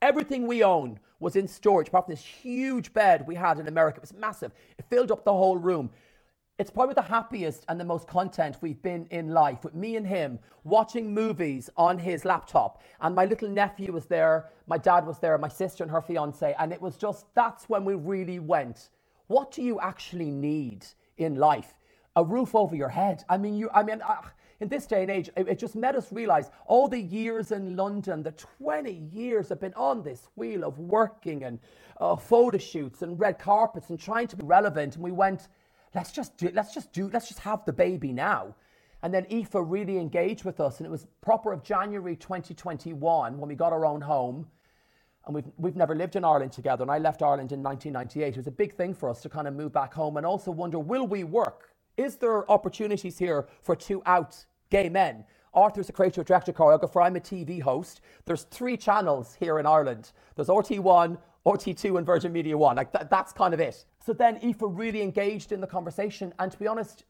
everything 0.01 0.47
we 0.47 0.63
own 0.63 0.99
was 1.19 1.35
in 1.35 1.47
storage, 1.47 1.87
apart 1.87 2.05
from 2.05 2.13
this 2.13 2.23
huge 2.23 2.93
bed 2.93 3.25
we 3.27 3.35
had 3.35 3.59
in 3.59 3.67
America. 3.67 3.97
It 3.97 4.01
was 4.01 4.13
massive. 4.13 4.51
It 4.77 4.85
filled 4.89 5.11
up 5.11 5.23
the 5.23 5.33
whole 5.33 5.57
room. 5.57 5.89
It's 6.57 6.71
probably 6.71 6.93
the 6.93 7.01
happiest 7.01 7.65
and 7.67 7.77
the 7.77 7.83
most 7.83 8.07
content 8.07 8.59
we've 8.61 8.81
been 8.81 9.07
in 9.11 9.31
life 9.31 9.65
with 9.65 9.75
me 9.75 9.97
and 9.97 10.07
him 10.07 10.39
watching 10.63 11.13
movies 11.13 11.69
on 11.75 11.99
his 11.99 12.23
laptop. 12.23 12.81
And 13.01 13.13
my 13.13 13.25
little 13.25 13.49
nephew 13.49 13.91
was 13.91 14.05
there, 14.05 14.51
my 14.65 14.77
dad 14.77 15.05
was 15.05 15.19
there, 15.19 15.37
my 15.37 15.49
sister 15.49 15.83
and 15.83 15.91
her 15.91 16.01
fiance. 16.01 16.55
And 16.57 16.71
it 16.71 16.81
was 16.81 16.95
just, 16.95 17.25
that's 17.35 17.67
when 17.67 17.83
we 17.83 17.95
really 17.95 18.39
went. 18.39 18.87
What 19.27 19.51
do 19.51 19.61
you 19.61 19.81
actually 19.81 20.31
need 20.31 20.85
in 21.17 21.35
life? 21.35 21.73
A 22.15 22.23
roof 22.23 22.55
over 22.55 22.73
your 22.73 22.87
head. 22.87 23.25
I 23.27 23.37
mean, 23.37 23.55
you, 23.57 23.69
I 23.73 23.83
mean, 23.83 24.01
uh, 24.01 24.21
in 24.61 24.69
this 24.69 24.87
day 24.87 25.01
and 25.01 25.11
age, 25.11 25.29
it, 25.35 25.49
it 25.49 25.59
just 25.59 25.75
made 25.75 25.95
us 25.95 26.09
realize 26.13 26.51
all 26.67 26.87
the 26.87 27.01
years 27.01 27.51
in 27.51 27.75
London, 27.75 28.23
the 28.23 28.31
20 28.31 28.93
years 29.11 29.49
have 29.49 29.59
been 29.59 29.73
on 29.73 30.03
this 30.03 30.29
wheel 30.35 30.63
of 30.63 30.79
working 30.79 31.43
and 31.43 31.59
uh, 31.99 32.15
photo 32.15 32.57
shoots 32.57 33.01
and 33.01 33.19
red 33.19 33.39
carpets 33.39 33.89
and 33.89 33.99
trying 33.99 34.27
to 34.27 34.37
be 34.37 34.45
relevant. 34.45 34.95
And 34.95 35.03
we 35.03 35.11
went, 35.11 35.49
let's 35.95 36.11
just 36.11 36.37
do, 36.37 36.51
let's 36.53 36.73
just 36.73 36.91
do, 36.91 37.09
let's 37.11 37.27
just 37.27 37.39
have 37.39 37.65
the 37.65 37.73
baby 37.73 38.11
now. 38.11 38.53
And 39.01 39.13
then 39.13 39.25
Aoife 39.31 39.55
really 39.55 39.97
engaged 39.97 40.43
with 40.43 40.59
us, 40.59 40.79
and 40.79 40.85
it 40.85 40.89
was 40.89 41.07
proper 41.21 41.53
of 41.53 41.63
January 41.63 42.15
2021 42.15 43.37
when 43.37 43.49
we 43.49 43.55
got 43.55 43.71
our 43.71 43.85
own 43.85 44.01
home. 44.01 44.47
And 45.25 45.33
we've, 45.33 45.45
we've 45.57 45.75
never 45.75 45.95
lived 45.95 46.15
in 46.15 46.23
Ireland 46.23 46.51
together. 46.51 46.83
And 46.83 46.91
I 46.91 46.99
left 46.99 47.23
Ireland 47.23 47.51
in 47.51 47.63
1998. 47.63 48.27
It 48.27 48.37
was 48.37 48.47
a 48.47 48.51
big 48.51 48.75
thing 48.75 48.93
for 48.93 49.09
us 49.09 49.21
to 49.21 49.29
kind 49.29 49.47
of 49.47 49.55
move 49.55 49.73
back 49.73 49.91
home 49.91 50.17
and 50.17 50.25
also 50.25 50.51
wonder 50.51 50.77
will 50.77 51.07
we 51.07 51.23
work? 51.23 51.73
Is 51.97 52.17
there 52.17 52.49
opportunities 52.51 53.17
here 53.17 53.47
for 53.63 53.75
two 53.75 54.03
out 54.05 54.45
gay 54.69 54.87
men? 54.87 55.23
Arthur's 55.55 55.89
a 55.89 55.93
creative 55.93 56.25
director 56.25 56.53
choreographer. 56.53 57.03
I'm 57.03 57.15
a 57.15 57.19
TV 57.19 57.59
host. 57.59 58.01
There's 58.25 58.43
three 58.43 58.77
channels 58.77 59.35
here 59.39 59.57
in 59.57 59.65
Ireland. 59.65 60.11
There's 60.35 60.49
RT1, 60.49 61.17
RT2 61.45 61.97
and 61.97 62.05
Virgin 62.05 62.31
Media 62.31 62.57
One. 62.57 62.75
Like 62.75 62.91
th- 62.91 63.07
that's 63.09 63.31
kind 63.31 63.53
of 63.53 63.59
it. 63.59 63.85
So 64.03 64.13
then 64.13 64.39
Aoife 64.43 64.61
really 64.61 65.01
engaged 65.01 65.51
in 65.51 65.61
the 65.61 65.67
conversation. 65.67 66.33
And 66.39 66.51
to 66.51 66.57
be 66.57 66.67
honest, 66.67 67.05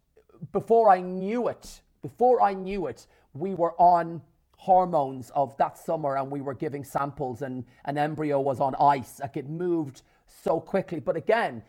before 0.51 0.89
I 0.89 1.01
knew 1.01 1.47
it, 1.47 1.81
before 2.01 2.41
I 2.41 2.53
knew 2.53 2.87
it, 2.87 3.07
we 3.33 3.53
were 3.55 3.73
on 3.79 4.21
hormones 4.57 5.29
of 5.31 5.55
that 5.57 5.77
summer 5.77 6.17
and 6.17 6.31
we 6.31 6.41
were 6.41 6.53
giving 6.53 6.83
samples 6.83 7.41
and 7.41 7.63
an 7.85 7.97
embryo 7.97 8.39
was 8.39 8.59
on 8.59 8.75
ice. 8.75 9.19
Like 9.19 9.37
it 9.37 9.49
moved 9.49 10.01
so 10.43 10.59
quickly. 10.59 10.99
But 10.99 11.15
again, 11.15 11.63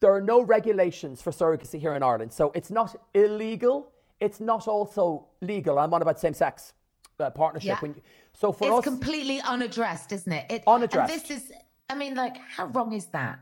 there 0.00 0.12
are 0.12 0.20
no 0.20 0.42
regulations 0.42 1.22
for 1.22 1.30
surrogacy 1.30 1.80
here 1.80 1.94
in 1.94 2.02
Ireland. 2.02 2.32
So 2.32 2.52
it's 2.54 2.70
not 2.70 2.96
illegal. 3.14 3.92
It's 4.20 4.40
not 4.40 4.68
also 4.68 5.26
legal. 5.40 5.78
I'm 5.78 5.94
on 5.94 6.02
about 6.02 6.20
same 6.20 6.34
sex 6.34 6.74
uh, 7.18 7.30
partnership. 7.30 7.78
Yeah. 7.80 7.88
You, 7.88 8.02
so 8.32 8.52
for 8.52 8.64
us. 8.64 8.78
it's 8.78 8.78
us, 8.78 8.84
completely 8.84 9.40
unaddressed, 9.40 10.12
isn't 10.12 10.32
it? 10.32 10.46
it 10.50 10.64
unaddressed. 10.66 11.28
this 11.28 11.30
is 11.30 11.52
I 11.88 11.94
mean, 11.94 12.14
like, 12.14 12.36
how 12.36 12.66
wrong 12.66 12.92
is 12.92 13.06
that? 13.06 13.38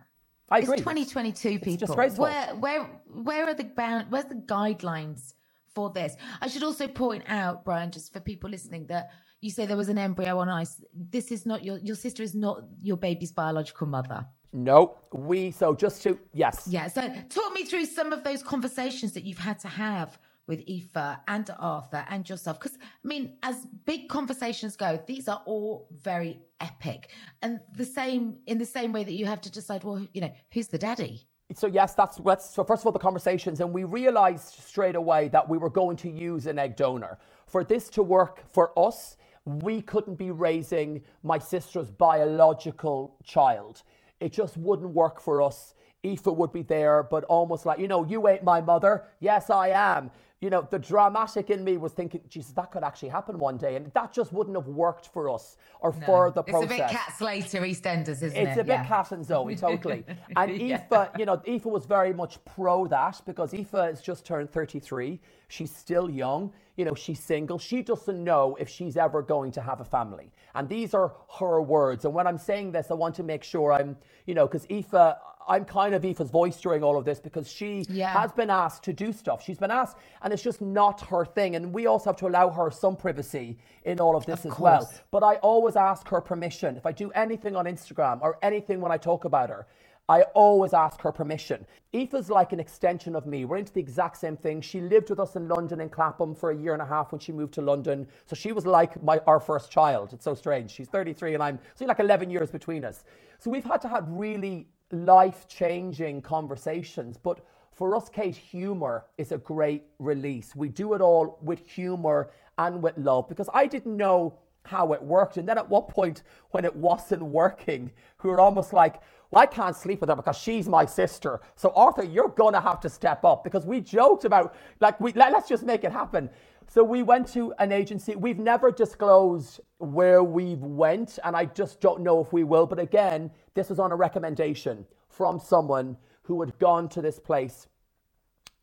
I 0.50 0.58
agree. 0.58 0.74
It's 0.74 0.82
2022, 0.82 1.58
people. 1.60 2.00
It's. 2.00 2.18
Where, 2.18 2.54
where, 2.56 2.82
where 3.06 3.46
are 3.46 3.54
the 3.54 3.64
bound? 3.64 4.10
Where's 4.10 4.26
the 4.26 4.34
guidelines 4.34 5.34
for 5.74 5.90
this? 5.90 6.16
I 6.40 6.48
should 6.48 6.62
also 6.62 6.86
point 6.88 7.24
out, 7.28 7.64
Brian, 7.64 7.90
just 7.90 8.12
for 8.12 8.20
people 8.20 8.50
listening, 8.50 8.86
that 8.88 9.10
you 9.40 9.50
say 9.50 9.64
there 9.64 9.76
was 9.76 9.88
an 9.88 9.98
embryo 9.98 10.38
on 10.38 10.48
ice. 10.48 10.82
This 10.94 11.32
is 11.32 11.46
not 11.46 11.64
your 11.64 11.78
your 11.78 11.96
sister 11.96 12.22
is 12.22 12.34
not 12.34 12.64
your 12.82 12.96
baby's 12.96 13.32
biological 13.32 13.86
mother. 13.86 14.26
No, 14.52 14.96
we 15.12 15.50
so 15.50 15.74
just 15.74 16.02
to 16.02 16.18
yes. 16.32 16.66
Yeah. 16.68 16.88
So 16.88 17.00
talk 17.28 17.52
me 17.54 17.64
through 17.64 17.86
some 17.86 18.12
of 18.12 18.22
those 18.22 18.42
conversations 18.42 19.12
that 19.12 19.24
you've 19.24 19.38
had 19.38 19.58
to 19.60 19.68
have 19.68 20.18
with 20.52 20.68
Aoife 20.68 21.18
and 21.28 21.50
Arthur 21.58 22.04
and 22.10 22.28
yourself? 22.28 22.60
Because, 22.60 22.76
I 22.82 23.08
mean, 23.08 23.36
as 23.42 23.66
big 23.86 24.08
conversations 24.08 24.76
go, 24.76 25.00
these 25.06 25.28
are 25.28 25.42
all 25.46 25.88
very 26.02 26.40
epic. 26.60 27.10
And 27.40 27.60
the 27.76 27.84
same, 27.86 28.36
in 28.46 28.58
the 28.58 28.66
same 28.66 28.92
way 28.92 29.02
that 29.04 29.14
you 29.14 29.26
have 29.26 29.40
to 29.42 29.50
decide, 29.50 29.82
well, 29.82 30.06
you 30.12 30.20
know, 30.20 30.32
who's 30.52 30.68
the 30.68 30.78
daddy? 30.78 31.26
so 31.54 31.66
yes, 31.66 31.92
that's 31.92 32.18
let's 32.20 32.48
so 32.48 32.64
first 32.64 32.82
of 32.82 32.86
all 32.86 32.92
the 32.92 32.98
conversations, 32.98 33.60
and 33.60 33.70
we 33.74 33.84
realized 33.84 34.54
straight 34.62 34.94
away 34.94 35.28
that 35.28 35.46
we 35.46 35.58
were 35.58 35.68
going 35.68 35.98
to 35.98 36.08
use 36.08 36.46
an 36.46 36.58
egg 36.58 36.76
donor. 36.76 37.18
For 37.46 37.62
this 37.62 37.90
to 37.90 38.02
work 38.02 38.42
for 38.50 38.72
us, 38.78 39.18
we 39.44 39.82
couldn't 39.82 40.14
be 40.14 40.30
raising 40.30 41.02
my 41.22 41.38
sister's 41.38 41.90
biological 41.90 43.18
child. 43.22 43.82
It 44.20 44.32
just 44.32 44.56
wouldn't 44.56 44.94
work 44.94 45.20
for 45.20 45.42
us. 45.42 45.74
Aoife 46.06 46.26
would 46.26 46.52
be 46.52 46.62
there, 46.62 47.02
but 47.02 47.24
almost 47.24 47.66
like, 47.66 47.78
you 47.78 47.86
know, 47.86 48.04
you 48.04 48.26
ain't 48.28 48.44
my 48.44 48.60
mother. 48.60 49.04
Yes, 49.20 49.50
I 49.50 49.68
am 49.68 50.10
you 50.42 50.50
know, 50.50 50.66
the 50.68 50.78
dramatic 50.78 51.50
in 51.50 51.62
me 51.62 51.76
was 51.76 51.92
thinking, 51.92 52.20
Jesus, 52.28 52.50
that 52.52 52.72
could 52.72 52.82
actually 52.82 53.10
happen 53.10 53.38
one 53.38 53.56
day. 53.56 53.76
And 53.76 53.92
that 53.94 54.12
just 54.12 54.32
wouldn't 54.32 54.56
have 54.56 54.66
worked 54.66 55.06
for 55.06 55.30
us 55.30 55.56
or 55.78 55.94
no. 56.00 56.04
for 56.04 56.30
the 56.32 56.42
process. 56.42 56.64
It's 56.64 56.72
a 56.72 56.76
bit 56.78 56.90
Cat 56.90 57.14
Slater, 57.16 57.60
EastEnders, 57.60 58.08
isn't 58.08 58.26
it's 58.26 58.36
it? 58.36 58.48
It's 58.48 58.60
a 58.60 58.64
bit 58.64 58.72
yeah. 58.72 58.84
Cat 58.84 59.12
and 59.12 59.24
Zoe, 59.24 59.54
totally. 59.54 60.04
and 60.36 60.60
yeah. 60.60 60.82
Aoife, 60.90 61.10
you 61.16 61.26
know, 61.26 61.40
Aoife 61.46 61.64
was 61.66 61.86
very 61.86 62.12
much 62.12 62.44
pro 62.44 62.88
that 62.88 63.20
because 63.24 63.54
Aoife 63.54 63.70
has 63.70 64.02
just 64.02 64.26
turned 64.26 64.50
33. 64.50 65.20
She's 65.46 65.74
still 65.74 66.10
young. 66.10 66.52
You 66.76 66.86
know, 66.86 66.94
she's 66.94 67.20
single. 67.20 67.60
She 67.60 67.82
doesn't 67.82 68.24
know 68.24 68.56
if 68.58 68.68
she's 68.68 68.96
ever 68.96 69.22
going 69.22 69.52
to 69.52 69.60
have 69.60 69.80
a 69.80 69.84
family. 69.84 70.32
And 70.56 70.68
these 70.68 70.92
are 70.92 71.12
her 71.38 71.62
words. 71.62 72.04
And 72.04 72.12
when 72.14 72.26
I'm 72.26 72.38
saying 72.38 72.72
this, 72.72 72.90
I 72.90 72.94
want 72.94 73.14
to 73.16 73.22
make 73.22 73.44
sure 73.44 73.72
I'm, 73.72 73.96
you 74.26 74.34
know, 74.34 74.48
because 74.48 74.66
Aoife, 74.68 75.14
I'm 75.48 75.64
kind 75.64 75.94
of 75.94 76.02
Aoife's 76.02 76.30
voice 76.30 76.60
during 76.60 76.82
all 76.82 76.96
of 76.96 77.04
this 77.04 77.20
because 77.20 77.50
she 77.50 77.84
yeah. 77.88 78.12
has 78.12 78.32
been 78.32 78.50
asked 78.50 78.82
to 78.84 78.92
do 78.92 79.12
stuff. 79.12 79.42
She's 79.42 79.58
been 79.58 79.70
asked, 79.70 79.96
and 80.22 80.32
it's 80.32 80.42
just 80.42 80.60
not 80.60 81.00
her 81.02 81.24
thing. 81.24 81.56
And 81.56 81.72
we 81.72 81.86
also 81.86 82.10
have 82.10 82.16
to 82.16 82.28
allow 82.28 82.50
her 82.50 82.70
some 82.70 82.96
privacy 82.96 83.58
in 83.84 84.00
all 84.00 84.16
of 84.16 84.26
this 84.26 84.40
of 84.40 84.46
as 84.46 84.52
course. 84.52 84.60
well. 84.60 84.92
But 85.10 85.22
I 85.22 85.36
always 85.36 85.76
ask 85.76 86.08
her 86.08 86.20
permission. 86.20 86.76
If 86.76 86.86
I 86.86 86.92
do 86.92 87.10
anything 87.12 87.56
on 87.56 87.66
Instagram 87.66 88.20
or 88.22 88.38
anything 88.42 88.80
when 88.80 88.92
I 88.92 88.96
talk 88.96 89.24
about 89.24 89.50
her, 89.50 89.66
I 90.08 90.22
always 90.34 90.74
ask 90.74 91.00
her 91.02 91.12
permission. 91.12 91.64
Aoife's 91.94 92.28
like 92.28 92.52
an 92.52 92.60
extension 92.60 93.14
of 93.14 93.24
me. 93.26 93.44
We're 93.44 93.58
into 93.58 93.72
the 93.72 93.80
exact 93.80 94.16
same 94.16 94.36
thing. 94.36 94.60
She 94.60 94.80
lived 94.80 95.10
with 95.10 95.20
us 95.20 95.36
in 95.36 95.48
London 95.48 95.80
in 95.80 95.88
Clapham 95.88 96.34
for 96.34 96.50
a 96.50 96.56
year 96.56 96.72
and 96.72 96.82
a 96.82 96.86
half 96.86 97.12
when 97.12 97.20
she 97.20 97.32
moved 97.32 97.54
to 97.54 97.62
London. 97.62 98.08
So 98.26 98.34
she 98.34 98.52
was 98.52 98.66
like 98.66 99.02
my 99.02 99.18
our 99.26 99.40
first 99.40 99.70
child. 99.70 100.12
It's 100.12 100.24
so 100.24 100.34
strange. 100.34 100.70
She's 100.70 100.88
33 100.88 101.34
and 101.34 101.42
I'm 101.42 101.58
so 101.74 101.86
like 101.86 102.00
11 102.00 102.30
years 102.30 102.50
between 102.50 102.84
us. 102.84 103.04
So 103.38 103.50
we've 103.50 103.64
had 103.64 103.80
to 103.82 103.88
have 103.88 104.06
really 104.08 104.66
life 104.92 105.48
changing 105.48 106.22
conversations. 106.22 107.16
But 107.16 107.40
for 107.72 107.96
us, 107.96 108.08
Kate, 108.08 108.36
humor 108.36 109.06
is 109.18 109.32
a 109.32 109.38
great 109.38 109.84
release. 109.98 110.54
We 110.54 110.68
do 110.68 110.94
it 110.94 111.00
all 111.00 111.38
with 111.42 111.66
humor 111.66 112.30
and 112.58 112.82
with 112.82 112.96
love 112.98 113.28
because 113.28 113.48
I 113.52 113.66
didn't 113.66 113.96
know 113.96 114.38
how 114.64 114.92
it 114.92 115.02
worked. 115.02 115.38
And 115.38 115.48
then 115.48 115.58
at 115.58 115.68
one 115.68 115.82
point, 115.84 116.22
when 116.50 116.64
it 116.64 116.74
wasn't 116.76 117.22
working, 117.22 117.90
we 118.22 118.30
were 118.30 118.40
almost 118.40 118.72
like, 118.72 119.00
well, 119.30 119.42
I 119.42 119.46
can't 119.46 119.74
sleep 119.74 120.00
with 120.00 120.10
her 120.10 120.16
because 120.16 120.36
she's 120.36 120.68
my 120.68 120.84
sister. 120.84 121.40
So 121.56 121.72
Arthur, 121.74 122.04
you're 122.04 122.28
gonna 122.28 122.60
have 122.60 122.80
to 122.80 122.90
step 122.90 123.24
up 123.24 123.42
because 123.42 123.64
we 123.64 123.80
joked 123.80 124.24
about 124.26 124.54
like 124.80 125.00
we 125.00 125.12
let, 125.14 125.34
us 125.34 125.48
just 125.48 125.64
make 125.64 125.84
it 125.84 125.92
happen. 125.92 126.28
So 126.72 126.82
we 126.82 127.02
went 127.02 127.28
to 127.34 127.52
an 127.58 127.70
agency. 127.70 128.16
We've 128.16 128.38
never 128.38 128.70
disclosed 128.70 129.60
where 129.76 130.24
we've 130.24 130.62
went, 130.62 131.18
and 131.22 131.36
I 131.36 131.44
just 131.44 131.82
don't 131.82 132.00
know 132.00 132.18
if 132.22 132.32
we 132.32 132.44
will. 132.44 132.64
But 132.64 132.78
again, 132.78 133.30
this 133.52 133.68
was 133.68 133.78
on 133.78 133.92
a 133.92 133.94
recommendation 133.94 134.86
from 135.10 135.38
someone 135.38 135.98
who 136.22 136.40
had 136.40 136.58
gone 136.58 136.88
to 136.88 137.02
this 137.02 137.18
place 137.18 137.66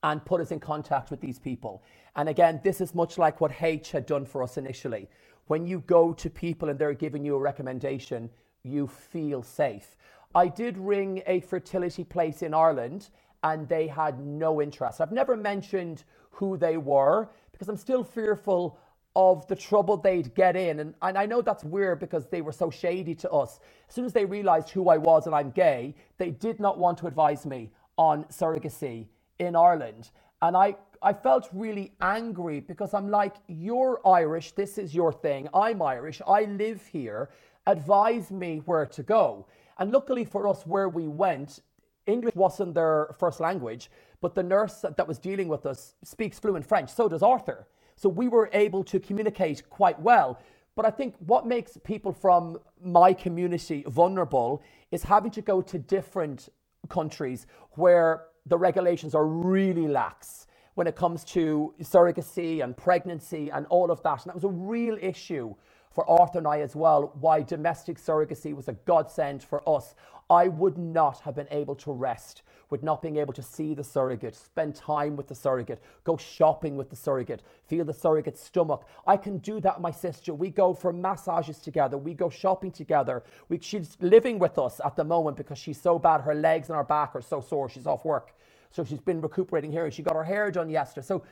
and 0.02 0.26
put 0.26 0.42
us 0.42 0.50
in 0.50 0.60
contact 0.60 1.12
with 1.12 1.22
these 1.22 1.38
people. 1.38 1.84
And 2.16 2.28
again, 2.28 2.60
this 2.64 2.82
is 2.82 2.96
much 2.96 3.20
like 3.20 3.42
what 3.42 3.62
H 3.62 3.92
had 3.92 4.08
done 4.08 4.26
for 4.26 4.42
us 4.42 4.58
initially. 4.58 5.08
When 5.46 5.68
you 5.68 5.82
go 5.82 6.12
to 6.12 6.32
people 6.32 6.70
and 6.70 6.80
they're 6.80 6.96
giving 6.96 7.24
you 7.24 7.36
a 7.36 7.40
recommendation, 7.40 8.32
you 8.64 8.88
feel 8.88 9.44
safe. 9.44 9.96
I 10.34 10.48
did 10.48 10.80
ring 10.80 11.22
a 11.28 11.42
fertility 11.42 12.06
place 12.06 12.42
in 12.42 12.56
Ireland 12.56 13.12
and 13.44 13.70
they 13.70 13.86
had 13.86 14.20
no 14.20 14.64
interest. 14.64 15.00
I've 15.00 15.12
never 15.12 15.38
mentioned 15.38 16.06
who 16.32 16.58
they 16.58 16.78
were 16.78 17.30
because 17.60 17.68
I'm 17.68 17.78
still 17.78 18.06
fearful 18.06 18.80
of 19.18 19.46
the 19.48 19.56
trouble 19.56 19.98
they'd 19.98 20.34
get 20.34 20.56
in. 20.56 20.80
And, 20.80 20.94
and 21.02 21.18
I 21.18 21.26
know 21.26 21.42
that's 21.42 21.66
weird 21.66 22.00
because 22.00 22.28
they 22.28 22.42
were 22.42 22.54
so 22.54 22.70
shady 22.70 23.14
to 23.16 23.30
us. 23.32 23.60
As 23.90 23.94
soon 23.96 24.06
as 24.06 24.14
they 24.14 24.24
realized 24.24 24.70
who 24.70 24.88
I 24.88 24.98
was 24.98 25.26
and 25.26 25.36
I'm 25.36 25.52
gay, 25.52 25.94
they 26.18 26.30
did 26.30 26.62
not 26.62 26.78
want 26.78 26.98
to 27.00 27.08
advise 27.08 27.46
me 27.46 27.70
on 27.98 28.24
surrogacy 28.26 29.08
in 29.40 29.58
Ireland. 29.58 30.12
And 30.42 30.56
I, 30.56 30.78
I 31.02 31.12
felt 31.12 31.50
really 31.52 31.92
angry 32.00 32.62
because 32.62 32.94
I'm 32.94 33.10
like, 33.10 33.36
you're 33.48 34.00
Irish, 34.08 34.54
this 34.54 34.78
is 34.78 34.96
your 34.96 35.12
thing. 35.12 35.50
I'm 35.54 35.82
Irish, 35.82 36.22
I 36.26 36.46
live 36.46 36.86
here. 36.88 37.30
Advise 37.68 38.32
me 38.32 38.62
where 38.66 38.86
to 38.86 39.04
go. 39.04 39.48
And 39.80 39.92
luckily 39.92 40.24
for 40.24 40.48
us, 40.48 40.66
where 40.66 40.88
we 40.88 41.10
went, 41.10 41.60
English 42.06 42.36
wasn't 42.36 42.74
their 42.74 43.16
first 43.20 43.42
language, 43.42 43.92
but 44.22 44.36
the 44.36 44.44
nurse 44.44 44.86
that 44.98 45.08
was 45.08 45.18
dealing 45.18 45.48
with 45.48 45.66
us 45.66 45.96
speaks 46.04 46.40
fluent 46.40 46.66
French. 46.66 46.90
So 46.90 47.08
does 47.08 47.24
Arthur. 47.24 47.68
So 47.96 48.10
we 48.10 48.28
were 48.28 48.50
able 48.54 48.84
to 48.86 49.00
communicate 49.00 49.70
quite 49.70 50.00
well. 50.02 50.40
But 50.76 50.86
I 50.86 50.92
think 50.92 51.16
what 51.20 51.46
makes 51.46 51.78
people 51.84 52.14
from 52.14 52.58
my 52.82 53.14
community 53.14 53.84
vulnerable 53.88 54.62
is 54.92 55.04
having 55.04 55.32
to 55.32 55.42
go 55.42 55.62
to 55.62 55.78
different 55.78 56.50
countries 56.90 57.48
where 57.72 58.26
the 58.46 58.58
regulations 58.58 59.16
are 59.16 59.26
really 59.26 59.88
lax 59.88 60.48
when 60.76 60.88
it 60.88 60.96
comes 60.96 61.26
to 61.26 61.74
surrogacy 61.82 62.64
and 62.64 62.78
pregnancy 62.78 63.52
and 63.52 63.66
all 63.68 63.92
of 63.92 64.02
that. 64.04 64.22
And 64.24 64.30
that 64.30 64.36
was 64.36 64.46
a 64.46 64.48
real 64.48 64.98
issue 65.02 65.54
for 65.92 66.10
Arthur 66.10 66.40
and 66.40 66.48
I 66.48 66.60
as 66.62 66.76
well, 66.76 67.12
why 67.20 67.42
domestic 67.42 67.98
surrogacy 67.98 68.56
was 68.56 68.68
a 68.68 68.74
godsend 68.74 69.44
for 69.44 69.68
us. 69.68 69.96
I 70.30 70.48
would 70.48 70.78
not 70.78 71.20
have 71.22 71.36
been 71.36 71.48
able 71.50 71.76
to 71.78 71.92
rest 71.92 72.44
with 72.70 72.84
not 72.84 73.02
being 73.02 73.18
able 73.18 73.34
to 73.34 73.42
see 73.42 73.74
the 73.74 73.84
surrogate, 73.84 74.36
spend 74.36 74.76
time 74.76 75.16
with 75.16 75.28
the 75.28 75.34
surrogate, 75.34 75.82
go 76.04 76.18
shopping 76.18 76.78
with 76.78 76.92
the 76.92 76.96
surrogate, 76.96 77.42
feel 77.66 77.84
the 77.84 77.94
surrogate's 77.94 78.40
stomach. 78.40 78.86
I 79.08 79.18
can 79.18 79.40
do 79.40 79.60
that 79.62 79.82
my 79.82 79.90
sister. 79.90 80.36
We 80.36 80.52
go 80.52 80.76
for 80.76 80.94
massages 80.94 81.58
together, 81.58 81.98
we 81.98 82.14
go 82.14 82.30
shopping 82.30 82.72
together. 82.72 83.24
We, 83.50 83.60
she's 83.60 83.98
living 84.02 84.38
with 84.38 84.60
us 84.60 84.80
at 84.86 84.96
the 84.96 85.04
moment 85.04 85.38
because 85.38 85.58
she's 85.58 85.82
so 85.82 85.98
bad, 85.98 86.22
her 86.22 86.36
legs 86.36 86.70
and 86.70 86.78
her 86.78 86.84
back 86.84 87.16
are 87.16 87.22
so 87.22 87.42
sore, 87.42 87.68
she's 87.68 87.88
off 87.88 88.06
work. 88.06 88.36
So 88.72 88.84
she's 88.84 89.02
been 89.02 89.20
recuperating 89.20 89.72
here 89.72 89.90
she 89.90 90.04
got 90.04 90.14
her 90.14 90.24
hair 90.24 90.52
done 90.52 90.70
yesterday. 90.70 91.08
So 91.08 91.24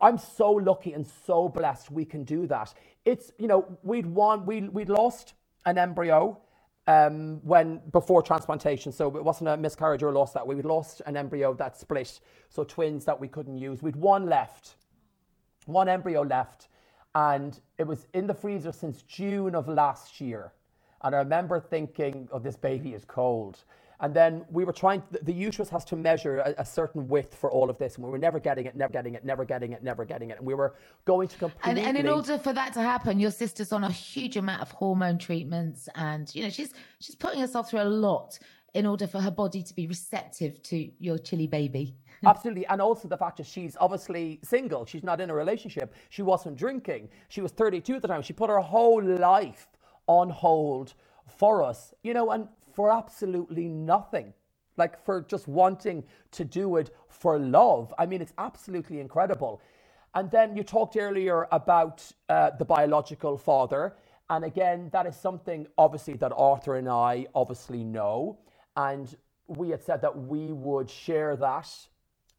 I'm 0.00 0.18
so 0.18 0.52
lucky 0.52 0.92
and 0.92 1.06
so 1.26 1.48
blessed 1.48 1.90
we 1.90 2.04
can 2.04 2.24
do 2.24 2.46
that. 2.46 2.74
It's, 3.04 3.32
you 3.38 3.48
know, 3.48 3.78
we'd 3.82 4.06
won, 4.06 4.44
we, 4.44 4.62
we'd 4.68 4.90
lost 4.90 5.34
an 5.64 5.78
embryo 5.78 6.38
um, 6.86 7.40
when 7.42 7.80
before 7.92 8.22
transplantation. 8.22 8.92
So 8.92 9.16
it 9.16 9.24
wasn't 9.24 9.48
a 9.48 9.56
miscarriage 9.56 10.02
or 10.02 10.08
a 10.08 10.12
loss 10.12 10.32
that 10.32 10.46
way. 10.46 10.54
We'd 10.54 10.64
lost 10.64 11.02
an 11.06 11.16
embryo 11.16 11.54
that 11.54 11.76
split, 11.78 12.20
so 12.48 12.64
twins 12.64 13.04
that 13.06 13.18
we 13.18 13.28
couldn't 13.28 13.58
use. 13.58 13.82
We'd 13.82 13.96
one 13.96 14.26
left, 14.26 14.76
one 15.66 15.88
embryo 15.88 16.22
left, 16.22 16.68
and 17.14 17.58
it 17.78 17.86
was 17.86 18.06
in 18.14 18.26
the 18.26 18.34
freezer 18.34 18.72
since 18.72 19.02
June 19.02 19.54
of 19.54 19.68
last 19.68 20.20
year. 20.20 20.52
And 21.02 21.14
I 21.14 21.18
remember 21.18 21.60
thinking, 21.60 22.28
oh, 22.32 22.38
this 22.38 22.56
baby 22.56 22.92
is 22.92 23.04
cold. 23.04 23.58
And 24.00 24.14
then 24.14 24.44
we 24.50 24.64
were 24.64 24.72
trying, 24.72 25.02
the, 25.10 25.18
the 25.22 25.32
uterus 25.32 25.68
has 25.70 25.84
to 25.86 25.96
measure 25.96 26.38
a, 26.38 26.54
a, 26.58 26.64
certain 26.64 27.08
width 27.08 27.34
for 27.34 27.50
all 27.50 27.68
of 27.68 27.78
this. 27.78 27.96
And 27.96 28.04
we 28.04 28.10
were 28.10 28.18
never 28.18 28.38
getting 28.38 28.66
it, 28.66 28.76
never 28.76 28.92
getting 28.92 29.14
it, 29.14 29.24
never 29.24 29.44
getting 29.44 29.72
it, 29.72 29.82
never 29.82 30.04
getting 30.04 30.30
it. 30.30 30.38
And 30.38 30.46
we 30.46 30.54
were 30.54 30.76
going 31.04 31.26
to 31.28 31.36
completely. 31.36 31.82
And, 31.82 31.96
and 31.96 31.96
in 31.96 32.08
order 32.08 32.38
for 32.38 32.52
that 32.52 32.72
to 32.74 32.80
happen, 32.80 33.18
your 33.18 33.32
sister's 33.32 33.72
on 33.72 33.82
a 33.82 33.90
huge 33.90 34.36
amount 34.36 34.62
of 34.62 34.70
hormone 34.70 35.18
treatments. 35.18 35.88
And, 35.96 36.32
you 36.34 36.44
know, 36.44 36.50
she's, 36.50 36.72
she's 37.00 37.16
putting 37.16 37.40
herself 37.40 37.70
through 37.70 37.82
a 37.82 37.90
lot 37.90 38.38
in 38.74 38.86
order 38.86 39.06
for 39.08 39.20
her 39.20 39.30
body 39.30 39.62
to 39.62 39.74
be 39.74 39.88
receptive 39.88 40.62
to 40.62 40.88
your 40.98 41.18
chilly 41.18 41.48
baby. 41.48 41.96
Absolutely. 42.26 42.66
And 42.66 42.80
also 42.80 43.08
the 43.08 43.16
fact 43.16 43.38
that 43.38 43.46
she's 43.46 43.76
obviously 43.80 44.38
single. 44.44 44.86
She's 44.86 45.02
not 45.02 45.20
in 45.20 45.30
a 45.30 45.34
relationship. 45.34 45.94
She 46.10 46.22
wasn't 46.22 46.56
drinking. 46.56 47.08
She 47.28 47.40
was 47.40 47.50
32 47.52 47.96
at 47.96 48.02
the 48.02 48.08
time. 48.08 48.22
She 48.22 48.32
put 48.32 48.50
her 48.50 48.60
whole 48.60 49.02
life 49.02 49.66
on 50.06 50.30
hold 50.30 50.94
for 51.36 51.62
us, 51.62 51.92
you 52.02 52.14
know, 52.14 52.30
and 52.30 52.48
for 52.78 52.92
absolutely 52.92 53.66
nothing. 53.66 54.32
Like 54.76 55.04
for 55.04 55.22
just 55.22 55.48
wanting 55.48 56.04
to 56.30 56.44
do 56.44 56.76
it 56.76 56.94
for 57.08 57.36
love. 57.36 57.92
I 57.98 58.06
mean, 58.06 58.22
it's 58.22 58.32
absolutely 58.38 59.00
incredible. 59.00 59.60
And 60.14 60.30
then 60.30 60.56
you 60.56 60.62
talked 60.62 60.96
earlier 60.96 61.48
about 61.50 62.08
uh, 62.28 62.50
the 62.56 62.64
biological 62.64 63.36
father. 63.36 63.96
And 64.30 64.44
again, 64.44 64.90
that 64.92 65.06
is 65.06 65.16
something 65.16 65.66
obviously 65.76 66.14
that 66.18 66.32
Arthur 66.36 66.76
and 66.76 66.88
I 66.88 67.26
obviously 67.34 67.82
know. 67.82 68.38
And 68.76 69.12
we 69.48 69.70
had 69.70 69.82
said 69.82 70.00
that 70.02 70.16
we 70.16 70.52
would 70.52 70.88
share 70.88 71.34
that 71.34 71.68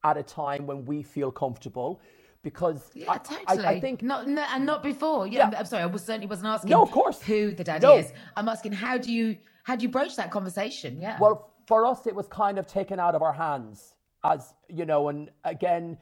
at 0.05 0.15
a 0.15 0.23
time 0.23 0.65
when 0.65 0.85
we 0.85 1.03
feel 1.03 1.31
comfortable 1.31 1.99
because 2.43 2.89
yeah, 2.93 3.11
I, 3.11 3.17
totally. 3.17 3.65
I, 3.65 3.69
I, 3.71 3.79
think 3.79 4.01
not 4.01 4.27
no, 4.27 4.45
and 4.53 4.65
not 4.65 4.81
before. 4.81 5.27
Yeah, 5.27 5.49
yeah, 5.51 5.59
I'm 5.59 5.65
sorry, 5.65 5.83
I 5.83 5.87
was 5.87 6.03
certainly 6.03 6.27
wasn't 6.27 6.47
asking. 6.47 6.69
No, 6.69 6.81
of 6.81 6.91
course, 6.91 7.21
who 7.21 7.51
the 7.51 7.63
daddy 7.63 7.85
no. 7.85 7.97
is. 7.97 8.11
I'm 8.35 8.47
asking 8.47 8.73
how 8.73 8.97
do 8.97 9.11
you 9.11 9.37
how 9.63 9.75
do 9.75 9.83
you 9.83 9.89
broach 9.89 10.15
that 10.15 10.31
conversation? 10.31 10.99
Yeah. 11.01 11.17
Well, 11.19 11.51
for 11.67 11.85
us, 11.85 12.07
it 12.07 12.15
was 12.15 12.27
kind 12.27 12.57
of 12.57 12.65
taken 12.67 12.99
out 12.99 13.13
of 13.15 13.21
our 13.21 13.33
hands, 13.33 13.95
as 14.23 14.53
you 14.69 14.85
know, 14.85 15.09
and 15.09 15.29
again, 15.43 15.97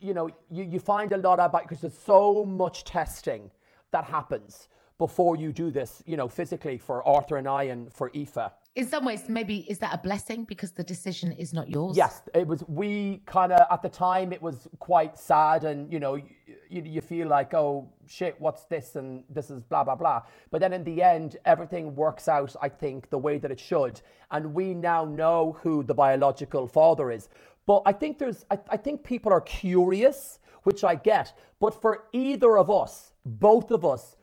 you 0.00 0.14
know, 0.14 0.28
you, 0.50 0.64
you 0.64 0.78
find 0.78 1.12
a 1.12 1.16
lot 1.16 1.40
about 1.40 1.62
because 1.62 1.80
there's 1.80 1.98
so 1.98 2.44
much 2.44 2.84
testing 2.84 3.50
that 3.90 4.04
happens 4.04 4.68
before 4.98 5.36
you 5.36 5.52
do 5.52 5.70
this, 5.70 6.02
you 6.06 6.16
know, 6.16 6.28
physically 6.28 6.78
for 6.78 7.06
Arthur 7.06 7.36
and 7.36 7.48
I 7.48 7.64
and 7.64 7.92
for 7.92 8.10
Aoife. 8.14 8.52
In 8.76 8.88
some 8.88 9.04
ways, 9.04 9.28
maybe 9.28 9.58
is 9.70 9.78
that 9.78 9.94
a 9.94 9.98
blessing 9.98 10.44
because 10.44 10.72
the 10.72 10.82
decision 10.82 11.30
is 11.32 11.52
not 11.52 11.68
yours? 11.68 11.96
Yes, 11.96 12.22
it 12.34 12.46
was. 12.46 12.64
We 12.66 13.22
kind 13.24 13.52
of 13.52 13.60
at 13.70 13.82
the 13.82 13.88
time 13.88 14.32
it 14.32 14.42
was 14.42 14.66
quite 14.80 15.16
sad, 15.16 15.62
and 15.62 15.92
you 15.92 16.00
know, 16.00 16.16
you, 16.16 16.82
you 16.82 17.00
feel 17.00 17.28
like, 17.28 17.54
oh 17.54 17.88
shit, 18.08 18.34
what's 18.40 18.64
this, 18.64 18.96
and 18.96 19.22
this 19.30 19.48
is 19.48 19.62
blah 19.62 19.84
blah 19.84 19.94
blah. 19.94 20.22
But 20.50 20.60
then 20.60 20.72
in 20.72 20.82
the 20.82 21.02
end, 21.02 21.36
everything 21.44 21.94
works 21.94 22.26
out. 22.26 22.54
I 22.60 22.68
think 22.68 23.10
the 23.10 23.18
way 23.18 23.38
that 23.38 23.52
it 23.52 23.60
should, 23.60 24.00
and 24.32 24.52
we 24.52 24.74
now 24.74 25.04
know 25.04 25.56
who 25.62 25.84
the 25.84 25.94
biological 25.94 26.66
father 26.66 27.12
is. 27.12 27.28
But 27.66 27.82
I 27.86 27.92
think 27.92 28.18
there's, 28.18 28.44
I, 28.50 28.58
I 28.68 28.76
think 28.76 29.04
people 29.04 29.32
are 29.32 29.40
curious, 29.40 30.40
which 30.64 30.82
I 30.82 30.96
get. 30.96 31.32
But 31.60 31.80
for 31.80 32.04
either 32.12 32.58
of 32.58 32.70
us, 32.70 33.12
both 33.24 33.70
of 33.70 33.84
us, 33.84 34.16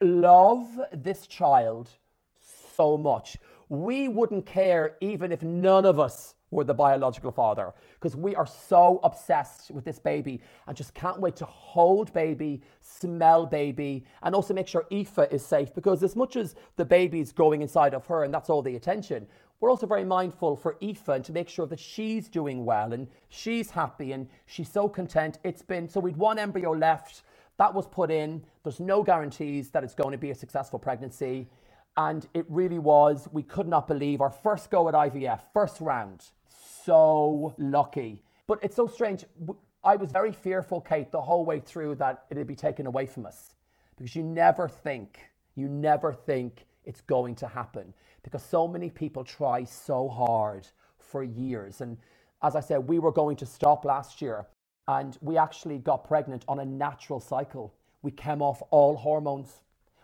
love 0.00 0.68
this 0.92 1.26
child 1.26 1.90
so 2.40 2.96
much 2.96 3.36
we 3.68 4.08
wouldn't 4.08 4.46
care 4.46 4.96
even 5.00 5.32
if 5.32 5.42
none 5.42 5.84
of 5.84 5.98
us 5.98 6.34
were 6.50 6.64
the 6.64 6.74
biological 6.74 7.30
father 7.30 7.72
because 7.94 8.16
we 8.16 8.34
are 8.34 8.46
so 8.46 9.00
obsessed 9.02 9.70
with 9.70 9.84
this 9.84 9.98
baby 9.98 10.40
and 10.66 10.76
just 10.76 10.94
can't 10.94 11.20
wait 11.20 11.36
to 11.36 11.44
hold 11.44 12.12
baby, 12.12 12.62
smell 12.80 13.44
baby, 13.44 14.04
and 14.22 14.34
also 14.34 14.54
make 14.54 14.66
sure 14.66 14.86
Aoife 14.90 15.30
is 15.30 15.44
safe 15.44 15.74
because 15.74 16.02
as 16.02 16.16
much 16.16 16.36
as 16.36 16.54
the 16.76 16.84
baby's 16.84 17.32
growing 17.32 17.60
inside 17.60 17.92
of 17.92 18.06
her 18.06 18.24
and 18.24 18.32
that's 18.32 18.48
all 18.48 18.62
the 18.62 18.76
attention, 18.76 19.26
we're 19.60 19.70
also 19.70 19.86
very 19.86 20.04
mindful 20.04 20.56
for 20.56 20.76
Aoife 20.82 21.08
and 21.08 21.24
to 21.24 21.32
make 21.32 21.48
sure 21.48 21.66
that 21.66 21.80
she's 21.80 22.28
doing 22.28 22.64
well 22.64 22.92
and 22.92 23.08
she's 23.28 23.70
happy 23.70 24.12
and 24.12 24.28
she's 24.46 24.70
so 24.70 24.88
content. 24.88 25.38
It's 25.44 25.62
been 25.62 25.88
so 25.88 26.00
we'd 26.00 26.16
one 26.16 26.38
embryo 26.38 26.72
left. 26.72 27.22
That 27.58 27.74
was 27.74 27.88
put 27.88 28.10
in. 28.10 28.44
There's 28.62 28.78
no 28.78 29.02
guarantees 29.02 29.70
that 29.70 29.82
it's 29.82 29.94
going 29.94 30.12
to 30.12 30.18
be 30.18 30.30
a 30.30 30.34
successful 30.34 30.78
pregnancy. 30.78 31.48
And 31.98 32.28
it 32.32 32.46
really 32.48 32.78
was, 32.78 33.28
we 33.32 33.42
could 33.42 33.66
not 33.66 33.88
believe 33.88 34.20
our 34.20 34.30
first 34.30 34.70
go 34.70 34.88
at 34.88 34.94
IVF, 34.94 35.40
first 35.52 35.80
round. 35.80 36.24
So 36.84 37.56
lucky. 37.58 38.22
But 38.46 38.60
it's 38.62 38.76
so 38.76 38.86
strange. 38.86 39.24
I 39.82 39.96
was 39.96 40.12
very 40.12 40.30
fearful, 40.30 40.80
Kate, 40.80 41.10
the 41.10 41.20
whole 41.20 41.44
way 41.44 41.58
through 41.58 41.96
that 41.96 42.24
it'd 42.30 42.46
be 42.46 42.54
taken 42.54 42.86
away 42.86 43.06
from 43.06 43.26
us. 43.26 43.56
Because 43.96 44.14
you 44.14 44.22
never 44.22 44.68
think, 44.68 45.18
you 45.56 45.68
never 45.68 46.12
think 46.12 46.66
it's 46.84 47.00
going 47.00 47.34
to 47.34 47.48
happen. 47.48 47.92
Because 48.22 48.44
so 48.44 48.68
many 48.68 48.90
people 48.90 49.24
try 49.24 49.64
so 49.64 50.08
hard 50.08 50.68
for 50.98 51.24
years. 51.24 51.80
And 51.80 51.96
as 52.44 52.54
I 52.54 52.60
said, 52.60 52.86
we 52.86 53.00
were 53.00 53.10
going 53.10 53.36
to 53.38 53.46
stop 53.46 53.84
last 53.84 54.22
year 54.22 54.46
and 54.86 55.18
we 55.20 55.36
actually 55.36 55.78
got 55.78 56.06
pregnant 56.06 56.44
on 56.46 56.60
a 56.60 56.64
natural 56.64 57.18
cycle. 57.18 57.74
We 58.02 58.12
came 58.12 58.40
off 58.40 58.62
all 58.70 58.96
hormones. 58.96 59.62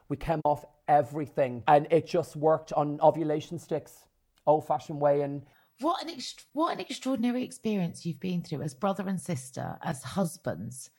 We 0.09 0.17
came 0.17 0.41
off 0.45 0.65
everything. 0.89 1.63
And 1.67 1.87
it 1.91 2.07
just 2.07 2.37
worked 2.37 2.73
on 2.73 3.01
ovulation 3.01 3.59
sticks, 3.59 4.07
old 4.47 4.67
fashioned 4.67 5.01
way. 5.01 5.23
And 5.23 5.43
what 5.81 6.03
an 6.03 6.11
ex- 6.11 6.47
what 6.53 6.73
an 6.73 6.81
extraordinary 6.81 7.43
experience 7.43 8.07
you've 8.07 8.21
been 8.21 8.43
through 8.43 8.63
as 8.63 8.75
brother 8.75 9.09
and 9.09 9.21
sister, 9.21 9.77
as 9.83 10.03
husbands, 10.03 10.91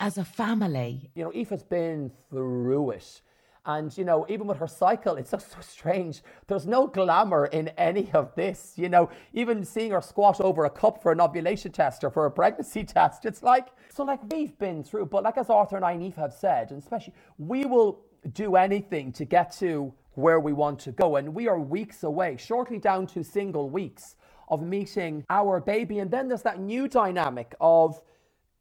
as 0.00 0.18
a 0.18 0.24
family. 0.24 1.10
You 1.14 1.24
know, 1.24 1.30
Aoife's 1.30 1.62
been 1.62 2.12
through 2.30 2.90
it. 2.90 3.20
And, 3.68 3.96
you 3.98 4.04
know, 4.04 4.24
even 4.28 4.46
with 4.46 4.58
her 4.58 4.68
cycle, 4.68 5.16
it's 5.16 5.30
just 5.32 5.50
so 5.50 5.58
strange. 5.60 6.22
There's 6.46 6.66
no 6.66 6.86
glamour 6.86 7.46
in 7.46 7.68
any 7.70 8.10
of 8.12 8.34
this. 8.36 8.74
You 8.76 8.88
know, 8.88 9.10
even 9.34 9.64
seeing 9.64 9.90
her 9.90 10.00
squat 10.00 10.40
over 10.40 10.64
a 10.64 10.70
cup 10.70 11.02
for 11.02 11.10
an 11.10 11.20
ovulation 11.20 11.72
test 11.72 12.04
or 12.04 12.10
for 12.10 12.26
a 12.26 12.30
pregnancy 12.30 12.84
test, 12.96 13.26
it's 13.26 13.42
like, 13.42 13.68
so 13.92 14.04
like 14.04 14.20
we've 14.32 14.56
been 14.58 14.84
through. 14.84 15.06
But 15.06 15.24
like 15.24 15.36
as 15.36 15.50
Arthur 15.50 15.76
and 15.76 15.84
I 15.84 15.92
and 15.92 16.02
Eve 16.02 16.14
have 16.14 16.32
said, 16.32 16.70
and 16.70 16.80
especially, 16.80 17.14
we 17.38 17.64
will 17.64 18.04
do 18.26 18.56
anything 18.56 19.12
to 19.12 19.24
get 19.24 19.52
to 19.58 19.92
where 20.14 20.40
we 20.40 20.52
want 20.52 20.78
to 20.80 20.92
go. 20.92 21.16
And 21.16 21.34
we 21.34 21.48
are 21.48 21.60
weeks 21.60 22.02
away, 22.02 22.36
shortly 22.36 22.78
down 22.78 23.06
to 23.08 23.22
single 23.22 23.70
weeks 23.70 24.16
of 24.48 24.62
meeting 24.62 25.24
our 25.28 25.60
baby. 25.60 25.98
And 25.98 26.10
then 26.10 26.28
there's 26.28 26.42
that 26.42 26.60
new 26.60 26.88
dynamic 26.88 27.54
of 27.60 28.00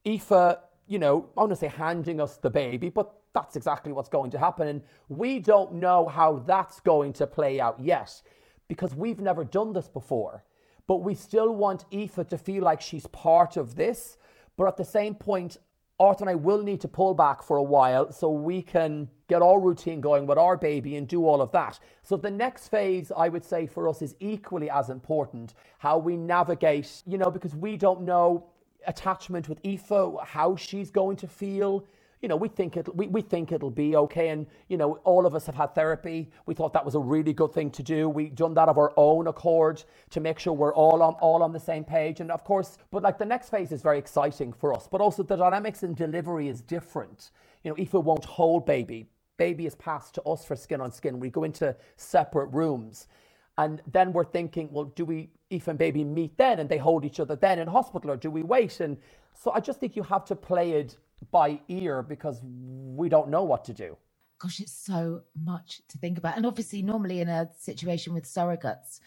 Aoife, 0.06 0.58
you 0.88 1.00
know, 1.00 1.30
I 1.38 1.42
want 1.42 1.52
to 1.52 1.56
say 1.56 1.68
handing 1.68 2.20
us 2.20 2.38
the 2.38 2.50
baby, 2.50 2.90
but 2.90 3.14
that's 3.34 3.56
exactly 3.56 3.92
what's 3.92 4.10
going 4.10 4.32
to 4.32 4.40
happen. 4.40 4.68
And 4.68 4.82
we 5.10 5.40
don't 5.40 5.74
know 5.74 6.08
how 6.08 6.44
that's 6.46 6.80
going 6.80 7.14
to 7.14 7.28
play 7.28 7.60
out 7.60 7.80
yet 7.80 8.22
because 8.68 8.96
we've 8.96 9.20
never 9.20 9.44
done 9.44 9.74
this 9.74 9.88
before. 9.88 10.44
But 10.88 10.98
we 10.98 11.16
still 11.16 11.56
want 11.56 11.86
Aoife 11.92 12.28
to 12.30 12.38
feel 12.38 12.64
like 12.64 12.82
she's 12.82 13.08
part 13.08 13.58
of 13.58 13.76
this. 13.76 14.18
But 14.58 14.68
at 14.68 14.78
the 14.78 14.86
same 14.86 15.16
point, 15.16 15.58
Arthur 16.00 16.24
and 16.24 16.30
I 16.30 16.36
will 16.36 16.62
need 16.62 16.82
to 16.82 16.88
pull 16.88 17.14
back 17.14 17.42
for 17.42 17.58
a 17.58 17.64
while 17.64 18.12
so 18.12 18.30
we 18.30 18.62
can 18.62 19.10
get 19.28 19.42
our 19.42 19.60
routine 19.60 20.02
going 20.02 20.28
with 20.28 20.38
our 20.38 20.58
baby 20.58 20.98
and 20.98 21.08
do 21.08 21.26
all 21.26 21.42
of 21.42 21.52
that. 21.54 21.80
So 22.04 22.18
the 22.18 22.30
next 22.30 22.68
phase, 22.68 23.12
I 23.16 23.30
would 23.30 23.46
say 23.46 23.66
for 23.66 23.88
us, 23.88 24.02
is 24.02 24.16
equally 24.20 24.70
as 24.70 24.90
important. 24.90 25.54
How 25.78 25.98
we 25.98 26.18
navigate, 26.18 27.04
you 27.08 27.18
know, 27.18 27.32
because 27.32 27.56
we 27.56 27.78
don't 27.78 28.02
know 28.02 28.46
attachment 28.88 29.48
with 29.48 29.60
Aoife, 29.66 30.28
how 30.28 30.56
she's 30.56 30.92
going 30.92 31.16
to 31.18 31.28
feel 31.28 31.86
you 32.22 32.28
know, 32.30 32.36
we 32.36 32.48
think 32.48 32.78
it 32.78 32.94
we, 32.96 33.08
we 33.08 33.22
think 33.22 33.52
it'll 33.52 33.70
be 33.70 33.96
okay. 33.96 34.30
And, 34.30 34.48
you 34.68 34.78
know, 34.78 34.94
all 35.04 35.26
of 35.26 35.36
us 35.36 35.46
have 35.46 35.56
had 35.56 35.76
therapy. 35.76 36.30
We 36.46 36.54
thought 36.54 36.74
that 36.74 36.86
was 36.86 36.96
a 36.96 37.00
really 37.00 37.34
good 37.34 37.54
thing 37.54 37.70
to 37.72 37.84
do. 37.84 38.10
We've 38.10 38.34
done 38.34 38.54
that 38.56 38.70
of 38.70 38.78
our 38.78 38.94
own 38.98 39.28
accord 39.28 39.84
to 40.12 40.20
make 40.20 40.40
sure 40.40 40.54
we're 40.54 40.74
all 40.74 41.02
on 41.02 41.14
all 41.16 41.44
on 41.44 41.52
the 41.52 41.60
same 41.60 41.84
page. 41.84 42.22
And 42.22 42.32
of 42.32 42.44
course, 42.44 42.78
but 42.92 43.04
like 43.04 43.18
the 43.18 43.26
next 43.26 43.50
phase 43.50 43.72
is 43.72 43.82
very 43.82 44.00
exciting 44.00 44.54
for 44.54 44.74
us. 44.74 44.88
But 44.90 45.02
also 45.02 45.24
the 45.24 45.36
dynamics 45.36 45.84
in 45.84 45.94
delivery 45.94 46.48
is 46.48 46.62
different. 46.62 47.32
You 47.64 47.72
know, 47.72 47.78
Aoife 47.78 47.94
won't 47.94 48.26
hold 48.26 48.66
baby. 48.66 49.08
Baby 49.38 49.66
is 49.66 49.76
passed 49.76 50.16
to 50.16 50.24
us 50.24 50.46
for 50.46 50.56
skin 50.56 50.80
on 50.80 50.92
skin. 50.92 51.20
We 51.20 51.30
go 51.30 51.44
into 51.44 51.76
separate 51.98 52.48
rooms. 52.48 53.08
And 53.58 53.82
then 53.92 54.12
we're 54.14 54.26
thinking, 54.26 54.70
well, 54.72 54.86
do 54.86 55.06
we, 55.06 55.30
Aoife 55.52 55.68
and 55.68 55.80
baby, 55.80 56.04
meet 56.04 56.38
then 56.38 56.60
and 56.60 56.70
they 56.70 56.78
hold 56.78 57.06
each 57.06 57.20
other 57.20 57.36
then 57.36 57.60
in 57.60 57.68
hospital 57.68 58.12
or 58.12 58.18
do 58.18 58.30
we 58.30 58.44
wait? 58.44 58.80
And 58.80 58.98
so 59.34 59.52
I 59.52 59.60
just 59.60 59.80
think 59.80 59.96
you 59.96 60.04
have 60.04 60.26
to 60.26 60.36
play 60.36 60.72
it 60.74 60.98
by 61.32 61.60
ear 61.68 62.02
because 62.04 62.42
we 62.44 63.10
don't 63.10 63.30
know 63.30 63.44
what 63.44 63.66
to 63.66 63.74
do. 63.74 63.98
Gosh, 64.40 64.60
it's 64.60 64.74
so 64.74 65.22
much 65.44 65.82
to 65.90 65.98
think 65.98 66.18
about. 66.18 66.38
And 66.38 66.46
obviously, 66.46 66.82
normally 66.82 67.22
in 67.22 67.30
a 67.30 67.50
situation 67.58 68.14
with 68.14 68.26
surrogates, 68.26 69.00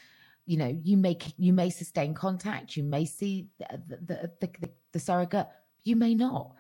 you 0.46 0.56
know, 0.56 0.78
you 0.82 0.96
may 0.96 1.18
you 1.36 1.52
may 1.52 1.70
sustain 1.70 2.14
contact, 2.14 2.76
you 2.76 2.82
may 2.82 3.04
see 3.04 3.48
the 3.59 3.82
the, 3.88 4.30
the, 4.40 4.48
the, 4.61 4.70
the 4.92 4.98
surrogate, 5.00 5.48
you 5.84 5.96
may 5.96 6.14
not. 6.14 6.54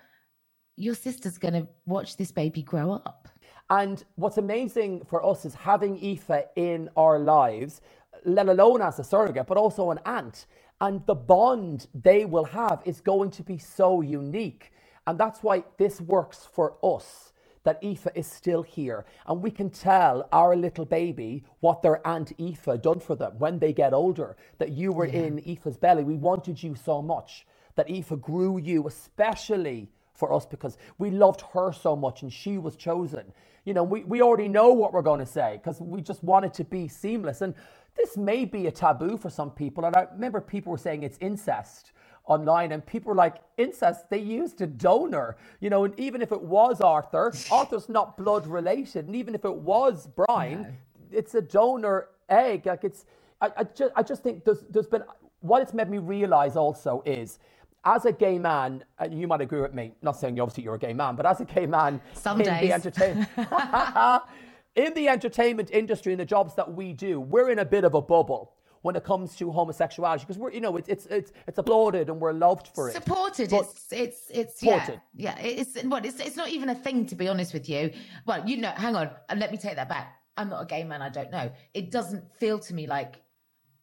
Your 0.76 0.94
sister's 0.94 1.38
going 1.38 1.54
to 1.54 1.66
watch 1.86 2.16
this 2.16 2.30
baby 2.30 2.62
grow 2.62 2.92
up. 2.92 3.28
And 3.70 4.04
what's 4.14 4.38
amazing 4.38 5.04
for 5.06 5.24
us 5.26 5.44
is 5.44 5.54
having 5.54 5.96
Aoife 5.98 6.44
in 6.56 6.88
our 6.96 7.18
lives, 7.18 7.80
let 8.24 8.48
alone 8.48 8.80
as 8.80 8.98
a 8.98 9.04
surrogate, 9.04 9.46
but 9.46 9.56
also 9.58 9.90
an 9.90 10.00
aunt. 10.06 10.46
And 10.80 11.04
the 11.06 11.14
bond 11.14 11.88
they 11.94 12.24
will 12.24 12.44
have 12.44 12.80
is 12.84 13.00
going 13.00 13.30
to 13.32 13.42
be 13.42 13.58
so 13.58 14.00
unique. 14.00 14.70
And 15.08 15.18
that's 15.18 15.42
why 15.42 15.64
this 15.78 16.02
works 16.02 16.46
for 16.52 16.74
us 16.84 17.32
that 17.64 17.82
Aoife 17.82 18.08
is 18.14 18.26
still 18.26 18.62
here. 18.62 19.06
And 19.26 19.42
we 19.42 19.50
can 19.50 19.70
tell 19.70 20.28
our 20.32 20.54
little 20.54 20.84
baby 20.84 21.44
what 21.60 21.80
their 21.80 22.06
Aunt 22.06 22.32
Aoife 22.38 22.82
done 22.82 23.00
for 23.00 23.16
them 23.16 23.32
when 23.38 23.58
they 23.58 23.72
get 23.72 23.94
older. 23.94 24.36
That 24.58 24.72
you 24.72 24.92
were 24.92 25.06
yeah. 25.06 25.22
in 25.22 25.38
Aoife's 25.38 25.78
belly. 25.78 26.04
We 26.04 26.16
wanted 26.18 26.62
you 26.62 26.74
so 26.74 27.00
much. 27.00 27.46
That 27.76 27.90
Aoife 27.90 28.20
grew 28.20 28.58
you, 28.58 28.86
especially 28.86 29.88
for 30.12 30.30
us, 30.30 30.44
because 30.44 30.76
we 30.98 31.10
loved 31.10 31.40
her 31.54 31.72
so 31.72 31.96
much 31.96 32.20
and 32.20 32.30
she 32.30 32.58
was 32.58 32.76
chosen. 32.76 33.32
You 33.64 33.72
know, 33.72 33.84
we, 33.84 34.04
we 34.04 34.20
already 34.20 34.48
know 34.48 34.74
what 34.74 34.92
we're 34.92 35.00
going 35.00 35.20
to 35.20 35.26
say 35.26 35.58
because 35.62 35.80
we 35.80 36.02
just 36.02 36.22
want 36.22 36.44
it 36.44 36.52
to 36.54 36.64
be 36.64 36.86
seamless. 36.86 37.40
And 37.40 37.54
this 37.96 38.18
may 38.18 38.44
be 38.44 38.66
a 38.66 38.70
taboo 38.70 39.16
for 39.16 39.30
some 39.30 39.52
people. 39.52 39.86
And 39.86 39.96
I 39.96 40.06
remember 40.12 40.42
people 40.42 40.70
were 40.70 40.76
saying 40.76 41.02
it's 41.02 41.16
incest 41.22 41.92
online 42.28 42.72
and 42.72 42.84
people 42.86 43.10
were 43.10 43.16
like 43.16 43.36
incest 43.56 44.08
they 44.10 44.18
used 44.18 44.60
a 44.60 44.66
donor 44.66 45.36
you 45.60 45.70
know 45.70 45.84
and 45.84 45.98
even 45.98 46.22
if 46.22 46.30
it 46.30 46.40
was 46.40 46.80
arthur 46.80 47.32
arthur's 47.50 47.88
not 47.88 48.16
blood 48.16 48.46
related 48.46 49.06
and 49.06 49.16
even 49.16 49.34
if 49.34 49.44
it 49.44 49.54
was 49.54 50.06
brian 50.06 50.62
no. 50.62 50.68
it's 51.10 51.34
a 51.34 51.42
donor 51.42 52.08
egg 52.28 52.66
like 52.66 52.84
it's 52.84 53.04
I, 53.40 53.50
I, 53.56 53.64
just, 53.64 53.92
I 53.94 54.02
just 54.02 54.22
think 54.22 54.44
there's, 54.44 54.64
there's 54.68 54.88
been 54.88 55.04
what 55.40 55.62
it's 55.62 55.72
made 55.72 55.88
me 55.88 55.98
realize 55.98 56.56
also 56.56 57.02
is 57.06 57.38
as 57.84 58.04
a 58.04 58.12
gay 58.12 58.38
man, 58.38 58.84
and 58.98 59.18
you 59.18 59.26
might 59.26 59.40
agree 59.40 59.60
with 59.60 59.72
me, 59.72 59.92
not 60.02 60.16
saying 60.16 60.38
obviously 60.40 60.64
you're 60.64 60.74
a 60.74 60.78
gay 60.78 60.92
man, 60.92 61.14
but 61.14 61.24
as 61.24 61.40
a 61.40 61.44
gay 61.44 61.66
man 61.66 62.00
Some 62.12 62.40
in 62.40 62.46
days. 62.46 62.60
the 62.60 62.72
entertainment 62.72 63.28
in 64.74 64.94
the 64.94 65.08
entertainment 65.08 65.70
industry 65.70 66.12
and 66.12 66.20
the 66.20 66.24
jobs 66.26 66.54
that 66.56 66.72
we 66.72 66.92
do, 66.92 67.20
we're 67.20 67.50
in 67.50 67.60
a 67.60 67.64
bit 67.64 67.84
of 67.84 67.94
a 67.94 68.02
bubble 68.02 68.52
when 68.82 68.96
it 68.96 69.04
comes 69.04 69.36
to 69.36 69.50
homosexuality 69.50 70.24
because 70.24 70.38
we're 70.38 70.52
you 70.52 70.60
know 70.60 70.76
it's 70.76 70.88
it's 70.88 71.06
it's 71.06 71.32
it's 71.46 71.58
applauded 71.58 72.08
and 72.08 72.20
we're 72.20 72.32
loved 72.32 72.68
for 72.74 72.88
it 72.88 72.94
supported 72.94 73.50
but 73.50 73.60
it's 73.60 73.92
it's 73.92 74.30
it's 74.30 74.60
supported. 74.60 75.00
yeah 75.14 75.36
yeah 75.38 75.46
it's 75.46 75.82
what 75.84 76.04
it's 76.04 76.20
it's 76.20 76.36
not 76.36 76.48
even 76.48 76.68
a 76.68 76.74
thing 76.74 77.06
to 77.06 77.14
be 77.14 77.28
honest 77.28 77.52
with 77.52 77.68
you 77.68 77.90
well 78.26 78.46
you 78.48 78.56
know 78.56 78.70
hang 78.70 78.94
on 78.96 79.10
and 79.28 79.40
let 79.40 79.50
me 79.50 79.58
take 79.58 79.76
that 79.76 79.88
back 79.88 80.16
i'm 80.36 80.48
not 80.48 80.62
a 80.62 80.66
gay 80.66 80.84
man 80.84 81.02
i 81.02 81.08
don't 81.08 81.30
know 81.30 81.50
it 81.74 81.90
doesn't 81.90 82.24
feel 82.36 82.58
to 82.58 82.74
me 82.74 82.86
like 82.86 83.22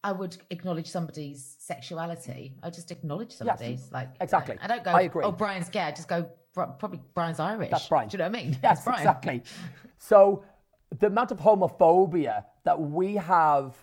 I 0.03 0.11
would 0.11 0.37
acknowledge 0.51 0.85
somebody's 0.85 1.55
sexuality. 1.57 2.53
I 2.61 2.69
just 2.69 2.91
acknowledge 2.91 3.31
somebody's 3.31 3.81
yes, 3.81 3.91
like 3.91 4.09
exactly. 4.21 4.55
I 4.61 4.67
don't 4.67 4.83
go. 4.83 4.91
I 4.91 5.01
agree. 5.01 5.23
Oh, 5.23 5.31
Brian's 5.31 5.67
gay. 5.67 5.79
I 5.79 5.89
just 5.89 6.07
go. 6.07 6.29
Probably 6.53 7.01
Brian's 7.15 7.39
Irish. 7.39 7.71
That's 7.71 7.87
Brian. 7.87 8.07
Do 8.07 8.13
you 8.13 8.17
know 8.19 8.29
what 8.29 8.39
I 8.39 8.43
mean? 8.43 8.55
Yes, 8.61 8.85
exactly. 8.85 9.41
So 9.97 10.45
the 10.99 11.07
amount 11.07 11.31
of 11.31 11.39
homophobia 11.39 12.43
that 12.63 12.79
we 12.79 13.15
have 13.15 13.73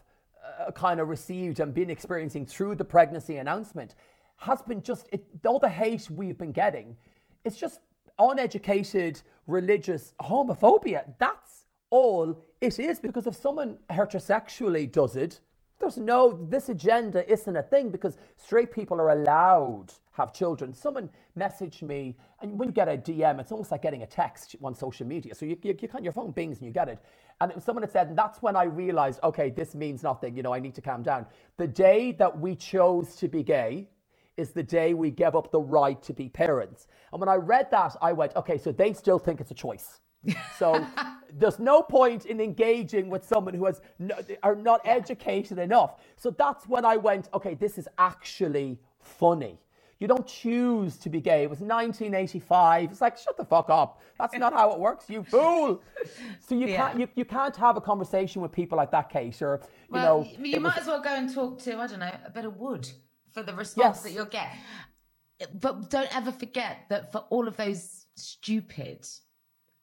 uh, 0.58 0.70
kind 0.72 1.00
of 1.00 1.08
received 1.08 1.60
and 1.60 1.72
been 1.74 1.90
experiencing 1.90 2.46
through 2.46 2.74
the 2.74 2.84
pregnancy 2.84 3.36
announcement 3.36 3.94
has 4.36 4.60
been 4.62 4.82
just 4.82 5.08
it, 5.12 5.24
all 5.46 5.58
the 5.58 5.68
hate 5.68 6.10
we've 6.10 6.38
been 6.38 6.52
getting. 6.52 6.96
It's 7.44 7.56
just 7.56 7.80
uneducated 8.18 9.20
religious 9.46 10.14
homophobia. 10.20 11.04
That's 11.18 11.66
all 11.90 12.44
it 12.60 12.78
is. 12.78 12.98
Because 12.98 13.26
if 13.26 13.36
someone 13.36 13.78
heterosexually 13.90 14.90
does 14.90 15.16
it, 15.16 15.40
there's 15.78 15.96
no, 15.96 16.38
this 16.48 16.68
agenda 16.68 17.30
isn't 17.30 17.56
a 17.56 17.62
thing 17.62 17.90
because 17.90 18.16
straight 18.36 18.72
people 18.72 19.00
are 19.00 19.10
allowed 19.10 19.92
have 20.12 20.32
children. 20.32 20.72
Someone 20.72 21.08
messaged 21.38 21.82
me, 21.82 22.16
and 22.40 22.58
when 22.58 22.68
you 22.68 22.72
get 22.72 22.88
a 22.88 22.96
DM, 22.96 23.40
it's 23.40 23.50
almost 23.50 23.70
like 23.70 23.82
getting 23.82 24.02
a 24.02 24.06
text 24.06 24.56
on 24.62 24.74
social 24.74 25.06
media. 25.06 25.34
So 25.34 25.46
you, 25.46 25.56
you, 25.62 25.76
you 25.80 25.88
can, 25.88 26.04
your 26.04 26.12
phone 26.12 26.30
bings 26.30 26.58
and 26.58 26.66
you 26.66 26.72
get 26.72 26.88
it. 26.88 26.98
And 27.40 27.50
it 27.50 27.54
was 27.54 27.64
someone 27.64 27.82
had 27.82 27.90
said, 27.90 28.08
and 28.08 28.16
that's 28.16 28.42
when 28.42 28.54
I 28.54 28.64
realized, 28.64 29.20
okay, 29.24 29.50
this 29.50 29.74
means 29.74 30.02
nothing. 30.02 30.36
You 30.36 30.42
know, 30.42 30.52
I 30.52 30.60
need 30.60 30.74
to 30.76 30.80
calm 30.82 31.02
down. 31.02 31.26
The 31.56 31.66
day 31.66 32.12
that 32.12 32.38
we 32.38 32.54
chose 32.54 33.16
to 33.16 33.28
be 33.28 33.42
gay 33.42 33.88
is 34.36 34.50
the 34.50 34.62
day 34.62 34.94
we 34.94 35.10
gave 35.10 35.34
up 35.34 35.50
the 35.50 35.60
right 35.60 36.02
to 36.02 36.12
be 36.12 36.28
parents. 36.28 36.86
And 37.12 37.20
when 37.20 37.28
I 37.28 37.36
read 37.36 37.70
that, 37.70 37.96
I 38.00 38.12
went, 38.12 38.34
okay, 38.36 38.58
so 38.58 38.72
they 38.72 38.92
still 38.92 39.18
think 39.18 39.40
it's 39.40 39.50
a 39.50 39.54
choice. 39.54 40.00
So 40.58 40.86
there's 41.38 41.58
no 41.58 41.82
point 41.82 42.26
in 42.26 42.40
engaging 42.40 43.08
with 43.10 43.26
someone 43.26 43.54
who 43.54 43.64
has 43.66 43.80
no, 43.98 44.14
are 44.42 44.54
not 44.54 44.80
educated 44.84 45.58
enough. 45.58 45.96
So 46.16 46.30
that's 46.30 46.68
when 46.68 46.84
I 46.84 46.96
went, 46.96 47.28
okay, 47.34 47.54
this 47.54 47.78
is 47.78 47.88
actually 47.98 48.78
funny. 49.00 49.58
You 50.02 50.08
don't 50.08 50.26
choose 50.26 50.96
to 50.96 51.08
be 51.08 51.20
gay. 51.20 51.44
It 51.44 51.50
was 51.50 51.60
1985. 51.60 52.90
It's 52.90 53.00
like, 53.00 53.16
shut 53.16 53.36
the 53.36 53.44
fuck 53.44 53.70
up. 53.70 54.02
That's 54.18 54.36
not 54.36 54.52
how 54.52 54.72
it 54.72 54.80
works, 54.80 55.08
you 55.08 55.22
fool. 55.22 55.80
So 56.40 56.56
you 56.56 56.66
yeah. 56.66 56.88
can't 56.88 56.98
you, 56.98 57.08
you 57.14 57.24
can't 57.24 57.54
have 57.54 57.76
a 57.76 57.80
conversation 57.80 58.42
with 58.42 58.50
people 58.50 58.76
like 58.76 58.90
that, 58.90 59.10
Kate, 59.10 59.40
or 59.40 59.60
you 59.62 59.68
well, 59.90 60.22
know. 60.22 60.30
You 60.40 60.58
might 60.58 60.74
was, 60.74 60.82
as 60.82 60.86
well 60.88 61.00
go 61.00 61.14
and 61.14 61.32
talk 61.32 61.60
to, 61.60 61.78
I 61.78 61.86
don't 61.86 62.00
know, 62.00 62.10
a 62.26 62.30
bit 62.30 62.44
of 62.44 62.56
wood 62.56 62.90
for 63.30 63.44
the 63.44 63.54
response 63.54 63.98
yes. 63.98 64.02
that 64.02 64.10
you'll 64.10 64.24
get. 64.24 64.48
But 65.60 65.88
don't 65.88 66.12
ever 66.16 66.32
forget 66.32 66.78
that 66.88 67.12
for 67.12 67.18
all 67.30 67.46
of 67.46 67.56
those 67.56 68.06
stupid 68.16 69.06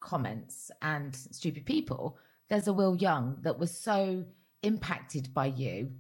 comments 0.01 0.70
and 0.82 1.15
stupid 1.15 1.65
people, 1.65 2.17
there's 2.49 2.67
a 2.67 2.74
Will 2.74 2.97
Young 2.97 3.38
that 3.43 3.57
was 3.57 3.72
so 3.72 4.26
impacted 4.63 5.34
by 5.34 5.45
you 5.45 5.91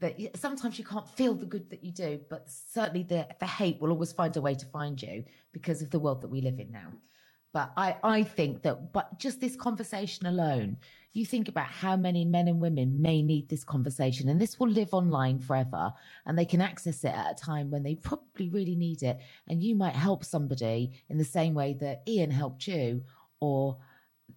that 0.00 0.18
sometimes 0.36 0.78
you 0.78 0.84
can't 0.84 1.08
feel 1.08 1.34
the 1.34 1.46
good 1.46 1.70
that 1.70 1.84
you 1.84 1.92
do, 1.92 2.20
but 2.30 2.48
certainly 2.48 3.02
the, 3.02 3.26
the 3.40 3.46
hate 3.46 3.80
will 3.80 3.90
always 3.90 4.12
find 4.12 4.36
a 4.36 4.40
way 4.40 4.54
to 4.54 4.66
find 4.66 5.00
you 5.02 5.24
because 5.52 5.82
of 5.82 5.90
the 5.90 5.98
world 5.98 6.22
that 6.22 6.28
we 6.28 6.40
live 6.40 6.58
in 6.58 6.70
now. 6.70 6.92
But 7.52 7.72
I, 7.76 7.96
I 8.02 8.22
think 8.22 8.62
that, 8.62 8.92
but 8.92 9.18
just 9.18 9.40
this 9.40 9.56
conversation 9.56 10.26
alone, 10.26 10.76
you 11.14 11.24
think 11.24 11.48
about 11.48 11.66
how 11.66 11.96
many 11.96 12.24
men 12.24 12.46
and 12.46 12.60
women 12.60 13.00
may 13.00 13.22
need 13.22 13.48
this 13.48 13.64
conversation, 13.64 14.28
and 14.28 14.40
this 14.40 14.60
will 14.60 14.68
live 14.68 14.92
online 14.92 15.38
forever, 15.38 15.92
and 16.26 16.38
they 16.38 16.44
can 16.44 16.60
access 16.60 17.02
it 17.04 17.14
at 17.14 17.32
a 17.32 17.34
time 17.34 17.70
when 17.70 17.82
they 17.82 17.94
probably 17.94 18.50
really 18.50 18.76
need 18.76 19.02
it. 19.02 19.18
And 19.48 19.62
you 19.62 19.74
might 19.74 19.94
help 19.94 20.24
somebody 20.24 20.92
in 21.08 21.16
the 21.16 21.24
same 21.24 21.54
way 21.54 21.72
that 21.80 22.02
Ian 22.06 22.30
helped 22.30 22.68
you, 22.68 23.02
or 23.40 23.78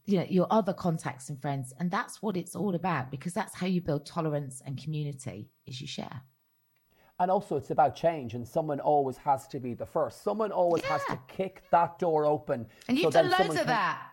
you 0.05 0.17
know 0.17 0.25
your 0.29 0.47
other 0.49 0.73
contacts 0.73 1.29
and 1.29 1.41
friends. 1.41 1.73
And 1.79 1.91
that's 1.91 2.21
what 2.21 2.37
it's 2.37 2.55
all 2.55 2.75
about 2.75 3.11
because 3.11 3.33
that's 3.33 3.55
how 3.55 3.67
you 3.67 3.81
build 3.81 4.05
tolerance 4.05 4.61
and 4.65 4.81
community 4.81 5.49
is 5.65 5.81
you 5.81 5.87
share. 5.87 6.21
And 7.19 7.29
also 7.29 7.55
it's 7.55 7.69
about 7.69 7.95
change 7.95 8.33
and 8.33 8.47
someone 8.47 8.79
always 8.79 9.17
has 9.17 9.47
to 9.49 9.59
be 9.59 9.73
the 9.73 9.85
first. 9.85 10.23
Someone 10.23 10.51
always 10.51 10.81
yeah. 10.83 10.89
has 10.89 11.05
to 11.05 11.19
kick 11.27 11.63
that 11.71 11.99
door 11.99 12.25
open 12.25 12.65
and 12.87 12.97
you've 12.97 13.13
so 13.13 13.21
done 13.21 13.31
loads 13.31 13.51
of 13.51 13.57
can... 13.57 13.67
that. 13.67 14.07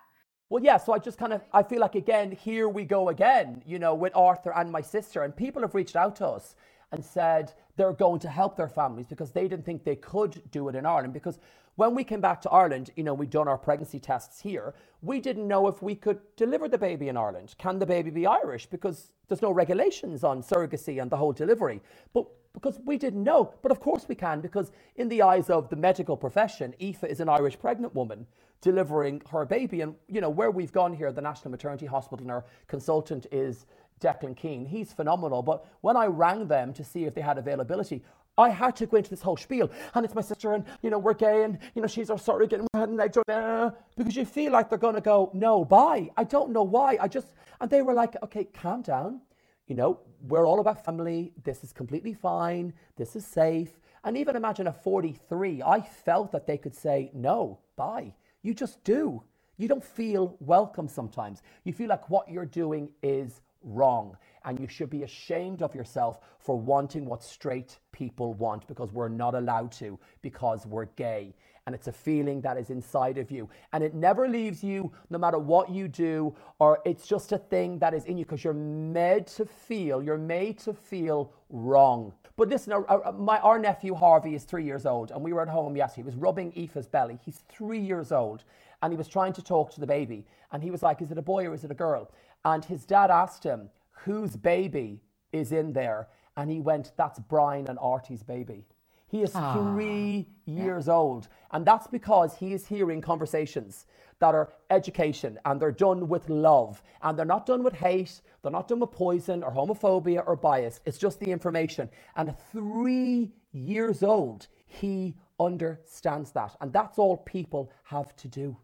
Well 0.50 0.64
yeah 0.64 0.78
so 0.78 0.94
i 0.94 0.98
just 0.98 1.18
kind 1.18 1.34
of 1.34 1.42
i 1.52 1.62
feel 1.62 1.78
like 1.78 1.94
again 1.94 2.32
here 2.32 2.70
we 2.70 2.84
go 2.84 3.10
again 3.10 3.62
you 3.66 3.78
know 3.78 3.94
with 3.94 4.16
arthur 4.16 4.50
and 4.54 4.72
my 4.72 4.80
sister 4.80 5.22
and 5.22 5.36
people 5.36 5.60
have 5.60 5.74
reached 5.74 5.94
out 5.94 6.16
to 6.16 6.26
us 6.26 6.54
and 6.92 7.04
said 7.04 7.52
they're 7.76 7.92
going 7.92 8.20
to 8.20 8.28
help 8.28 8.56
their 8.56 8.68
families 8.68 9.06
because 9.06 9.30
they 9.30 9.48
didn't 9.48 9.64
think 9.64 9.84
they 9.84 9.96
could 9.96 10.42
do 10.50 10.68
it 10.68 10.74
in 10.74 10.86
ireland 10.86 11.12
because 11.12 11.38
when 11.78 11.94
we 11.94 12.02
came 12.02 12.20
back 12.20 12.40
to 12.42 12.50
Ireland, 12.50 12.90
you 12.96 13.04
know, 13.04 13.14
we'd 13.14 13.30
done 13.30 13.46
our 13.46 13.56
pregnancy 13.56 14.00
tests 14.00 14.40
here. 14.40 14.74
We 15.00 15.20
didn't 15.20 15.46
know 15.46 15.68
if 15.68 15.80
we 15.80 15.94
could 15.94 16.18
deliver 16.34 16.66
the 16.66 16.76
baby 16.76 17.08
in 17.08 17.16
Ireland. 17.16 17.54
Can 17.56 17.78
the 17.78 17.86
baby 17.86 18.10
be 18.10 18.26
Irish? 18.26 18.66
Because 18.66 19.12
there's 19.28 19.42
no 19.42 19.52
regulations 19.52 20.24
on 20.24 20.42
surrogacy 20.42 21.00
and 21.00 21.08
the 21.08 21.16
whole 21.16 21.32
delivery. 21.32 21.80
But 22.12 22.26
because 22.52 22.80
we 22.84 22.98
didn't 22.98 23.22
know. 23.22 23.54
But 23.62 23.70
of 23.70 23.78
course 23.78 24.06
we 24.08 24.16
can, 24.16 24.40
because 24.40 24.72
in 24.96 25.08
the 25.08 25.22
eyes 25.22 25.50
of 25.50 25.68
the 25.68 25.76
medical 25.76 26.16
profession, 26.16 26.74
Aoife 26.82 27.04
is 27.04 27.20
an 27.20 27.28
Irish 27.28 27.56
pregnant 27.56 27.94
woman 27.94 28.26
delivering 28.60 29.22
her 29.30 29.44
baby. 29.44 29.82
And, 29.82 29.94
you 30.08 30.20
know, 30.20 30.30
where 30.30 30.50
we've 30.50 30.72
gone 30.72 30.92
here, 30.92 31.12
the 31.12 31.20
National 31.20 31.52
Maternity 31.52 31.86
Hospital, 31.86 32.24
and 32.24 32.32
our 32.32 32.44
consultant 32.66 33.28
is 33.30 33.66
Declan 34.00 34.36
Keane. 34.36 34.66
He's 34.66 34.92
phenomenal. 34.92 35.42
But 35.42 35.66
when 35.80 35.96
I 35.96 36.06
rang 36.06 36.48
them 36.48 36.72
to 36.74 36.84
see 36.84 37.04
if 37.04 37.14
they 37.14 37.20
had 37.20 37.38
availability, 37.38 38.02
I 38.36 38.50
had 38.50 38.76
to 38.76 38.86
go 38.86 38.96
into 38.96 39.10
this 39.10 39.20
whole 39.20 39.36
spiel, 39.36 39.68
and 39.94 40.04
it's 40.04 40.14
my 40.14 40.20
sister, 40.20 40.54
and 40.54 40.64
you 40.80 40.90
know 40.90 40.98
we're 40.98 41.14
gay, 41.14 41.42
and 41.42 41.58
you 41.74 41.82
know 41.82 41.88
she's 41.88 42.08
our 42.08 42.18
surrogate, 42.18 42.60
and 42.72 43.02
I 43.02 43.08
don't, 43.08 43.28
uh, 43.28 43.72
because 43.96 44.14
you 44.14 44.24
feel 44.24 44.52
like 44.52 44.70
they're 44.70 44.78
to 44.78 45.00
go, 45.00 45.30
no, 45.34 45.64
bye. 45.64 46.08
I 46.16 46.22
don't 46.22 46.52
know 46.52 46.62
why. 46.62 46.98
I 47.00 47.08
just, 47.08 47.34
and 47.60 47.68
they 47.68 47.82
were 47.82 47.94
like, 47.94 48.14
okay, 48.22 48.44
calm 48.44 48.82
down. 48.82 49.20
You 49.66 49.74
know, 49.74 50.00
we're 50.28 50.46
all 50.46 50.60
about 50.60 50.84
family. 50.84 51.32
This 51.42 51.64
is 51.64 51.72
completely 51.72 52.14
fine. 52.14 52.72
This 52.96 53.16
is 53.16 53.26
safe. 53.26 53.80
And 54.04 54.16
even 54.16 54.36
imagine 54.36 54.68
a 54.68 54.72
43. 54.72 55.62
I 55.62 55.80
felt 55.80 56.32
that 56.32 56.46
they 56.46 56.56
could 56.56 56.74
say, 56.74 57.10
no, 57.12 57.58
bye. 57.76 58.14
You 58.42 58.54
just 58.54 58.82
do. 58.84 59.22
You 59.58 59.68
don't 59.68 59.84
feel 59.84 60.36
welcome 60.40 60.88
sometimes. 60.88 61.42
You 61.64 61.72
feel 61.72 61.88
like 61.88 62.08
what 62.08 62.30
you're 62.30 62.46
doing 62.46 62.90
is 63.02 63.40
wrong. 63.62 64.16
And 64.44 64.58
you 64.58 64.68
should 64.68 64.90
be 64.90 65.02
ashamed 65.02 65.62
of 65.62 65.74
yourself 65.74 66.20
for 66.38 66.58
wanting 66.58 67.04
what 67.04 67.22
straight 67.22 67.78
people 67.92 68.34
want 68.34 68.66
because 68.66 68.92
we're 68.92 69.08
not 69.08 69.34
allowed 69.34 69.72
to 69.72 69.98
because 70.22 70.66
we're 70.66 70.86
gay. 70.96 71.34
And 71.66 71.74
it's 71.74 71.88
a 71.88 71.92
feeling 71.92 72.40
that 72.42 72.56
is 72.56 72.70
inside 72.70 73.18
of 73.18 73.30
you. 73.30 73.48
And 73.74 73.84
it 73.84 73.92
never 73.94 74.26
leaves 74.26 74.64
you 74.64 74.90
no 75.10 75.18
matter 75.18 75.38
what 75.38 75.68
you 75.68 75.86
do, 75.86 76.34
or 76.58 76.80
it's 76.86 77.06
just 77.06 77.32
a 77.32 77.38
thing 77.38 77.78
that 77.80 77.92
is 77.92 78.06
in 78.06 78.16
you 78.16 78.24
because 78.24 78.42
you're 78.42 78.54
made 78.54 79.26
to 79.28 79.44
feel, 79.44 80.02
you're 80.02 80.16
made 80.16 80.58
to 80.60 80.72
feel 80.72 81.30
wrong. 81.50 82.14
But 82.38 82.48
listen, 82.48 82.72
our, 82.72 82.88
our, 82.88 83.12
my, 83.12 83.38
our 83.40 83.58
nephew 83.58 83.94
Harvey 83.94 84.34
is 84.34 84.44
three 84.44 84.64
years 84.64 84.86
old, 84.86 85.10
and 85.10 85.22
we 85.22 85.32
were 85.34 85.42
at 85.42 85.48
home 85.48 85.76
yesterday. 85.76 86.02
He 86.02 86.06
was 86.06 86.14
rubbing 86.14 86.52
Aoife's 86.52 86.86
belly. 86.86 87.18
He's 87.22 87.42
three 87.50 87.80
years 87.80 88.12
old, 88.12 88.44
and 88.80 88.92
he 88.92 88.96
was 88.96 89.08
trying 89.08 89.34
to 89.34 89.42
talk 89.42 89.70
to 89.72 89.80
the 89.80 89.86
baby. 89.86 90.24
And 90.52 90.62
he 90.62 90.70
was 90.70 90.82
like, 90.82 91.02
Is 91.02 91.10
it 91.10 91.18
a 91.18 91.22
boy 91.22 91.46
or 91.46 91.54
is 91.54 91.64
it 91.64 91.70
a 91.70 91.74
girl? 91.74 92.10
And 92.44 92.64
his 92.64 92.84
dad 92.84 93.10
asked 93.10 93.44
him, 93.44 93.70
Whose 94.04 94.36
baby 94.36 95.00
is 95.32 95.52
in 95.52 95.72
there? 95.72 96.08
And 96.36 96.50
he 96.50 96.60
went, 96.60 96.92
That's 96.96 97.18
Brian 97.18 97.68
and 97.68 97.78
Artie's 97.80 98.22
baby. 98.22 98.64
He 99.08 99.22
is 99.22 99.32
Aww. 99.32 99.54
three 99.54 100.28
years 100.44 100.86
yeah. 100.86 100.94
old. 100.94 101.28
And 101.52 101.66
that's 101.66 101.86
because 101.86 102.36
he 102.36 102.52
is 102.52 102.66
hearing 102.66 103.00
conversations 103.00 103.86
that 104.20 104.34
are 104.34 104.52
education 104.70 105.38
and 105.44 105.60
they're 105.60 105.72
done 105.72 106.08
with 106.08 106.28
love 106.28 106.82
and 107.02 107.18
they're 107.18 107.24
not 107.24 107.46
done 107.46 107.62
with 107.62 107.74
hate, 107.74 108.20
they're 108.42 108.52
not 108.52 108.68
done 108.68 108.80
with 108.80 108.92
poison 108.92 109.42
or 109.42 109.50
homophobia 109.52 110.22
or 110.26 110.36
bias. 110.36 110.80
It's 110.84 110.98
just 110.98 111.20
the 111.20 111.30
information. 111.30 111.88
And 112.16 112.34
three 112.52 113.32
years 113.52 114.02
old, 114.02 114.48
he 114.66 115.14
understands 115.40 116.32
that. 116.32 116.56
And 116.60 116.72
that's 116.72 116.98
all 116.98 117.16
people 117.18 117.70
have 117.84 118.14
to 118.16 118.28
do. 118.28 118.56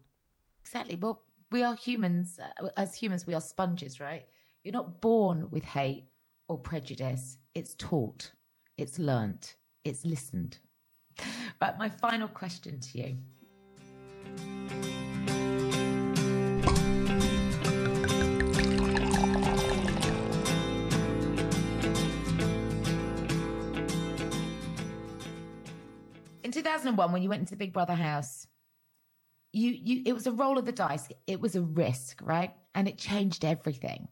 Exactly. 0.61 0.95
Well, 0.95 1.21
we 1.51 1.63
are 1.63 1.75
humans. 1.75 2.39
Uh, 2.39 2.69
as 2.77 2.95
humans, 2.95 3.27
we 3.27 3.33
are 3.33 3.41
sponges, 3.41 3.99
right? 3.99 4.25
You're 4.63 4.73
not 4.73 5.01
born 5.01 5.47
with 5.51 5.63
hate 5.63 6.05
or 6.47 6.57
prejudice. 6.57 7.37
It's 7.53 7.75
taught, 7.75 8.31
it's 8.77 8.99
learnt, 8.99 9.55
it's 9.83 10.05
listened. 10.05 10.59
But 11.59 11.77
my 11.77 11.89
final 11.89 12.27
question 12.27 12.79
to 12.79 12.97
you. 12.97 13.17
In 26.43 26.51
2001, 26.51 27.11
when 27.11 27.23
you 27.23 27.29
went 27.29 27.39
into 27.39 27.51
the 27.51 27.57
Big 27.57 27.73
Brother 27.73 27.95
house, 27.95 28.47
you 29.55 29.71
you 29.71 30.01
it 30.05 30.13
was 30.13 30.27
a 30.27 30.31
roll 30.31 30.57
of 30.57 30.65
the 30.65 30.71
dice. 30.71 31.07
It 31.27 31.39
was 31.39 31.55
a 31.55 31.61
risk, 31.61 32.19
right? 32.21 32.53
And 32.75 32.87
it 32.87 32.97
changed 32.97 33.45
everything. 33.45 34.07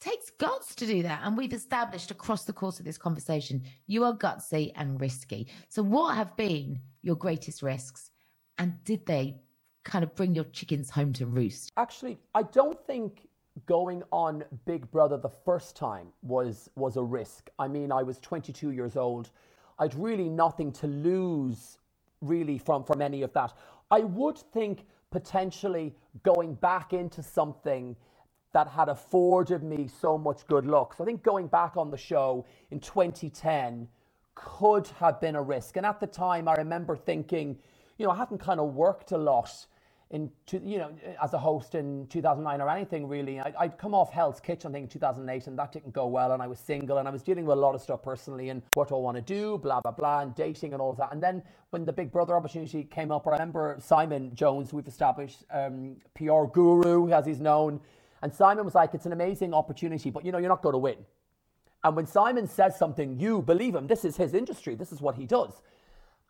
takes 0.00 0.30
guts 0.38 0.74
to 0.76 0.86
do 0.86 1.02
that. 1.02 1.22
And 1.24 1.36
we've 1.36 1.52
established 1.52 2.10
across 2.10 2.44
the 2.44 2.52
course 2.52 2.78
of 2.78 2.84
this 2.84 2.98
conversation, 2.98 3.62
you 3.86 4.04
are 4.04 4.16
gutsy 4.16 4.72
and 4.76 5.00
risky. 5.00 5.48
So 5.68 5.82
what 5.82 6.14
have 6.14 6.36
been 6.36 6.80
your 7.02 7.16
greatest 7.16 7.62
risks? 7.62 8.10
And 8.58 8.82
did 8.84 9.04
they 9.06 9.40
kind 9.82 10.04
of 10.04 10.14
bring 10.14 10.34
your 10.34 10.44
chickens 10.44 10.90
home 10.90 11.12
to 11.14 11.26
roost? 11.26 11.72
Actually, 11.76 12.18
I 12.34 12.44
don't 12.44 12.80
think 12.86 13.28
going 13.66 14.02
on 14.12 14.44
Big 14.64 14.88
Brother 14.90 15.16
the 15.16 15.28
first 15.28 15.76
time 15.76 16.08
was 16.22 16.70
was 16.76 16.96
a 16.96 17.02
risk. 17.02 17.50
I 17.58 17.66
mean, 17.66 17.90
I 17.90 18.02
was 18.04 18.18
22 18.20 18.70
years 18.70 18.96
old. 18.96 19.30
I'd 19.78 19.94
really 19.94 20.28
nothing 20.28 20.70
to 20.72 20.86
lose 20.86 21.78
really 22.20 22.58
from 22.58 22.84
from 22.84 23.02
any 23.02 23.22
of 23.22 23.32
that. 23.32 23.52
I 23.90 24.00
would 24.00 24.38
think 24.38 24.86
potentially 25.10 25.94
going 26.22 26.54
back 26.54 26.92
into 26.92 27.22
something 27.22 27.96
that 28.52 28.68
had 28.68 28.88
afforded 28.88 29.62
me 29.62 29.88
so 29.88 30.16
much 30.16 30.46
good 30.46 30.64
luck. 30.66 30.94
So 30.94 31.04
I 31.04 31.06
think 31.06 31.22
going 31.22 31.48
back 31.48 31.76
on 31.76 31.90
the 31.90 31.96
show 31.96 32.46
in 32.70 32.80
2010 32.80 33.88
could 34.34 34.86
have 34.98 35.20
been 35.20 35.36
a 35.36 35.42
risk. 35.42 35.76
And 35.76 35.84
at 35.84 36.00
the 36.00 36.06
time, 36.06 36.48
I 36.48 36.54
remember 36.54 36.96
thinking, 36.96 37.58
you 37.98 38.06
know, 38.06 38.12
I 38.12 38.16
hadn't 38.16 38.38
kind 38.38 38.60
of 38.60 38.74
worked 38.74 39.12
a 39.12 39.18
lot 39.18 39.66
in, 40.14 40.30
you 40.62 40.78
know, 40.78 40.92
as 41.20 41.34
a 41.34 41.38
host 41.38 41.74
in 41.74 42.06
2009 42.06 42.60
or 42.60 42.70
anything 42.70 43.08
really. 43.08 43.40
I'd, 43.40 43.54
I'd 43.56 43.78
come 43.78 43.94
off 43.94 44.12
Hell's 44.12 44.38
Kitchen, 44.38 44.70
I 44.70 44.74
think, 44.74 44.84
in 44.84 44.88
2008, 44.88 45.48
and 45.48 45.58
that 45.58 45.72
didn't 45.72 45.92
go 45.92 46.06
well. 46.06 46.30
And 46.30 46.40
I 46.40 46.46
was 46.46 46.60
single, 46.60 46.98
and 46.98 47.08
I 47.08 47.10
was 47.10 47.24
dealing 47.24 47.44
with 47.44 47.58
a 47.58 47.60
lot 47.60 47.74
of 47.74 47.80
stuff 47.80 48.00
personally, 48.00 48.50
and 48.50 48.62
what 48.74 48.88
do 48.88 48.94
I 48.94 48.98
want 48.98 49.16
to 49.16 49.22
do, 49.22 49.58
blah 49.58 49.80
blah 49.80 49.90
blah, 49.90 50.20
and 50.20 50.32
dating 50.36 50.72
and 50.72 50.80
all 50.80 50.90
of 50.90 50.96
that. 50.98 51.12
And 51.12 51.20
then 51.20 51.42
when 51.70 51.84
the 51.84 51.92
Big 51.92 52.12
Brother 52.12 52.36
opportunity 52.36 52.84
came 52.84 53.10
up, 53.10 53.26
I 53.26 53.32
remember 53.32 53.76
Simon 53.80 54.32
Jones, 54.36 54.72
we've 54.72 54.86
established 54.86 55.42
um, 55.50 55.96
PR 56.14 56.44
guru, 56.44 57.10
as 57.10 57.26
he's 57.26 57.40
known, 57.40 57.80
and 58.22 58.32
Simon 58.32 58.64
was 58.64 58.76
like, 58.76 58.94
"It's 58.94 59.06
an 59.06 59.12
amazing 59.12 59.52
opportunity, 59.52 60.10
but 60.10 60.24
you 60.24 60.30
know, 60.30 60.38
you're 60.38 60.48
not 60.48 60.62
going 60.62 60.74
to 60.74 60.78
win." 60.78 60.98
And 61.82 61.96
when 61.96 62.06
Simon 62.06 62.46
says 62.46 62.78
something, 62.78 63.18
you 63.18 63.42
believe 63.42 63.74
him. 63.74 63.88
This 63.88 64.04
is 64.04 64.16
his 64.16 64.32
industry. 64.32 64.76
This 64.76 64.92
is 64.92 65.00
what 65.00 65.16
he 65.16 65.26
does. 65.26 65.60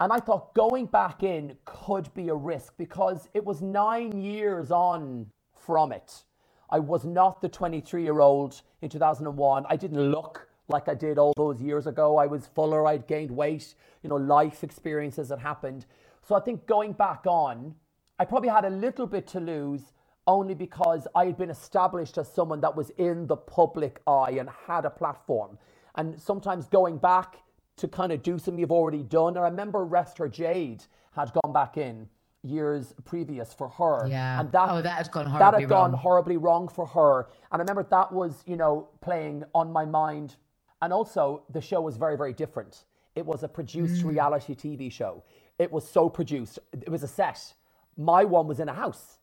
And 0.01 0.13
I 0.13 0.19
thought 0.19 0.55
going 0.55 0.87
back 0.87 1.23
in 1.23 1.57
could 1.65 2.13
be 2.15 2.29
a 2.29 2.35
risk 2.35 2.75
because 2.77 3.29
it 3.33 3.45
was 3.45 3.63
nine 3.63 4.21
years 4.21 4.71
on 4.71 5.27
from 5.55 5.93
it. 5.93 6.25
I 6.69 6.81
was 6.81 7.05
not 7.05 7.41
the 7.41 7.49
23 7.49 8.03
year 8.03 8.21
old 8.21 8.61
in 8.83 8.89
2001. 8.89 9.65
I 9.69 9.77
didn't 9.77 10.11
look 10.11 10.49
like 10.69 10.89
I 10.89 10.95
did 10.95 11.19
all 11.19 11.33
those 11.37 11.61
years 11.61 11.87
ago. 11.87 12.17
I 12.17 12.27
was 12.27 12.47
fuller, 12.47 12.87
I'd 12.87 13.07
gained 13.07 13.31
weight, 13.31 13.75
you 14.03 14.09
know, 14.09 14.17
life 14.17 14.65
experiences 14.65 15.29
had 15.29 15.39
happened. 15.39 15.87
So 16.27 16.35
I 16.35 16.41
think 16.41 16.67
going 16.67 16.93
back 16.93 17.27
on, 17.27 17.75
I 18.19 18.25
probably 18.25 18.49
had 18.49 18.65
a 18.65 18.71
little 18.71 19.07
bit 19.07 19.27
to 19.29 19.41
lose 19.41 19.93
only 20.27 20.55
because 20.55 21.07
I 21.15 21.27
had 21.27 21.37
been 21.37 21.51
established 21.51 22.19
as 22.19 22.33
someone 22.33 22.61
that 22.63 22.75
was 22.75 22.91
in 22.91 23.27
the 23.27 23.37
public 23.37 24.01
eye 24.07 24.37
and 24.39 24.49
had 24.67 24.87
a 24.87 24.91
platform. 24.91 25.59
And 25.97 26.21
sometimes 26.21 26.67
going 26.67 26.97
back 26.99 27.37
to 27.77 27.89
kind 27.89 28.13
of 28.13 28.23
do 28.23 28.39
something 28.39 28.59
you've 28.59 28.73
already 28.73 29.03
done. 29.03 29.37
I 29.37 29.43
remember 29.43 29.85
Rest 29.85 30.19
Her 30.19 30.29
Jade 30.29 30.85
had 31.13 31.33
gone 31.33 31.53
back 31.53 31.77
in 31.77 32.09
years 32.43 32.95
previous 33.05 33.53
for 33.55 33.69
her. 33.69 34.07
Yeah. 34.09 34.41
And 34.41 34.53
that, 34.53 34.69
oh, 34.71 34.83
that 34.83 34.97
had 34.97 35.11
gone 35.11 35.27
horribly 35.27 35.39
that 35.39 35.61
had 35.61 35.71
wrong. 35.71 35.91
gone 35.91 35.99
horribly 35.99 36.37
wrong 36.37 36.69
for 36.69 36.87
her. 36.87 37.29
And 37.51 37.61
I 37.61 37.63
remember 37.63 37.85
that 37.91 38.13
was, 38.13 38.43
you 38.47 38.57
know, 38.57 38.89
playing 39.01 39.45
on 39.55 39.73
my 39.73 39.85
mind. 39.85 40.37
And 40.83 40.93
also 40.93 41.43
the 41.51 41.61
show 41.61 41.81
was 41.81 41.97
very, 41.97 42.17
very 42.17 42.33
different. 42.33 42.85
It 43.17 43.25
was 43.25 43.43
a 43.43 43.49
produced 43.49 44.03
Mm. 44.05 44.09
reality 44.11 44.55
TV 44.55 44.91
show. 44.91 45.23
It 45.59 45.73
was 45.73 45.89
so 45.89 46.09
produced. 46.09 46.59
It 46.73 46.89
was 46.91 47.03
a 47.03 47.09
set. 47.09 47.55
My 47.97 48.25
one 48.25 48.47
was 48.47 48.61
in 48.61 48.69
a 48.69 48.75
house 48.75 49.19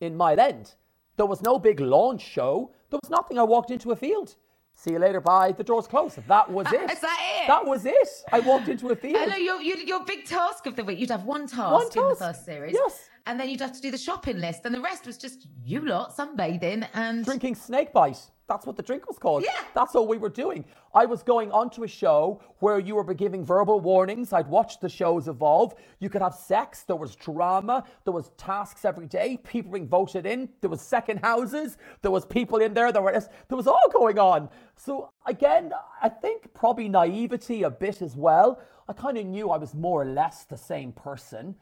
in 0.00 0.16
Mile 0.16 0.40
End. 0.40 0.74
There 1.16 1.26
was 1.26 1.42
no 1.42 1.58
big 1.58 1.78
launch 1.80 2.22
show. 2.22 2.70
There 2.88 2.98
was 3.02 3.10
nothing. 3.10 3.38
I 3.38 3.42
walked 3.42 3.70
into 3.70 3.90
a 3.90 3.96
field. 3.96 4.36
See 4.74 4.90
you 4.92 4.98
later. 4.98 5.20
Bye. 5.20 5.52
The 5.52 5.62
door's 5.64 5.86
closed. 5.86 6.18
That 6.26 6.50
was 6.50 6.66
it. 6.72 6.90
Is 6.90 7.00
that 7.00 7.18
it? 7.42 7.46
That 7.46 7.64
was 7.64 7.86
it. 7.86 8.08
I 8.32 8.40
walked 8.40 8.68
into 8.68 8.88
a 8.88 8.96
field. 8.96 9.16
I 9.16 9.26
know 9.26 9.36
your, 9.36 9.60
your 9.60 9.78
your 9.78 10.04
big 10.04 10.24
task 10.24 10.66
of 10.66 10.74
the 10.76 10.84
week. 10.84 10.98
You'd 10.98 11.10
have 11.10 11.24
one 11.24 11.46
task, 11.46 11.72
One 11.72 11.82
in 11.82 11.88
the 11.88 12.16
task, 12.16 12.18
first 12.18 12.44
series, 12.44 12.72
yes. 12.74 13.08
and 13.26 13.38
then 13.38 13.48
you'd 13.48 13.60
have 13.60 13.72
to 13.74 13.80
do 13.80 13.90
the 13.90 13.98
shopping 13.98 14.38
list, 14.40 14.64
and 14.64 14.74
the 14.74 14.80
rest 14.80 15.06
was 15.06 15.16
just 15.18 15.46
you 15.64 15.80
lot 15.86 16.16
sunbathing 16.16 16.88
and 16.94 17.24
drinking 17.24 17.54
snake 17.54 17.92
bite. 17.92 18.20
That's 18.52 18.66
what 18.66 18.76
the 18.76 18.82
drink 18.82 19.08
was 19.08 19.18
called. 19.18 19.44
Yeah. 19.44 19.64
That's 19.74 19.94
all 19.94 20.06
we 20.06 20.18
were 20.18 20.28
doing. 20.28 20.66
I 20.94 21.06
was 21.06 21.22
going 21.22 21.50
onto 21.52 21.84
a 21.84 21.88
show 21.88 22.42
where 22.58 22.78
you 22.78 22.96
were 22.96 23.14
giving 23.14 23.42
verbal 23.42 23.80
warnings. 23.80 24.34
I'd 24.34 24.46
watched 24.46 24.82
the 24.82 24.90
shows 24.90 25.26
evolve. 25.26 25.74
You 26.00 26.10
could 26.10 26.20
have 26.20 26.34
sex. 26.34 26.82
There 26.82 26.96
was 26.96 27.16
drama. 27.16 27.82
There 28.04 28.12
was 28.12 28.28
tasks 28.36 28.84
every 28.84 29.06
day. 29.06 29.38
People 29.38 29.72
being 29.72 29.88
voted 29.88 30.26
in. 30.26 30.50
There 30.60 30.68
was 30.68 30.82
second 30.82 31.20
houses. 31.20 31.78
There 32.02 32.10
was 32.10 32.26
people 32.26 32.58
in 32.58 32.74
there. 32.74 32.92
There 32.92 33.00
were 33.00 33.12
there 33.12 33.56
was 33.56 33.66
all 33.66 33.88
going 33.90 34.18
on. 34.18 34.50
So 34.76 35.08
again, 35.24 35.72
I 36.02 36.10
think 36.10 36.52
probably 36.52 36.90
naivety 36.90 37.62
a 37.62 37.70
bit 37.70 38.02
as 38.02 38.16
well. 38.16 38.60
I 38.86 38.92
kind 38.92 39.16
of 39.16 39.24
knew 39.24 39.48
I 39.48 39.56
was 39.56 39.74
more 39.74 40.02
or 40.02 40.06
less 40.06 40.44
the 40.44 40.58
same 40.58 40.92
person. 40.92 41.54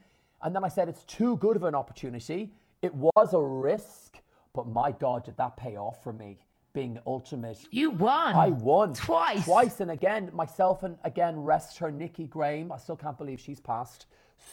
And 0.43 0.57
then 0.57 0.65
I 0.65 0.69
said, 0.69 0.89
it's 0.89 1.05
too 1.05 1.37
good 1.37 1.55
of 1.55 1.63
an 1.63 1.77
opportunity. 1.77 2.51
It 2.83 2.93
was 2.93 3.33
a 3.33 3.41
risk, 3.41 4.17
but 4.53 4.67
my 4.67 4.91
God, 4.91 5.25
did 5.25 5.37
that 5.37 5.57
pay 5.57 5.77
off 5.77 6.03
for 6.03 6.13
me 6.13 6.41
being 6.73 6.99
ultimate. 7.07 7.59
you 7.71 7.91
won. 7.91 8.35
I 8.35 8.49
won 8.49 8.95
twice. 8.95 9.45
Twice, 9.45 9.81
and 9.81 9.91
again, 9.91 10.31
myself 10.33 10.83
and 10.83 10.97
again, 11.05 11.39
rest 11.39 11.79
her 11.79 11.91
Nikki 11.91 12.27
Graham. 12.27 12.73
I 12.73 12.79
still 12.79 12.97
can't 12.97 13.19
believe 13.19 13.41
she's 13.41 13.61
passed. 13.61 14.07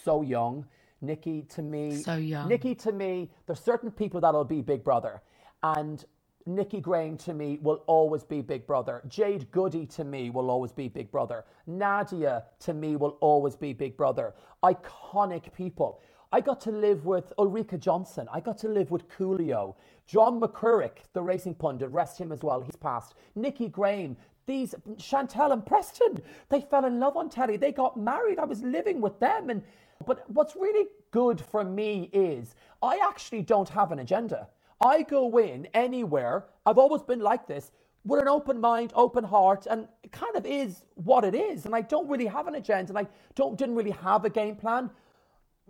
So 0.04 0.22
young. 0.22 0.66
Nikki 1.02 1.44
to 1.50 1.62
me. 1.62 1.98
So 1.98 2.16
young. 2.16 2.48
Nikki 2.50 2.76
to 2.76 2.92
me, 2.92 3.30
there's 3.46 3.60
certain 3.60 3.92
people 3.92 4.20
that'll 4.22 4.44
be 4.44 4.62
Big 4.62 4.84
Brother. 4.84 5.22
And 5.64 6.04
Nikki 6.46 6.80
Graham 6.80 7.18
to 7.18 7.34
me 7.34 7.60
will 7.62 7.84
always 7.88 8.24
be 8.24 8.42
Big 8.42 8.66
Brother. 8.66 9.02
Jade 9.08 9.50
Goody 9.52 9.86
to 9.88 10.04
me 10.04 10.30
will 10.30 10.50
always 10.50 10.72
be 10.72 10.88
Big 10.88 11.12
Brother. 11.12 11.46
Nadia 11.68 12.46
to 12.60 12.74
me 12.74 12.96
will 12.96 13.18
always 13.22 13.56
be 13.56 13.74
Big 13.74 13.98
Brother. 13.98 14.34
Iconic 14.64 15.54
people. 15.54 16.02
I 16.32 16.42
got 16.42 16.60
to 16.62 16.72
live 16.72 17.06
with 17.06 17.32
Ulrika 17.38 17.78
Jonsson. 17.78 18.28
I 18.32 18.42
got 18.42 18.58
to 18.60 18.68
live 18.68 18.92
with 18.92 19.08
Coolio. 19.10 19.76
John 20.06 20.40
McCririck, 20.42 20.98
the 21.14 21.22
racing 21.22 21.56
pundit, 21.56 21.90
rest 21.92 22.20
him 22.20 22.32
as 22.32 22.44
well. 22.44 22.62
He's 22.62 22.76
passed. 22.76 23.16
Nikki 23.36 23.70
Graham. 23.70 24.18
These 24.46 24.76
Chantelle 24.98 25.52
and 25.52 25.66
Preston, 25.66 26.22
they 26.50 26.62
fell 26.62 26.86
in 26.86 27.00
love 27.00 27.18
on 27.18 27.30
telly. 27.30 27.58
They 27.58 27.74
got 27.74 27.98
married. 27.98 28.40
I 28.40 28.46
was 28.46 28.64
living 28.64 29.02
with 29.02 29.20
them. 29.20 29.50
And 29.50 29.62
but 30.06 30.30
what's 30.30 30.56
really 30.56 30.88
good 31.12 31.42
for 31.42 31.64
me 31.64 32.10
is 32.14 32.56
I 32.82 33.00
actually 33.04 33.42
don't 33.42 33.68
have 33.70 33.92
an 33.92 34.00
agenda. 34.00 34.48
I 34.80 35.02
go 35.04 35.38
in 35.38 35.68
anywhere. 35.74 36.46
I've 36.66 36.78
always 36.78 37.02
been 37.02 37.20
like 37.20 37.48
this 37.48 37.72
with 38.06 38.22
an 38.22 38.28
open 38.30 38.62
mind, 38.62 38.94
open 38.96 39.24
heart, 39.24 39.68
and 39.70 39.88
it 40.04 40.14
kind 40.14 40.36
of 40.36 40.46
is 40.46 40.84
what 40.96 41.26
it 41.26 41.36
is. 41.36 41.66
And 41.66 41.76
I 41.76 41.82
don't 41.82 42.08
really 42.08 42.28
have 42.28 42.48
an 42.48 42.56
agenda, 42.56 42.92
and 42.92 42.98
I 42.98 43.08
don't 43.36 43.58
didn't 43.58 43.76
really 43.76 43.92
have 43.92 44.24
a 44.24 44.30
game 44.30 44.56
plan. 44.56 44.90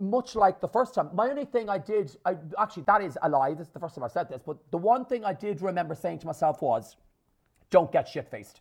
Much 0.00 0.36
like 0.36 0.60
the 0.60 0.68
first 0.68 0.94
time, 0.94 1.10
my 1.12 1.28
only 1.28 1.44
thing 1.44 1.68
I 1.68 1.78
did, 1.78 2.16
I 2.24 2.36
actually 2.56 2.84
that 2.84 3.02
is 3.02 3.18
a 3.22 3.28
lie. 3.28 3.54
This 3.54 3.66
is 3.66 3.72
the 3.72 3.80
first 3.80 3.96
time 3.96 4.04
I've 4.04 4.12
said 4.12 4.28
this, 4.28 4.42
but 4.46 4.56
the 4.70 4.78
one 4.78 5.04
thing 5.04 5.24
I 5.24 5.32
did 5.32 5.60
remember 5.60 5.94
saying 5.96 6.20
to 6.20 6.26
myself 6.26 6.62
was, 6.62 6.96
"Don't 7.70 7.90
get 7.90 8.06
shit 8.06 8.28
faced. 8.28 8.60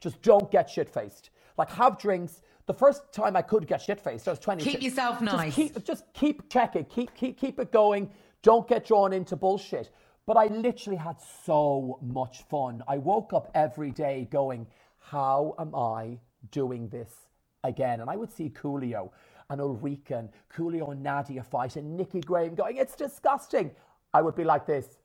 Just 0.00 0.20
don't 0.22 0.50
get 0.50 0.68
shit 0.68 0.88
faced. 0.88 1.30
Like 1.56 1.70
have 1.70 1.96
drinks." 1.98 2.42
The 2.66 2.74
first 2.74 3.12
time 3.12 3.36
I 3.36 3.42
could 3.42 3.66
get 3.68 3.82
shit 3.82 4.00
faced, 4.00 4.26
I 4.26 4.32
was 4.32 4.40
twenty. 4.40 4.64
Keep 4.64 4.82
yourself 4.82 5.20
Just 5.20 5.36
nice. 5.36 5.54
keep, 5.54 5.84
just 5.84 6.12
keep 6.12 6.48
checking, 6.50 6.86
keep 6.86 7.14
keep 7.14 7.38
keep 7.38 7.60
it 7.60 7.70
going. 7.70 8.10
Don't 8.42 8.66
get 8.66 8.84
drawn 8.84 9.12
into 9.12 9.36
bullshit. 9.36 9.90
But 10.26 10.36
I 10.36 10.46
literally 10.46 10.96
had 10.96 11.20
so 11.44 11.98
much 12.02 12.42
fun. 12.44 12.82
I 12.88 12.98
woke 12.98 13.32
up 13.32 13.50
every 13.54 13.92
day 13.92 14.26
going, 14.30 14.66
"How 14.98 15.54
am 15.58 15.74
I 15.74 16.18
doing 16.50 16.88
this 16.88 17.28
again?" 17.62 18.00
And 18.00 18.10
I 18.10 18.16
would 18.16 18.32
see 18.32 18.50
Coolio 18.50 19.10
and 19.50 19.60
Ulrika 19.60 20.18
and 20.18 20.28
Coolio 20.54 20.92
and 20.92 21.02
Nadia 21.02 21.42
fight 21.42 21.76
and 21.76 21.96
Nikki 21.96 22.20
Graham 22.20 22.54
going, 22.54 22.76
"It's 22.76 22.94
disgusting." 22.94 23.70
I 24.12 24.22
would 24.22 24.36
be 24.36 24.44
like 24.44 24.66
this, 24.66 24.98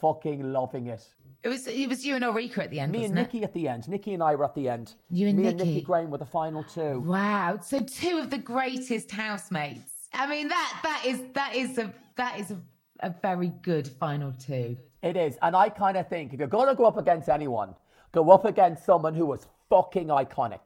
fucking 0.00 0.52
loving 0.52 0.86
it. 0.86 1.06
It 1.42 1.48
was 1.48 1.66
it 1.66 1.88
was 1.88 2.04
you 2.04 2.14
and 2.16 2.24
Ulrika 2.24 2.64
at 2.64 2.70
the 2.70 2.80
end, 2.80 2.92
Me 2.92 2.98
and 3.04 3.14
wasn't 3.14 3.18
it? 3.18 3.22
Nikki 3.22 3.44
at 3.44 3.54
the 3.54 3.68
end. 3.68 3.88
Nikki 3.88 4.14
and 4.14 4.22
I 4.22 4.34
were 4.34 4.44
at 4.44 4.54
the 4.54 4.68
end. 4.68 4.94
You 5.10 5.28
and 5.28 5.38
Me 5.38 5.48
and 5.48 5.58
Nikki. 5.58 5.70
Nikki 5.70 5.84
Graham 5.84 6.10
were 6.10 6.18
the 6.18 6.26
final 6.26 6.64
two. 6.64 7.00
Wow. 7.00 7.58
So 7.62 7.80
two 7.80 8.18
of 8.18 8.30
the 8.30 8.38
greatest 8.38 9.10
housemates. 9.10 10.08
I 10.12 10.26
mean 10.26 10.48
that 10.48 10.80
that 10.82 11.02
is 11.04 11.20
that 11.34 11.54
is 11.54 11.78
a 11.78 11.92
that 12.16 12.40
is 12.40 12.50
a, 12.50 12.60
a 13.00 13.14
very 13.22 13.48
good 13.62 13.86
final 13.86 14.32
two. 14.32 14.76
It 15.02 15.16
is. 15.16 15.36
And 15.42 15.54
I 15.54 15.68
kind 15.68 15.96
of 15.96 16.08
think 16.08 16.32
if 16.32 16.40
you're 16.40 16.48
going 16.48 16.68
to 16.68 16.74
go 16.74 16.84
up 16.86 16.96
against 16.96 17.28
anyone, 17.28 17.74
go 18.12 18.30
up 18.30 18.44
against 18.44 18.84
someone 18.84 19.14
who 19.14 19.26
was 19.26 19.46
fucking 19.68 20.08
iconic. 20.08 20.60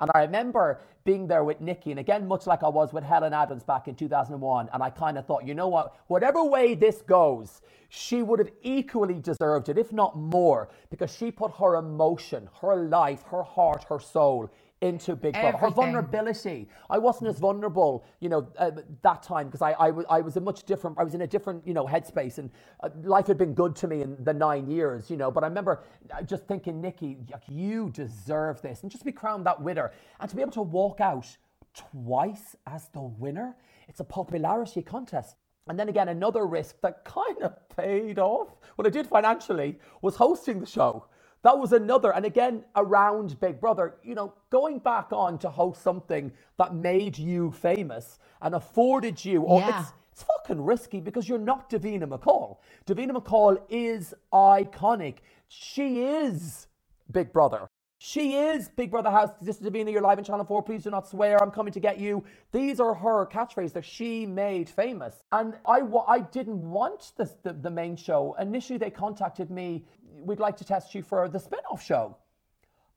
And 0.00 0.10
I 0.14 0.22
remember 0.22 0.80
being 1.04 1.26
there 1.26 1.44
with 1.44 1.60
Nikki, 1.60 1.90
and 1.90 2.00
again, 2.00 2.26
much 2.26 2.46
like 2.46 2.62
I 2.62 2.68
was 2.68 2.92
with 2.92 3.04
Helen 3.04 3.32
Adams 3.32 3.62
back 3.62 3.88
in 3.88 3.94
2001, 3.94 4.70
and 4.72 4.82
I 4.82 4.90
kind 4.90 5.18
of 5.18 5.26
thought, 5.26 5.46
you 5.46 5.54
know 5.54 5.68
what, 5.68 5.96
whatever 6.06 6.42
way 6.44 6.74
this 6.74 7.02
goes, 7.02 7.60
she 7.90 8.22
would 8.22 8.38
have 8.38 8.50
equally 8.62 9.20
deserved 9.20 9.68
it, 9.68 9.78
if 9.78 9.92
not 9.92 10.16
more, 10.16 10.68
because 10.90 11.14
she 11.14 11.30
put 11.30 11.52
her 11.56 11.76
emotion, 11.76 12.48
her 12.62 12.76
life, 12.76 13.22
her 13.30 13.42
heart, 13.42 13.84
her 13.88 14.00
soul 14.00 14.50
into 14.84 15.16
Big 15.16 15.32
Brother. 15.32 15.56
Her 15.56 15.70
vulnerability. 15.70 16.68
I 16.90 16.98
wasn't 16.98 17.28
as 17.30 17.38
vulnerable, 17.38 18.04
you 18.20 18.28
know, 18.28 18.46
uh, 18.58 18.70
that 19.02 19.22
time 19.22 19.46
because 19.46 19.62
I, 19.62 19.72
I, 19.78 19.86
w- 19.86 20.06
I 20.10 20.20
was 20.20 20.34
I 20.34 20.34
was 20.34 20.36
in 20.36 20.42
a 20.42 20.44
much 20.44 20.64
different, 20.64 20.98
I 20.98 21.04
was 21.04 21.14
in 21.14 21.22
a 21.22 21.26
different, 21.26 21.66
you 21.66 21.74
know, 21.74 21.86
headspace 21.86 22.38
and 22.38 22.50
uh, 22.82 22.90
life 23.02 23.26
had 23.26 23.38
been 23.38 23.54
good 23.54 23.74
to 23.76 23.88
me 23.88 24.02
in 24.02 24.16
the 24.24 24.34
nine 24.34 24.70
years, 24.70 25.10
you 25.10 25.16
know. 25.16 25.30
But 25.30 25.44
I 25.44 25.46
remember 25.46 25.84
uh, 26.12 26.22
just 26.22 26.46
thinking, 26.46 26.80
Nikki, 26.80 27.16
you 27.48 27.90
deserve 27.90 28.60
this. 28.62 28.82
And 28.82 28.90
just 28.90 29.00
to 29.02 29.04
be 29.06 29.12
crowned 29.12 29.46
that 29.46 29.60
winner 29.60 29.92
and 30.20 30.28
to 30.28 30.36
be 30.36 30.42
able 30.42 30.52
to 30.52 30.62
walk 30.62 31.00
out 31.00 31.26
twice 31.74 32.56
as 32.66 32.88
the 32.88 33.00
winner, 33.00 33.56
it's 33.88 34.00
a 34.00 34.04
popularity 34.04 34.82
contest. 34.82 35.36
And 35.66 35.78
then 35.78 35.88
again, 35.88 36.08
another 36.08 36.46
risk 36.46 36.76
that 36.82 37.04
kind 37.04 37.42
of 37.42 37.56
paid 37.74 38.18
off, 38.18 38.48
what 38.76 38.86
it 38.86 38.92
did 38.92 39.06
financially, 39.06 39.78
was 40.02 40.16
hosting 40.16 40.60
the 40.60 40.66
show. 40.66 41.06
That 41.44 41.58
was 41.58 41.72
another, 41.74 42.12
and 42.14 42.24
again, 42.24 42.64
around 42.74 43.38
Big 43.38 43.60
Brother, 43.60 43.96
you 44.02 44.14
know, 44.16 44.32
going 44.50 44.78
back 44.80 45.12
on 45.12 45.38
to 45.40 45.50
host 45.50 45.82
something 45.82 46.32
that 46.58 46.74
made 46.74 47.18
you 47.18 47.52
famous 47.52 48.18
and 48.42 48.54
afforded 48.54 49.24
you, 49.24 49.42
or 49.42 49.60
Yeah. 49.60 49.80
it's, 49.82 49.92
It's 50.12 50.22
fucking 50.22 50.64
risky 50.64 51.00
because 51.00 51.28
you're 51.28 51.38
not 51.40 51.68
Davina 51.70 52.04
McCall. 52.08 52.58
Davina 52.86 53.10
McCall 53.12 53.60
is 53.68 54.14
iconic. 54.32 55.16
She 55.48 56.02
is 56.02 56.68
Big 57.12 57.32
Brother. 57.32 57.66
She 57.98 58.34
is 58.36 58.68
Big 58.68 58.90
Brother 58.92 59.10
House. 59.10 59.30
This 59.42 59.60
is 59.60 59.66
Davina, 59.68 59.90
you're 59.92 60.02
live 60.02 60.18
in 60.18 60.24
Channel 60.24 60.44
4. 60.44 60.62
Please 60.62 60.84
do 60.84 60.90
not 60.90 61.08
swear. 61.08 61.42
I'm 61.42 61.50
coming 61.50 61.72
to 61.72 61.80
get 61.80 61.98
you. 61.98 62.24
These 62.52 62.78
are 62.80 62.94
her 62.94 63.26
catchphrases 63.26 63.72
that 63.74 63.84
she 63.84 64.26
made 64.26 64.68
famous. 64.70 65.22
And 65.32 65.54
I, 65.66 65.80
I 66.06 66.20
didn't 66.20 66.62
want 66.62 67.12
this, 67.16 67.34
the, 67.42 67.52
the 67.54 67.70
main 67.70 67.96
show. 67.96 68.36
Initially, 68.38 68.78
they 68.78 68.90
contacted 68.90 69.50
me. 69.50 69.84
We'd 70.24 70.40
like 70.40 70.56
to 70.58 70.64
test 70.64 70.94
you 70.94 71.02
for 71.02 71.28
the 71.28 71.38
spin 71.38 71.60
off 71.70 71.82
show. 71.82 72.16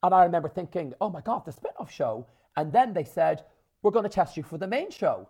And 0.03 0.13
I 0.13 0.23
remember 0.23 0.49
thinking, 0.49 0.93
oh 1.01 1.09
my 1.09 1.21
God, 1.21 1.45
the 1.45 1.51
spin 1.51 1.71
off 1.79 1.91
show. 1.91 2.27
And 2.55 2.71
then 2.71 2.93
they 2.93 3.03
said, 3.03 3.43
we're 3.81 3.91
going 3.91 4.03
to 4.03 4.09
test 4.09 4.37
you 4.37 4.43
for 4.43 4.57
the 4.57 4.67
main 4.67 4.91
show. 4.91 5.27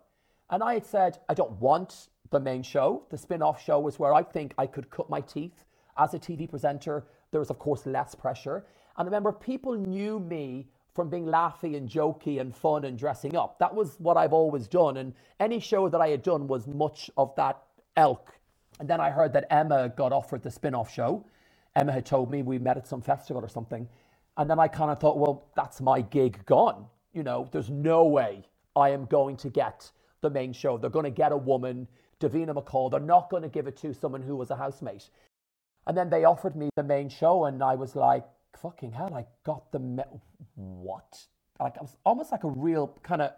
And 0.50 0.62
I 0.62 0.74
had 0.74 0.86
said, 0.86 1.18
I 1.28 1.34
don't 1.34 1.52
want 1.60 2.08
the 2.30 2.40
main 2.40 2.62
show. 2.62 3.04
The 3.10 3.18
spin 3.18 3.42
off 3.42 3.62
show 3.62 3.86
is 3.88 3.98
where 3.98 4.14
I 4.14 4.22
think 4.22 4.54
I 4.58 4.66
could 4.66 4.90
cut 4.90 5.10
my 5.10 5.20
teeth 5.20 5.64
as 5.98 6.14
a 6.14 6.18
TV 6.18 6.48
presenter. 6.48 7.04
There 7.30 7.40
was, 7.40 7.50
of 7.50 7.58
course, 7.58 7.86
less 7.86 8.14
pressure. 8.14 8.64
And 8.96 9.04
I 9.04 9.04
remember, 9.04 9.32
people 9.32 9.74
knew 9.74 10.18
me 10.20 10.68
from 10.94 11.08
being 11.08 11.26
laughy 11.26 11.76
and 11.76 11.88
jokey 11.88 12.40
and 12.40 12.54
fun 12.54 12.84
and 12.84 12.98
dressing 12.98 13.36
up. 13.36 13.58
That 13.58 13.74
was 13.74 13.96
what 13.98 14.16
I've 14.16 14.32
always 14.32 14.66
done. 14.66 14.96
And 14.96 15.14
any 15.38 15.60
show 15.60 15.88
that 15.88 16.00
I 16.00 16.08
had 16.08 16.22
done 16.22 16.48
was 16.48 16.66
much 16.66 17.10
of 17.16 17.34
that 17.36 17.62
elk. 17.96 18.32
And 18.80 18.88
then 18.88 19.00
I 19.00 19.10
heard 19.10 19.32
that 19.34 19.46
Emma 19.50 19.90
got 19.90 20.12
offered 20.12 20.42
the 20.42 20.50
spin 20.50 20.74
off 20.74 20.92
show. 20.92 21.24
Emma 21.78 21.92
had 21.92 22.04
told 22.04 22.30
me 22.30 22.42
we 22.42 22.58
met 22.58 22.76
at 22.76 22.86
some 22.86 23.00
festival 23.00 23.44
or 23.44 23.48
something. 23.48 23.88
And 24.36 24.50
then 24.50 24.58
I 24.58 24.68
kind 24.68 24.90
of 24.90 24.98
thought, 24.98 25.18
well, 25.18 25.46
that's 25.56 25.80
my 25.80 26.00
gig 26.00 26.44
gone. 26.46 26.86
You 27.12 27.22
know, 27.22 27.48
there's 27.52 27.70
no 27.70 28.04
way 28.04 28.44
I 28.76 28.90
am 28.90 29.04
going 29.06 29.36
to 29.38 29.48
get 29.48 29.90
the 30.20 30.30
main 30.30 30.52
show. 30.52 30.76
They're 30.76 30.90
going 30.90 31.04
to 31.04 31.10
get 31.10 31.32
a 31.32 31.36
woman, 31.36 31.86
Davina 32.20 32.54
McCall. 32.54 32.90
They're 32.90 33.00
not 33.00 33.30
going 33.30 33.42
to 33.42 33.48
give 33.48 33.66
it 33.66 33.76
to 33.78 33.94
someone 33.94 34.22
who 34.22 34.36
was 34.36 34.50
a 34.50 34.56
housemate. 34.56 35.10
And 35.86 35.96
then 35.96 36.10
they 36.10 36.24
offered 36.24 36.54
me 36.54 36.68
the 36.76 36.82
main 36.82 37.08
show, 37.08 37.46
and 37.46 37.62
I 37.62 37.74
was 37.74 37.96
like, 37.96 38.24
fucking 38.60 38.92
hell, 38.92 39.14
I 39.14 39.24
got 39.44 39.72
the 39.72 39.78
me- 39.78 40.02
what? 40.54 41.26
Like 41.60 41.78
I 41.78 41.82
was 41.82 41.96
almost 42.04 42.30
like 42.30 42.44
a 42.44 42.48
real 42.48 42.94
kind 43.02 43.22
of 43.22 43.32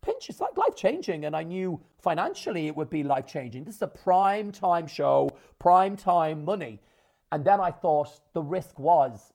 pinch. 0.00 0.30
It's 0.30 0.40
like 0.40 0.56
life 0.56 0.74
changing, 0.76 1.24
and 1.24 1.36
I 1.36 1.42
knew 1.42 1.80
financially 2.02 2.66
it 2.68 2.76
would 2.76 2.90
be 2.90 3.02
life 3.02 3.26
changing. 3.26 3.64
This 3.64 3.76
is 3.76 3.82
a 3.82 3.88
prime 3.88 4.50
time 4.50 4.86
show, 4.86 5.30
prime 5.58 5.96
time 5.96 6.44
money, 6.44 6.80
and 7.34 7.44
then 7.44 7.60
I 7.60 7.72
thought 7.72 8.20
the 8.32 8.42
risk 8.42 8.78
was, 8.78 9.32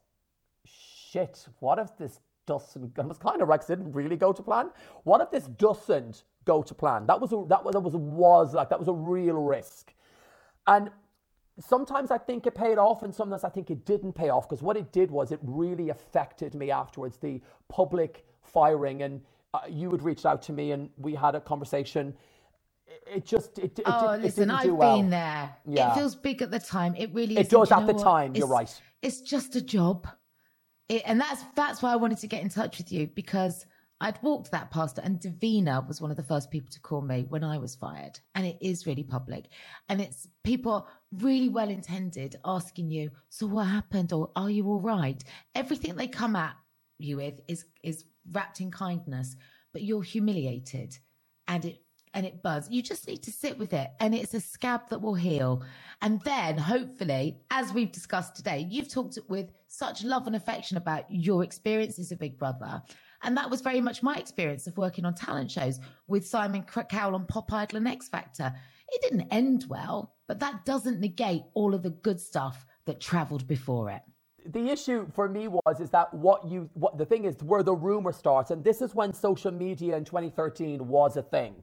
shit. 0.66 1.48
What 1.60 1.80
if 1.80 1.98
this 1.98 2.22
doesn't? 2.48 2.98
I 3.00 3.02
was 3.06 3.18
kind 3.18 3.42
of 3.42 3.50
Rex 3.50 3.66
didn't 3.66 3.92
really 3.92 4.16
go 4.16 4.32
to 4.32 4.42
plan. 4.42 4.70
What 5.04 5.20
if 5.20 5.32
this 5.32 5.44
doesn't 5.46 6.24
go 6.46 6.64
to 6.64 6.74
plan? 6.74 7.08
That 7.08 7.20
was 7.20 7.34
a, 7.34 7.44
that 7.50 7.66
was 7.66 7.74
that 7.74 7.82
was 7.82 7.96
was 7.98 8.54
like 8.54 8.70
that 8.70 8.80
was 8.80 8.88
a 8.88 8.94
real 8.94 9.36
risk, 9.36 9.94
and 10.66 10.90
sometimes 11.60 12.10
I 12.10 12.18
think 12.18 12.48
it 12.48 12.56
paid 12.56 12.78
off 12.78 13.04
and 13.04 13.14
sometimes 13.14 13.44
I 13.44 13.50
think 13.50 13.70
it 13.70 13.86
didn't 13.86 14.14
pay 14.14 14.30
off 14.30 14.48
because 14.48 14.64
what 14.64 14.78
it 14.78 14.94
did 14.94 15.12
was 15.12 15.34
it 15.34 15.40
really 15.44 15.90
affected 15.90 16.56
me 16.56 16.72
afterwards, 16.72 17.18
the 17.18 17.42
public 17.68 18.26
firing. 18.42 19.04
And 19.04 19.22
uh, 19.54 19.62
you 19.70 19.92
had 19.92 20.02
reached 20.02 20.26
out 20.26 20.42
to 20.44 20.54
me 20.54 20.72
and 20.72 20.90
we 20.98 21.16
had 21.16 21.36
a 21.36 21.42
conversation. 21.42 22.14
It 23.08 23.26
just, 23.26 23.58
it, 23.60 23.78
it, 23.80 23.84
oh, 23.86 24.12
it, 24.12 24.22
listen, 24.22 24.50
I've 24.50 24.72
well. 24.72 24.98
been 24.98 25.10
there. 25.10 25.56
Yeah. 25.66 25.92
It 25.92 25.96
feels 25.96 26.16
big 26.16 26.42
at 26.42 26.52
the 26.52 26.60
time. 26.60 26.96
It 26.96 27.14
really 27.14 27.38
It 27.38 27.50
does 27.50 27.72
at 27.72 27.88
the 27.88 27.94
what? 27.94 28.04
time, 28.04 28.36
you're 28.36 28.48
right. 28.48 28.82
It's 29.02 29.22
just 29.22 29.56
a 29.56 29.62
job. 29.62 30.08
It, 30.90 31.04
and 31.06 31.20
that's 31.22 31.44
that's 31.56 31.82
why 31.82 31.94
I 31.94 31.96
wanted 31.96 32.18
to 32.20 32.28
get 32.28 32.42
in 32.42 32.50
touch 32.50 32.80
with 32.80 32.92
you 32.92 33.08
because 33.08 33.66
I'd 34.02 34.22
walked 34.24 34.52
that 34.52 34.72
past 34.72 34.98
and 34.98 35.20
Davina 35.20 35.86
was 35.88 36.02
one 36.02 36.10
of 36.10 36.18
the 36.18 36.24
first 36.24 36.50
people 36.50 36.70
to 36.72 36.80
call 36.80 37.02
me 37.02 37.26
when 37.30 37.44
I 37.44 37.58
was 37.58 37.76
fired. 37.76 38.20
And 38.34 38.46
it 38.46 38.58
is 38.62 38.88
really 38.88 39.04
public. 39.04 39.50
And 39.90 40.00
it's 40.00 40.28
people 40.44 40.88
really 41.12 41.50
well 41.50 41.70
intended 41.70 42.38
asking 42.46 42.92
you, 42.92 43.12
so 43.30 43.46
what 43.46 43.66
happened? 43.66 44.14
Or 44.14 44.32
are 44.36 44.50
you 44.50 44.68
all 44.68 44.80
right? 44.80 45.22
Everything 45.54 45.96
they 45.96 46.08
come 46.08 46.36
at 46.36 46.56
you 46.98 47.18
with 47.18 47.42
is 47.48 47.66
is 47.84 48.06
wrapped 48.32 48.62
in 48.62 48.72
kindness, 48.72 49.36
but 49.74 49.84
you're 49.84 50.04
humiliated 50.04 50.98
and 51.48 51.66
it 51.66 51.82
and 52.14 52.26
it 52.26 52.42
burns. 52.42 52.68
You 52.70 52.82
just 52.82 53.08
need 53.08 53.24
to 53.24 53.32
sit 53.32 53.58
with 53.58 53.74
it 53.74 53.90
and 54.00 54.16
it's 54.16 54.34
a 54.34 54.40
scab 54.40 54.90
that 54.90 55.02
will 55.02 55.16
heal. 55.16 55.64
And 56.02 56.22
then 56.22 56.58
hopefully, 56.58 57.38
as 57.52 57.74
we've 57.74 57.92
discussed 57.92 58.36
today, 58.36 58.68
you've 58.70 58.90
talked 58.90 59.18
with 59.28 59.52
such 59.68 60.04
love 60.04 60.28
and 60.28 60.36
affection 60.36 60.78
about 60.78 61.06
your 61.10 61.44
experiences 61.44 62.12
of 62.12 62.20
Big 62.20 62.38
Brother. 62.38 62.82
And 63.24 63.36
that 63.38 63.50
was 63.50 63.62
very 63.62 63.82
much 63.82 64.02
my 64.02 64.16
experience 64.16 64.66
of 64.68 64.78
working 64.78 65.06
on 65.06 65.14
talent 65.14 65.52
shows 65.52 65.80
with 66.08 66.26
Simon 66.26 66.64
Cowell 66.64 67.16
on 67.16 67.26
Pop 67.26 67.52
Idol 67.52 67.78
and 67.78 67.88
X 67.88 68.08
Factor. 68.08 68.54
It 68.92 69.02
didn't 69.02 69.28
end 69.32 69.66
well, 69.70 70.16
but 70.28 70.40
that 70.40 70.66
doesn't 70.66 71.00
negate 71.00 71.44
all 71.54 71.74
of 71.76 71.84
the 71.84 71.90
good 71.90 72.20
stuff 72.20 72.66
that 72.86 73.00
traveled 73.00 73.48
before 73.48 73.90
it. 73.90 74.02
the 74.46 74.70
issue 74.70 75.06
for 75.14 75.28
me 75.28 75.48
was 75.48 75.80
is 75.80 75.90
that 75.90 76.14
what 76.14 76.48
you 76.48 76.70
what 76.74 76.98
the 76.98 77.06
thing 77.06 77.26
is 77.26 77.36
where 77.44 77.62
the 77.62 77.74
rumor 77.74 78.12
starts 78.12 78.52
and 78.52 78.64
this 78.64 78.82
is 78.82 78.96
when 78.96 79.14
social 79.14 79.52
media 79.52 79.96
in 79.98 80.04
2013 80.06 80.88
was 80.88 81.18
a 81.18 81.22
thing 81.22 81.54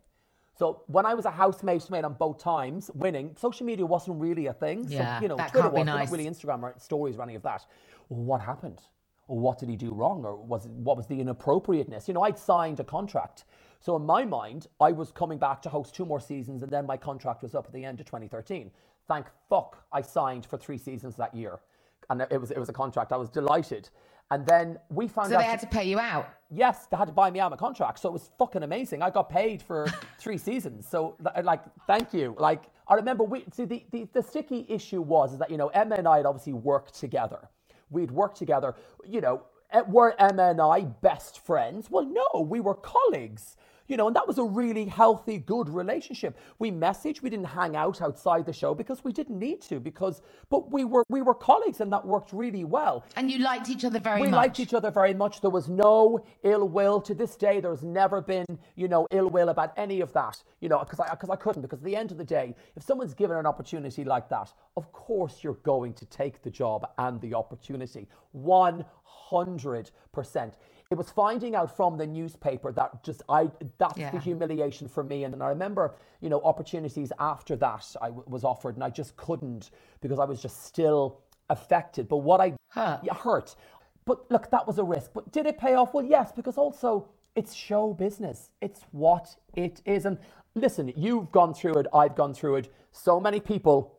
so 0.56 0.82
when 0.86 1.06
I 1.06 1.14
was 1.14 1.24
a 1.24 1.30
housemate 1.30 1.88
mate 1.90 2.04
on 2.04 2.14
both 2.14 2.38
times 2.38 2.90
winning. 2.94 3.34
Social 3.38 3.66
media 3.66 3.84
wasn't 3.84 4.20
really 4.20 4.46
a 4.46 4.52
thing. 4.52 4.86
Yeah, 4.88 5.18
so 5.18 5.22
you 5.22 5.28
know 5.28 5.36
that 5.36 5.50
Twitter 5.50 5.64
can't 5.64 5.74
be 5.74 5.80
was 5.80 5.86
nice. 5.86 6.10
really 6.10 6.26
Instagram 6.26 6.62
or 6.62 6.74
stories 6.78 7.16
or 7.16 7.22
any 7.22 7.34
of 7.34 7.42
that. 7.42 7.66
What 8.08 8.40
happened? 8.40 8.80
Or 9.28 9.38
what 9.38 9.58
did 9.58 9.68
he 9.68 9.76
do 9.76 9.92
wrong? 9.92 10.24
Or 10.24 10.36
was 10.36 10.66
it, 10.66 10.72
what 10.72 10.96
was 10.96 11.06
the 11.06 11.20
inappropriateness? 11.20 12.08
You 12.08 12.14
know 12.14 12.22
I'd 12.22 12.38
signed 12.38 12.80
a 12.80 12.84
contract. 12.84 13.44
So 13.80 13.96
in 13.96 14.06
my 14.06 14.24
mind 14.24 14.66
I 14.80 14.92
was 14.92 15.12
coming 15.12 15.38
back 15.38 15.60
to 15.62 15.68
host 15.68 15.94
two 15.94 16.06
more 16.06 16.20
seasons 16.20 16.62
and 16.62 16.70
then 16.70 16.86
my 16.86 16.96
contract 16.96 17.42
was 17.42 17.54
up 17.54 17.66
at 17.66 17.72
the 17.72 17.84
end 17.84 18.00
of 18.00 18.06
2013 18.06 18.70
thank 19.08 19.26
fuck 19.48 19.84
I 19.92 20.02
signed 20.02 20.46
for 20.46 20.56
three 20.56 20.78
seasons 20.78 21.16
that 21.16 21.34
year. 21.34 21.60
And 22.08 22.20
it 22.30 22.40
was 22.40 22.50
it 22.50 22.58
was 22.58 22.68
a 22.68 22.72
contract. 22.72 23.12
I 23.12 23.16
was 23.16 23.28
delighted, 23.28 23.88
and 24.30 24.46
then 24.46 24.78
we 24.90 25.08
found 25.08 25.28
So 25.28 25.36
out. 25.36 25.38
they 25.40 25.44
had 25.44 25.60
to 25.60 25.66
pay 25.66 25.84
you 25.84 25.98
out. 26.00 26.28
yes, 26.50 26.86
they 26.86 26.96
had 26.96 27.06
to 27.06 27.12
buy 27.12 27.30
me 27.30 27.40
out 27.40 27.52
of 27.52 27.58
my 27.58 27.66
contract, 27.66 27.98
so 28.00 28.08
it 28.08 28.12
was 28.12 28.30
fucking 28.38 28.62
amazing. 28.62 29.02
I 29.02 29.10
got 29.10 29.28
paid 29.30 29.62
for 29.62 29.86
three 30.18 30.38
seasons, 30.38 30.88
so 30.88 31.16
like, 31.44 31.62
thank 31.86 32.12
you. 32.14 32.34
Like, 32.38 32.64
I 32.88 32.94
remember 32.94 33.24
we 33.24 33.44
see 33.52 33.64
the, 33.64 33.84
the 33.92 34.08
the 34.12 34.22
sticky 34.22 34.66
issue 34.68 35.02
was 35.02 35.32
is 35.32 35.38
that 35.38 35.50
you 35.50 35.56
know 35.56 35.68
Emma 35.68 35.96
and 35.96 36.08
I 36.08 36.18
had 36.18 36.26
obviously 36.26 36.52
worked 36.54 36.94
together. 36.94 37.48
We'd 37.90 38.10
worked 38.10 38.36
together. 38.36 38.74
You 39.04 39.20
know, 39.20 39.42
eh, 39.72 39.82
were 39.88 40.14
Emma 40.20 40.50
and 40.50 40.60
I 40.60 40.82
best 40.82 41.40
friends? 41.46 41.90
Well, 41.90 42.04
no, 42.04 42.40
we 42.42 42.60
were 42.60 42.74
colleagues. 42.74 43.56
You 43.88 43.96
know, 43.96 44.06
and 44.08 44.16
that 44.16 44.26
was 44.26 44.38
a 44.38 44.44
really 44.44 44.86
healthy, 44.86 45.38
good 45.38 45.68
relationship. 45.68 46.36
We 46.58 46.70
messaged, 46.70 47.22
we 47.22 47.30
didn't 47.30 47.46
hang 47.46 47.76
out 47.76 48.02
outside 48.02 48.44
the 48.46 48.52
show 48.52 48.74
because 48.74 49.04
we 49.04 49.12
didn't 49.12 49.38
need 49.38 49.60
to, 49.62 49.78
because 49.80 50.22
but 50.50 50.70
we 50.70 50.84
were 50.84 51.04
we 51.08 51.22
were 51.22 51.34
colleagues 51.34 51.80
and 51.80 51.92
that 51.92 52.04
worked 52.04 52.32
really 52.32 52.64
well. 52.64 53.04
And 53.16 53.30
you 53.30 53.38
liked 53.38 53.68
each 53.68 53.84
other 53.84 54.00
very 54.00 54.20
we 54.20 54.26
much. 54.28 54.32
We 54.32 54.36
liked 54.36 54.60
each 54.60 54.74
other 54.74 54.90
very 54.90 55.14
much. 55.14 55.40
There 55.40 55.50
was 55.50 55.68
no 55.68 56.24
ill 56.42 56.68
will 56.68 57.00
to 57.02 57.14
this 57.14 57.36
day. 57.36 57.60
There's 57.60 57.82
never 57.82 58.20
been, 58.20 58.46
you 58.74 58.88
know, 58.88 59.06
ill 59.10 59.28
will 59.28 59.50
about 59.50 59.72
any 59.76 60.00
of 60.00 60.12
that. 60.14 60.42
You 60.60 60.68
know, 60.68 60.78
because 60.80 61.00
I 61.00 61.10
because 61.10 61.30
I 61.30 61.36
couldn't. 61.36 61.62
Because 61.62 61.78
at 61.78 61.84
the 61.84 61.96
end 61.96 62.10
of 62.10 62.18
the 62.18 62.24
day, 62.24 62.54
if 62.76 62.82
someone's 62.82 63.14
given 63.14 63.36
an 63.36 63.46
opportunity 63.46 64.04
like 64.04 64.28
that, 64.30 64.52
of 64.76 64.92
course 64.92 65.42
you're 65.42 65.54
going 65.62 65.94
to 65.94 66.06
take 66.06 66.42
the 66.42 66.50
job 66.50 66.88
and 66.98 67.20
the 67.20 67.34
opportunity. 67.34 68.08
One 68.32 68.84
hundred 69.02 69.90
percent. 70.12 70.54
It 70.90 70.94
was 70.96 71.10
finding 71.10 71.56
out 71.56 71.76
from 71.76 71.96
the 71.96 72.06
newspaper 72.06 72.72
that 72.72 73.02
just 73.02 73.22
I 73.28 73.50
that's 73.78 73.98
Yeah. 73.98 74.10
the 74.10 74.20
humiliation 74.20 74.86
for 74.86 75.02
me. 75.02 75.24
And, 75.24 75.34
and 75.34 75.42
I 75.42 75.48
remember, 75.48 75.96
you 76.20 76.28
know, 76.28 76.40
opportunities 76.42 77.12
after 77.18 77.56
that 77.56 77.96
I 78.00 78.06
w- 78.06 78.24
was 78.28 78.44
offered, 78.44 78.76
and 78.76 78.84
I 78.84 78.90
just 78.90 79.16
couldn't 79.16 79.70
because 80.00 80.18
I 80.20 80.24
was 80.24 80.40
just 80.40 80.64
still 80.64 81.20
affected. 81.50 82.08
But 82.08 82.18
what 82.18 82.40
I 82.40 82.54
Hurt. 82.68 83.00
yeah, 83.02 83.14
hurt. 83.14 83.56
But 84.04 84.30
look, 84.30 84.48
that 84.50 84.64
was 84.66 84.78
a 84.78 84.84
risk. 84.84 85.10
But 85.12 85.32
did 85.32 85.46
it 85.46 85.58
pay 85.58 85.74
off? 85.74 85.92
Well, 85.92 86.04
yes, 86.04 86.30
because 86.30 86.56
also 86.56 87.08
it's 87.34 87.52
show 87.52 87.92
business. 87.92 88.50
It's 88.60 88.82
what 88.92 89.36
it 89.54 89.82
is. 89.84 90.06
And 90.06 90.18
listen, 90.54 90.92
you've 90.96 91.32
gone 91.32 91.52
through 91.52 91.74
it. 91.78 91.86
I've 91.92 92.14
gone 92.14 92.32
through 92.32 92.56
it. 92.56 92.72
So 92.92 93.18
many 93.18 93.40
people 93.40 93.98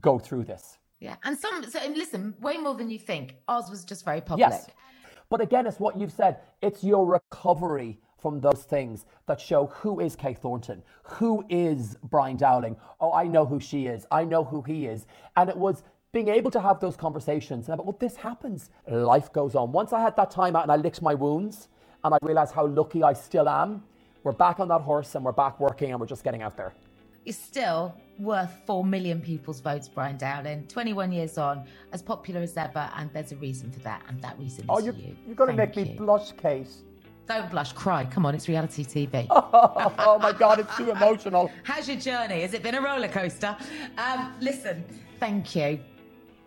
go 0.00 0.18
through 0.18 0.44
this. 0.44 0.78
Yeah, 0.98 1.16
and 1.24 1.36
some. 1.38 1.62
So 1.64 1.78
and 1.80 1.94
listen, 1.94 2.34
way 2.40 2.56
more 2.56 2.74
than 2.74 2.88
you 2.88 2.98
think. 2.98 3.36
Oz 3.48 3.68
was 3.70 3.84
just 3.84 4.04
very 4.06 4.22
public. 4.22 4.48
Yes. 4.48 4.66
But 5.32 5.40
again, 5.40 5.66
it's 5.66 5.80
what 5.80 5.98
you've 5.98 6.12
said. 6.12 6.40
It's 6.60 6.84
your 6.84 7.06
recovery 7.06 7.98
from 8.18 8.38
those 8.38 8.64
things 8.64 9.06
that 9.26 9.40
show 9.40 9.68
who 9.68 9.98
is 9.98 10.14
Kate 10.14 10.36
Thornton, 10.36 10.82
who 11.04 11.42
is 11.48 11.96
Brian 12.02 12.36
Dowling. 12.36 12.76
Oh, 13.00 13.14
I 13.14 13.26
know 13.28 13.46
who 13.46 13.58
she 13.58 13.86
is. 13.86 14.06
I 14.10 14.24
know 14.24 14.44
who 14.44 14.60
he 14.60 14.84
is. 14.84 15.06
And 15.34 15.48
it 15.48 15.56
was 15.56 15.84
being 16.12 16.28
able 16.28 16.50
to 16.50 16.60
have 16.60 16.80
those 16.80 16.96
conversations 16.98 17.68
and 17.68 17.72
about, 17.72 17.86
well, 17.86 17.96
this 17.98 18.16
happens. 18.16 18.68
Life 18.86 19.32
goes 19.32 19.54
on. 19.54 19.72
Once 19.72 19.94
I 19.94 20.02
had 20.02 20.14
that 20.16 20.30
time 20.30 20.54
out 20.54 20.64
and 20.64 20.72
I 20.72 20.76
licked 20.76 21.00
my 21.00 21.14
wounds 21.14 21.68
and 22.04 22.12
I 22.12 22.18
realized 22.20 22.52
how 22.52 22.66
lucky 22.66 23.02
I 23.02 23.14
still 23.14 23.48
am, 23.48 23.84
we're 24.24 24.32
back 24.32 24.60
on 24.60 24.68
that 24.68 24.82
horse 24.82 25.14
and 25.14 25.24
we're 25.24 25.32
back 25.32 25.58
working 25.58 25.92
and 25.92 25.98
we're 25.98 26.06
just 26.06 26.24
getting 26.24 26.42
out 26.42 26.58
there. 26.58 26.74
You 27.24 27.32
still 27.32 27.94
worth 28.22 28.52
four 28.66 28.84
million 28.84 29.20
people's 29.20 29.60
votes, 29.60 29.88
Brian 29.88 30.16
Dowling. 30.16 30.66
21 30.68 31.12
years 31.12 31.38
on, 31.38 31.64
as 31.92 32.00
popular 32.02 32.40
as 32.40 32.56
ever, 32.56 32.88
and 32.96 33.10
there's 33.12 33.32
a 33.32 33.36
reason 33.36 33.70
for 33.70 33.80
that, 33.80 34.02
and 34.08 34.22
that 34.22 34.38
reason 34.38 34.60
is 34.60 34.66
Oh, 34.68 34.78
you're, 34.78 34.94
you. 34.94 35.16
you're 35.26 35.34
going 35.34 35.50
to 35.50 35.56
make 35.56 35.76
me 35.76 35.90
you. 35.90 35.96
blush, 35.98 36.32
Kate. 36.40 36.68
Don't 37.26 37.50
blush, 37.50 37.72
cry. 37.72 38.04
Come 38.04 38.26
on, 38.26 38.34
it's 38.34 38.48
reality 38.48 38.84
TV. 38.84 39.26
oh 39.30 40.18
my 40.20 40.32
God, 40.32 40.60
it's 40.60 40.76
too 40.76 40.90
emotional. 40.90 41.50
How's 41.62 41.88
your 41.88 41.98
journey? 41.98 42.42
Has 42.42 42.54
it 42.54 42.62
been 42.62 42.74
a 42.74 42.80
roller 42.80 43.08
coaster? 43.08 43.56
Um, 43.98 44.34
listen, 44.40 44.84
thank 45.20 45.54
you. 45.54 45.80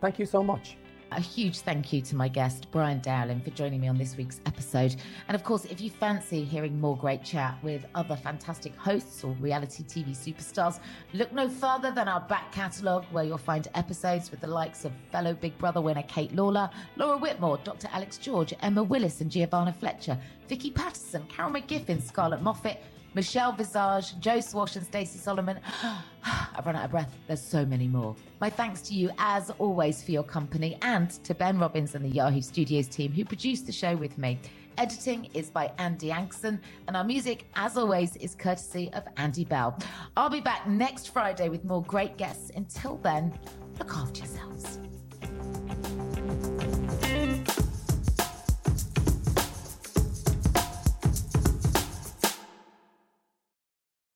Thank 0.01 0.19
you 0.19 0.25
so 0.25 0.43
much. 0.43 0.77
A 1.11 1.21
huge 1.21 1.59
thank 1.59 1.93
you 1.93 2.01
to 2.01 2.15
my 2.15 2.27
guest, 2.27 2.67
Brian 2.71 2.99
Dowling, 2.99 3.39
for 3.39 3.51
joining 3.51 3.79
me 3.79 3.87
on 3.87 3.97
this 3.97 4.17
week's 4.17 4.41
episode. 4.47 4.95
And 5.27 5.35
of 5.35 5.43
course, 5.43 5.63
if 5.65 5.79
you 5.79 5.89
fancy 5.89 6.43
hearing 6.43 6.81
more 6.81 6.97
great 6.97 7.23
chat 7.23 7.57
with 7.63 7.85
other 7.93 8.15
fantastic 8.15 8.75
hosts 8.75 9.23
or 9.23 9.31
reality 9.33 9.83
TV 9.83 10.09
superstars, 10.09 10.79
look 11.13 11.31
no 11.31 11.47
further 11.47 11.91
than 11.91 12.07
our 12.07 12.21
back 12.21 12.51
catalogue, 12.51 13.05
where 13.11 13.23
you'll 13.23 13.37
find 13.37 13.67
episodes 13.75 14.31
with 14.31 14.41
the 14.41 14.47
likes 14.47 14.83
of 14.83 14.91
fellow 15.11 15.33
Big 15.33 15.57
Brother 15.59 15.79
winner 15.79 16.03
Kate 16.03 16.35
Lawler, 16.35 16.69
Laura 16.97 17.17
Whitmore, 17.17 17.59
Dr. 17.63 17.87
Alex 17.93 18.17
George, 18.17 18.53
Emma 18.61 18.83
Willis 18.83 19.21
and 19.21 19.29
Giovanna 19.29 19.71
Fletcher, 19.73 20.19
Vicky 20.47 20.71
Pattison, 20.71 21.23
Carol 21.29 21.51
McGiffin, 21.51 22.01
Scarlett 22.01 22.41
Moffatt, 22.41 22.79
Michelle 23.15 23.53
Visage, 23.53 24.19
Joe 24.19 24.41
Swash, 24.41 24.75
and 24.75 24.85
Stacey 24.85 25.17
Solomon. 25.17 25.57
I've 26.25 26.65
run 26.65 26.75
out 26.75 26.83
of 26.83 26.91
breath. 26.91 27.15
There's 27.27 27.41
so 27.41 27.65
many 27.65 27.87
more. 27.87 28.13
My 28.41 28.49
thanks 28.49 28.81
to 28.83 28.93
you, 28.93 29.09
as 29.17 29.49
always, 29.51 30.03
for 30.03 30.11
your 30.11 30.23
company 30.23 30.77
and 30.81 31.09
to 31.23 31.33
Ben 31.33 31.57
Robbins 31.57 31.95
and 31.95 32.03
the 32.03 32.09
Yahoo 32.09 32.41
Studios 32.41 32.87
team 32.87 33.13
who 33.13 33.23
produced 33.23 33.67
the 33.67 33.71
show 33.71 33.95
with 33.95 34.17
me. 34.17 34.37
Editing 34.77 35.29
is 35.33 35.49
by 35.49 35.71
Andy 35.77 36.09
Ankson, 36.09 36.59
and 36.89 36.97
our 36.97 37.05
music, 37.05 37.45
as 37.55 37.77
always, 37.77 38.17
is 38.17 38.35
courtesy 38.35 38.91
of 38.91 39.03
Andy 39.15 39.45
Bell. 39.45 39.79
I'll 40.17 40.29
be 40.29 40.41
back 40.41 40.67
next 40.67 41.13
Friday 41.13 41.47
with 41.47 41.63
more 41.63 41.83
great 41.83 42.17
guests. 42.17 42.51
Until 42.53 42.97
then, 42.97 43.33
look 43.79 43.95
after 43.95 44.19
yourselves. 44.19 44.79